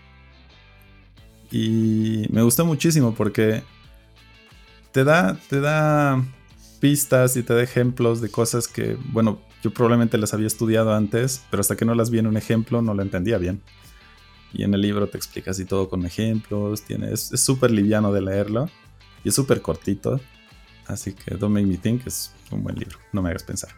Y 1.51 2.27
me 2.29 2.41
gustó 2.41 2.65
muchísimo 2.65 3.13
porque 3.15 3.63
te 4.91 5.03
da, 5.03 5.37
te 5.49 5.59
da 5.61 6.23
pistas 6.79 7.35
y 7.37 7.43
te 7.43 7.53
da 7.53 7.61
ejemplos 7.61 8.21
de 8.21 8.29
cosas 8.29 8.67
que, 8.67 8.97
bueno, 9.11 9.39
yo 9.61 9.71
probablemente 9.71 10.17
las 10.17 10.33
había 10.33 10.47
estudiado 10.47 10.93
antes, 10.93 11.43
pero 11.49 11.61
hasta 11.61 11.75
que 11.75 11.85
no 11.85 11.95
las 11.95 12.09
vi 12.09 12.19
en 12.19 12.27
un 12.27 12.37
ejemplo 12.37 12.81
no 12.81 12.93
lo 12.93 13.01
entendía 13.01 13.37
bien. 13.37 13.61
Y 14.53 14.63
en 14.63 14.73
el 14.73 14.81
libro 14.81 15.07
te 15.07 15.17
explica 15.17 15.51
así 15.51 15.65
todo 15.65 15.89
con 15.89 16.05
ejemplos, 16.05 16.81
tiene, 16.83 17.13
es 17.13 17.29
súper 17.35 17.71
liviano 17.71 18.11
de 18.11 18.21
leerlo 18.21 18.69
y 19.23 19.29
es 19.29 19.35
súper 19.35 19.61
cortito. 19.61 20.19
Así 20.87 21.13
que 21.13 21.35
Don't 21.35 21.53
Make 21.53 21.67
Me 21.67 21.77
Think 21.77 22.07
es 22.07 22.33
un 22.49 22.63
buen 22.63 22.75
libro, 22.75 22.97
no 23.13 23.21
me 23.21 23.29
hagas 23.29 23.43
pensar. 23.43 23.69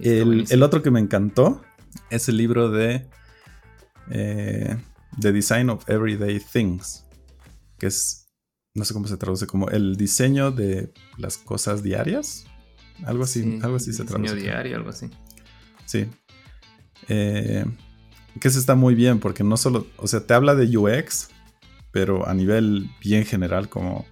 El, 0.00 0.62
otro 0.62 0.82
que 0.82 0.90
me 0.90 0.98
encantó 0.98 1.62
es 2.10 2.28
el 2.28 2.36
libro 2.36 2.70
de 2.70 3.06
eh, 4.10 4.76
The 5.20 5.32
Design 5.32 5.70
of 5.70 5.88
Everyday 5.88 6.40
Things, 6.40 7.04
que 7.78 7.86
es, 7.86 8.26
no 8.74 8.84
sé 8.84 8.94
cómo 8.94 9.06
se 9.06 9.16
traduce, 9.16 9.46
como 9.46 9.68
el 9.68 9.96
diseño 9.96 10.50
de 10.50 10.92
las 11.16 11.38
cosas 11.38 11.82
diarias. 11.82 12.46
Algo 13.04 13.24
así, 13.24 13.58
algo 13.62 13.76
así 13.76 13.92
se 13.92 14.04
traduce. 14.04 14.34
Diseño 14.34 14.52
diario, 14.52 14.76
algo 14.76 14.90
así. 14.90 15.10
Sí. 15.86 16.06
Eh, 17.08 17.64
que 18.40 18.48
eso 18.48 18.58
está 18.58 18.74
muy 18.74 18.94
bien 18.94 19.20
porque 19.20 19.44
no 19.44 19.56
solo, 19.56 19.86
o 19.96 20.06
sea, 20.06 20.26
te 20.26 20.34
habla 20.34 20.54
de 20.54 20.76
UX, 20.76 21.28
pero 21.92 22.26
a 22.26 22.34
nivel 22.34 22.90
bien 23.00 23.24
general 23.24 23.68
como 23.68 24.06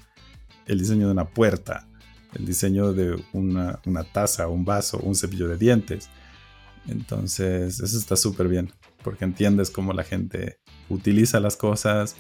el 0.67 0.79
diseño 0.79 1.07
de 1.07 1.13
una 1.13 1.29
puerta, 1.29 1.89
el 2.35 2.47
diseño 2.47 2.93
de 2.93 3.23
una, 3.33 3.81
taza, 4.13 4.49
un 4.49 4.65
vaso, 4.65 4.99
un 4.99 5.15
cepillo 5.15 5.49
de 5.49 5.59
dientes. 5.59 6.09
Entonces, 6.87 7.81
eso 7.81 7.99
está 7.99 8.17
súper 8.17 8.49
bien, 8.49 8.73
porque 9.03 9.25
entiendes 9.25 9.71
cómo 9.71 9.93
la 9.93 10.05
gente 10.05 10.59
utiliza 10.95 11.41
las 11.41 11.57
cosas 11.57 12.17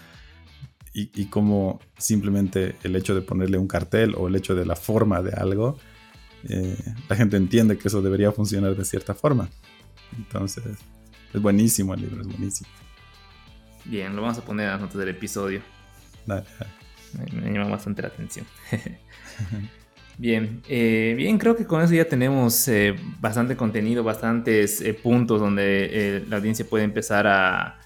y, 0.95 1.27
cómo 1.27 1.81
simplemente 1.97 2.77
el 2.83 2.97
hecho 2.97 3.14
de 3.14 3.23
ponerle 3.23 3.57
un 3.57 3.66
cartel 3.66 4.14
o 4.16 4.29
el 4.29 4.37
hecho 4.37 4.55
de 4.55 4.66
la 4.66 4.77
forma 4.77 5.23
de 5.23 5.33
algo, 5.33 5.79
eh, 6.49 6.77
la 7.09 7.16
gente 7.16 7.39
entiende 7.39 7.79
que 7.79 7.89
eso 7.89 8.03
debería 8.03 8.31
funcionar 8.31 8.77
de 8.77 8.85
cierta 8.85 9.14
forma. 9.14 9.49
Entonces, 10.18 10.64
es 11.33 11.41
buenísimo 11.41 11.95
el 11.95 12.03
libro, 12.03 12.20
es 12.20 12.29
buenísimo. 12.29 12.68
Bien, 13.87 14.14
lo 14.14 14.20
vamos 14.20 14.37
a 14.37 14.45
poner 14.45 14.68
a 14.68 14.73
las 14.73 14.83
notas 14.83 14.99
del 14.99 15.09
episodio. 15.09 15.62
dale 16.27 16.45
me, 17.33 17.53
llama 17.53 17.70
bastante 17.70 18.03
la 18.03 18.09
atención. 18.09 18.47
bien, 20.18 20.62
eh, 20.68 21.14
bien, 21.16 21.39
creo 21.39 21.57
que 21.57 21.66
con 21.66 21.83
eso 21.83 21.95
ya 21.95 22.07
tenemos 22.07 22.66
eh, 22.68 22.95
bastante 23.20 23.57
contenido, 23.57 24.03
bastantes 24.05 24.81
eh, 24.81 24.95
puntos 24.95 25.41
donde 25.41 26.25
la 26.29 26.37
audiencia 26.37 26.66
puede 26.66 26.85
empezar 26.85 27.27
a, 27.27 27.81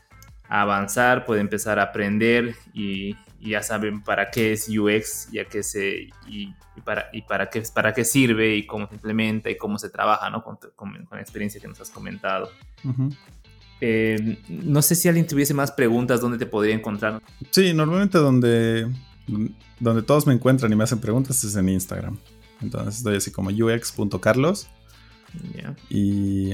avanzar, 0.49 1.25
puede 1.25 1.41
empezar 1.41 1.79
a 1.79 1.85
aprender 1.85 2.55
y, 2.73 3.17
ya 3.39 3.63
saben 3.63 4.03
para 4.03 4.33
qué 4.33 4.55
es 4.55 4.69
UX 4.69 5.31
ya 5.31 5.45
que 5.45 5.63
se, 5.63 6.09
y, 6.27 6.53
para, 6.85 7.09
y 7.13 7.23
para, 7.23 7.49
qué, 7.49 7.63
para 7.73 7.95
qué 7.95 8.05
sirve 8.05 8.57
y 8.57 8.67
cómo 8.67 8.89
se 8.89 8.97
implementa 8.97 9.49
y 9.51 9.57
cómo 9.57 9.79
se 9.79 9.89
trabaja 9.89 10.31
¿no? 10.31 10.43
con, 10.43 10.59
la 11.13 11.21
experiencia 11.21 11.61
que 11.61 11.69
nos 11.69 11.81
has 11.81 11.91
comentado. 11.91 12.51
no 14.49 14.83
sé 14.83 14.95
si 14.97 15.07
alguien 15.07 15.29
tuviese 15.29 15.55
más 15.55 15.71
preguntas, 15.71 16.21
¿dónde 16.21 16.39
te 16.39 16.47
podría 16.47 16.75
encontrar? 16.75 17.23
Sí, 17.53 17.73
normalmente 17.73 18.19
donde 18.19 18.89
donde 19.81 20.03
todos 20.03 20.27
me 20.27 20.35
encuentran 20.35 20.73
y 20.73 20.77
me 20.77 20.85
hacen 20.85 21.01
preguntas 21.01 21.43
es 21.45 21.57
en 21.57 21.69
Instagram. 21.69 22.19
Entonces 22.61 22.99
estoy 22.99 23.17
así 23.17 23.31
como 23.31 23.51
ux.carlos. 23.51 24.69
Y, 25.91 26.53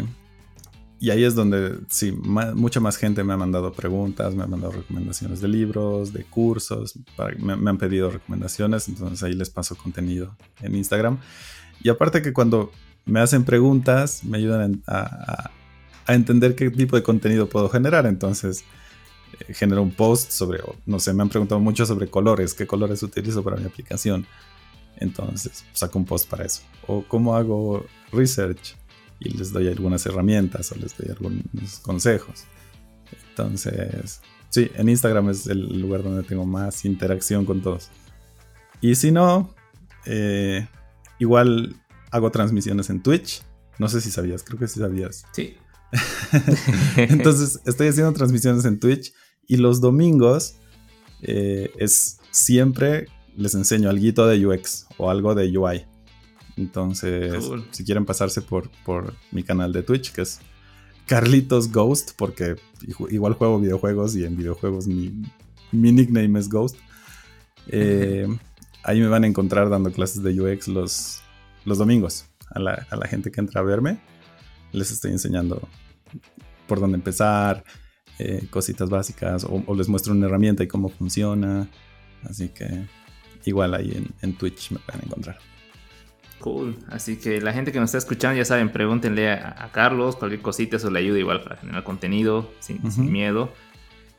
y 1.02 1.10
ahí 1.10 1.24
es 1.24 1.34
donde, 1.34 1.80
sí, 1.88 2.12
mucha 2.12 2.78
más 2.78 2.96
gente 2.96 3.24
me 3.24 3.32
ha 3.32 3.36
mandado 3.36 3.72
preguntas, 3.72 4.36
me 4.36 4.44
ha 4.44 4.46
mandado 4.46 4.74
recomendaciones 4.74 5.40
de 5.40 5.48
libros, 5.48 6.12
de 6.12 6.22
cursos, 6.22 6.94
me, 7.38 7.68
han 7.68 7.76
pedido 7.76 8.08
recomendaciones, 8.08 8.86
entonces 8.86 9.20
ahí 9.24 9.32
les 9.32 9.50
paso 9.50 9.74
contenido 9.74 10.36
en 10.60 10.76
Instagram. 10.76 11.18
Y 11.82 11.88
aparte 11.88 12.22
que 12.22 12.32
cuando 12.32 12.70
me 13.04 13.18
hacen 13.18 13.42
preguntas, 13.42 14.22
me 14.22 14.38
ayudan 14.38 14.80
a, 14.86 15.50
a 16.06 16.14
entender 16.14 16.54
qué 16.54 16.70
tipo 16.70 16.94
de 16.94 17.02
contenido 17.02 17.48
puedo 17.48 17.68
generar. 17.68 18.06
Entonces, 18.06 18.64
eh, 19.40 19.54
genero 19.54 19.82
un 19.82 19.90
post 19.90 20.30
sobre, 20.30 20.60
no 20.86 21.00
sé, 21.00 21.12
me 21.14 21.22
han 21.22 21.28
preguntado 21.28 21.60
mucho 21.60 21.84
sobre 21.84 22.06
colores, 22.06 22.54
qué 22.54 22.64
colores 22.64 23.02
utilizo 23.02 23.42
para 23.42 23.56
mi 23.56 23.64
aplicación. 23.64 24.24
Entonces, 24.98 25.64
saco 25.72 25.98
un 25.98 26.04
post 26.04 26.30
para 26.30 26.44
eso. 26.44 26.62
O 26.86 27.02
cómo 27.08 27.34
hago 27.34 27.84
research 28.12 28.76
y 29.24 29.30
les 29.30 29.52
doy 29.52 29.68
algunas 29.68 30.04
herramientas 30.06 30.72
o 30.72 30.76
les 30.76 30.96
doy 30.96 31.10
algunos 31.10 31.78
consejos. 31.82 32.44
Entonces, 33.30 34.20
sí, 34.50 34.70
en 34.74 34.88
Instagram 34.88 35.30
es 35.30 35.46
el 35.46 35.80
lugar 35.80 36.02
donde 36.02 36.22
tengo 36.22 36.46
más 36.46 36.84
interacción 36.84 37.44
con 37.44 37.62
todos. 37.62 37.90
Y 38.80 38.94
si 38.94 39.10
no, 39.12 39.54
eh, 40.06 40.66
igual 41.18 41.76
hago 42.10 42.30
transmisiones 42.30 42.90
en 42.90 43.02
Twitch. 43.02 43.42
No 43.78 43.88
sé 43.88 44.00
si 44.00 44.10
sabías, 44.10 44.42
creo 44.42 44.58
que 44.58 44.68
sí 44.68 44.80
sabías. 44.80 45.24
Sí. 45.32 45.56
Entonces, 46.96 47.60
estoy 47.64 47.88
haciendo 47.88 48.12
transmisiones 48.12 48.64
en 48.64 48.80
Twitch 48.80 49.12
y 49.46 49.56
los 49.56 49.80
domingos 49.80 50.56
eh, 51.22 51.70
es 51.78 52.18
siempre 52.30 53.06
les 53.36 53.54
enseño 53.54 53.88
algo 53.88 54.26
de 54.26 54.46
UX 54.46 54.86
o 54.98 55.10
algo 55.10 55.34
de 55.34 55.56
UI. 55.56 55.86
Entonces, 56.56 57.50
si 57.70 57.84
quieren 57.84 58.04
pasarse 58.04 58.42
por, 58.42 58.70
por 58.84 59.14
mi 59.30 59.42
canal 59.42 59.72
de 59.72 59.82
Twitch, 59.82 60.12
que 60.12 60.22
es 60.22 60.40
Carlitos 61.06 61.72
Ghost, 61.72 62.12
porque 62.16 62.56
igual 63.10 63.34
juego 63.34 63.58
videojuegos 63.58 64.14
y 64.16 64.24
en 64.24 64.36
videojuegos 64.36 64.86
mi, 64.86 65.22
mi 65.72 65.92
nickname 65.92 66.38
es 66.38 66.48
Ghost. 66.48 66.76
Eh, 67.68 68.26
ahí 68.84 69.00
me 69.00 69.08
van 69.08 69.24
a 69.24 69.26
encontrar 69.26 69.70
dando 69.70 69.92
clases 69.92 70.22
de 70.22 70.40
UX 70.40 70.68
los, 70.68 71.22
los 71.64 71.78
domingos 71.78 72.26
a 72.50 72.58
la, 72.58 72.86
a 72.90 72.96
la 72.96 73.06
gente 73.06 73.30
que 73.30 73.40
entra 73.40 73.60
a 73.60 73.64
verme. 73.64 73.98
Les 74.72 74.90
estoy 74.90 75.12
enseñando 75.12 75.68
por 76.66 76.80
dónde 76.80 76.96
empezar, 76.96 77.64
eh, 78.18 78.46
cositas 78.50 78.88
básicas, 78.88 79.44
o, 79.48 79.74
les 79.74 79.88
muestro 79.88 80.12
una 80.12 80.26
herramienta 80.26 80.62
y 80.62 80.68
cómo 80.68 80.88
funciona. 80.88 81.68
Así 82.24 82.48
que 82.48 82.86
igual 83.44 83.74
ahí 83.74 84.10
en, 84.20 84.34
Twitch 84.34 84.70
me 84.70 84.78
pueden 84.78 85.02
encontrar. 85.04 85.38
Cool. 86.42 86.76
Así 86.90 87.18
que 87.18 87.40
la 87.40 87.52
gente 87.52 87.70
que 87.70 87.78
nos 87.78 87.88
está 87.88 87.98
escuchando, 87.98 88.36
ya 88.36 88.44
saben, 88.44 88.70
pregúntenle 88.70 89.30
a, 89.30 89.70
Carlos 89.72 90.16
cualquier 90.16 90.42
cosita, 90.42 90.76
eso 90.76 90.90
le 90.90 90.98
ayuda 90.98 91.20
igual 91.20 91.40
para 91.40 91.56
generar 91.56 91.84
contenido 91.84 92.50
sin, 92.58 92.90
sin 92.90 93.12
miedo. 93.12 93.52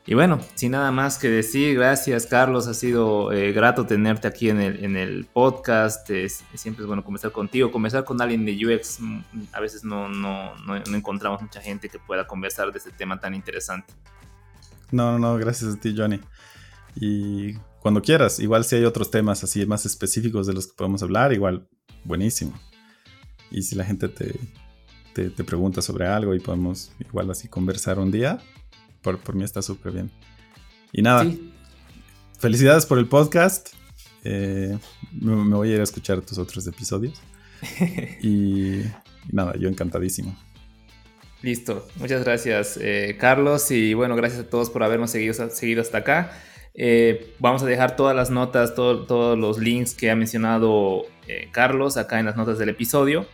Y 0.06 0.14
bueno, 0.14 0.40
sin 0.54 0.72
nada 0.72 0.90
más 0.90 1.18
que 1.18 1.28
decir, 1.28 1.74
gracias 1.74 2.26
Carlos, 2.26 2.66
ha 2.66 2.74
sido 2.74 3.30
eh, 3.32 3.52
grato 3.52 3.86
tenerte 3.86 4.28
aquí 4.28 4.50
en 4.50 4.60
el, 4.60 4.84
en 4.84 4.96
el 4.96 5.26
podcast, 5.26 6.06
siempre 6.54 6.82
es 6.82 6.86
bueno 6.86 7.04
conversar 7.04 7.32
contigo, 7.32 7.70
conversar 7.70 8.04
con 8.04 8.20
alguien 8.20 8.44
de 8.44 8.52
UX, 8.52 9.00
mm, 9.00 9.22
a 9.52 9.60
veces 9.60 9.84
no, 9.84 10.08
no, 10.08 10.54
no, 10.66 10.76
encontramos 10.94 11.40
mucha 11.40 11.60
gente 11.60 11.88
que 11.88 11.98
pueda 11.98 12.26
conversar 12.26 12.70
de 12.70 12.78
este 12.78 12.90
tema 12.90 13.18
tan 13.18 13.34
interesante. 13.34 13.94
No, 14.90 15.12
no, 15.12 15.18
no, 15.18 15.36
gracias 15.36 15.74
a 15.74 15.80
ti 15.80 15.94
Johnny. 15.96 16.20
Y 16.94 17.54
cuando 17.80 18.02
quieras, 18.02 18.40
igual 18.40 18.64
si 18.64 18.76
hay 18.76 18.84
otros 18.84 19.10
temas 19.10 19.42
así 19.42 19.64
más 19.64 19.86
específicos 19.86 20.46
de 20.46 20.52
los 20.52 20.66
que 20.66 20.74
podemos 20.76 21.02
hablar, 21.02 21.32
igual, 21.32 21.66
buenísimo. 22.04 22.52
Y 23.50 23.62
si 23.62 23.76
la 23.76 23.84
gente 23.84 24.08
te, 24.08 24.34
te, 25.12 25.30
te 25.30 25.44
pregunta 25.44 25.82
sobre 25.82 26.06
algo 26.06 26.34
y 26.34 26.40
podemos 26.40 26.92
igual 27.00 27.30
así 27.30 27.48
conversar 27.48 27.98
un 27.98 28.10
día, 28.10 28.40
por, 29.04 29.34
mí 29.34 29.44
está 29.44 29.62
súper 29.62 29.92
bien. 29.92 30.10
Y 30.92 31.02
nada, 31.02 31.26
felicidades 32.38 32.86
por 32.86 32.98
el 32.98 33.06
podcast. 33.06 33.74
Eh, 34.24 34.78
me, 35.12 35.34
voy 35.54 35.70
a 35.70 35.74
ir 35.74 35.80
a 35.80 35.84
escuchar 35.84 36.20
tus 36.22 36.38
otros 36.38 36.66
episodios. 36.66 37.20
y, 38.22 38.82
nada, 39.30 39.54
yo 39.58 39.68
encantadísimo. 39.68 40.36
Listo, 41.42 41.86
muchas 41.96 42.24
gracias 42.24 42.78
eh, 42.80 43.18
Carlos 43.20 43.70
y 43.70 43.92
bueno, 43.92 44.16
gracias 44.16 44.40
a 44.40 44.48
todos 44.48 44.70
por 44.70 44.82
habernos 44.82 45.10
seguido, 45.10 45.50
seguido 45.50 45.82
hasta 45.82 45.98
acá. 45.98 46.32
Eh, 46.76 47.34
vamos 47.38 47.62
a 47.62 47.66
dejar 47.66 47.94
todas 47.94 48.16
las 48.16 48.30
notas, 48.30 48.74
todos 48.74 49.38
los 49.38 49.58
links 49.58 49.94
que 49.94 50.10
ha 50.10 50.16
mencionado 50.16 51.06
eh, 51.28 51.48
Carlos 51.52 51.96
acá 51.96 52.18
en 52.18 52.26
las 52.26 52.36
notas 52.36 52.58
del 52.58 52.68
episodio. 52.68 53.26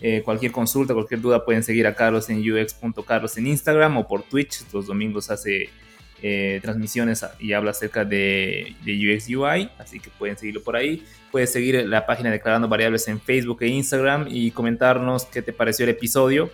Eh, 0.00 0.22
cualquier 0.22 0.52
consulta, 0.52 0.92
cualquier 0.92 1.20
duda 1.22 1.44
pueden 1.46 1.62
seguir 1.62 1.86
a 1.86 1.94
Carlos 1.94 2.28
en 2.28 2.38
ux.carlos 2.40 3.38
en 3.38 3.46
Instagram 3.46 3.96
o 3.96 4.06
por 4.06 4.22
Twitch. 4.22 4.62
Los 4.72 4.86
domingos 4.86 5.30
hace 5.30 5.70
transmisiones 6.62 7.22
y 7.38 7.52
habla 7.52 7.72
acerca 7.72 8.02
de, 8.06 8.74
de, 8.82 9.14
UX 9.14 9.28
UI, 9.28 9.68
así 9.76 10.00
que 10.00 10.08
pueden 10.08 10.38
seguirlo 10.38 10.62
por 10.62 10.74
ahí. 10.74 11.04
Puedes 11.30 11.52
seguir 11.52 11.86
la 11.86 12.06
página 12.06 12.30
Declarando 12.30 12.66
Variables 12.66 13.08
en 13.08 13.20
Facebook 13.20 13.58
e 13.60 13.66
Instagram 13.66 14.28
y 14.30 14.50
comentarnos 14.50 15.26
qué 15.26 15.42
te 15.42 15.52
pareció 15.52 15.84
el 15.84 15.90
episodio. 15.90 16.50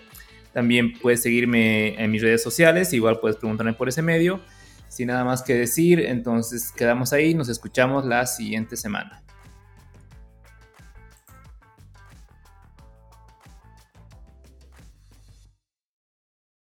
También 0.53 0.95
puedes 0.95 1.22
seguirme 1.22 2.03
en 2.03 2.11
mis 2.11 2.20
redes 2.20 2.43
sociales, 2.43 2.93
igual 2.93 3.20
puedes 3.20 3.37
preguntarme 3.37 3.72
por 3.72 3.89
ese 3.89 4.03
medio. 4.03 4.41
Sin 5.01 5.07
nada 5.07 5.24
más 5.24 5.40
que 5.40 5.55
decir, 5.55 5.98
entonces 5.98 6.72
quedamos 6.72 7.14
ahí, 7.14 7.32
nos 7.32 7.48
escuchamos 7.48 8.05
la 8.05 8.26
siguiente 8.26 8.76
semana. 8.76 9.22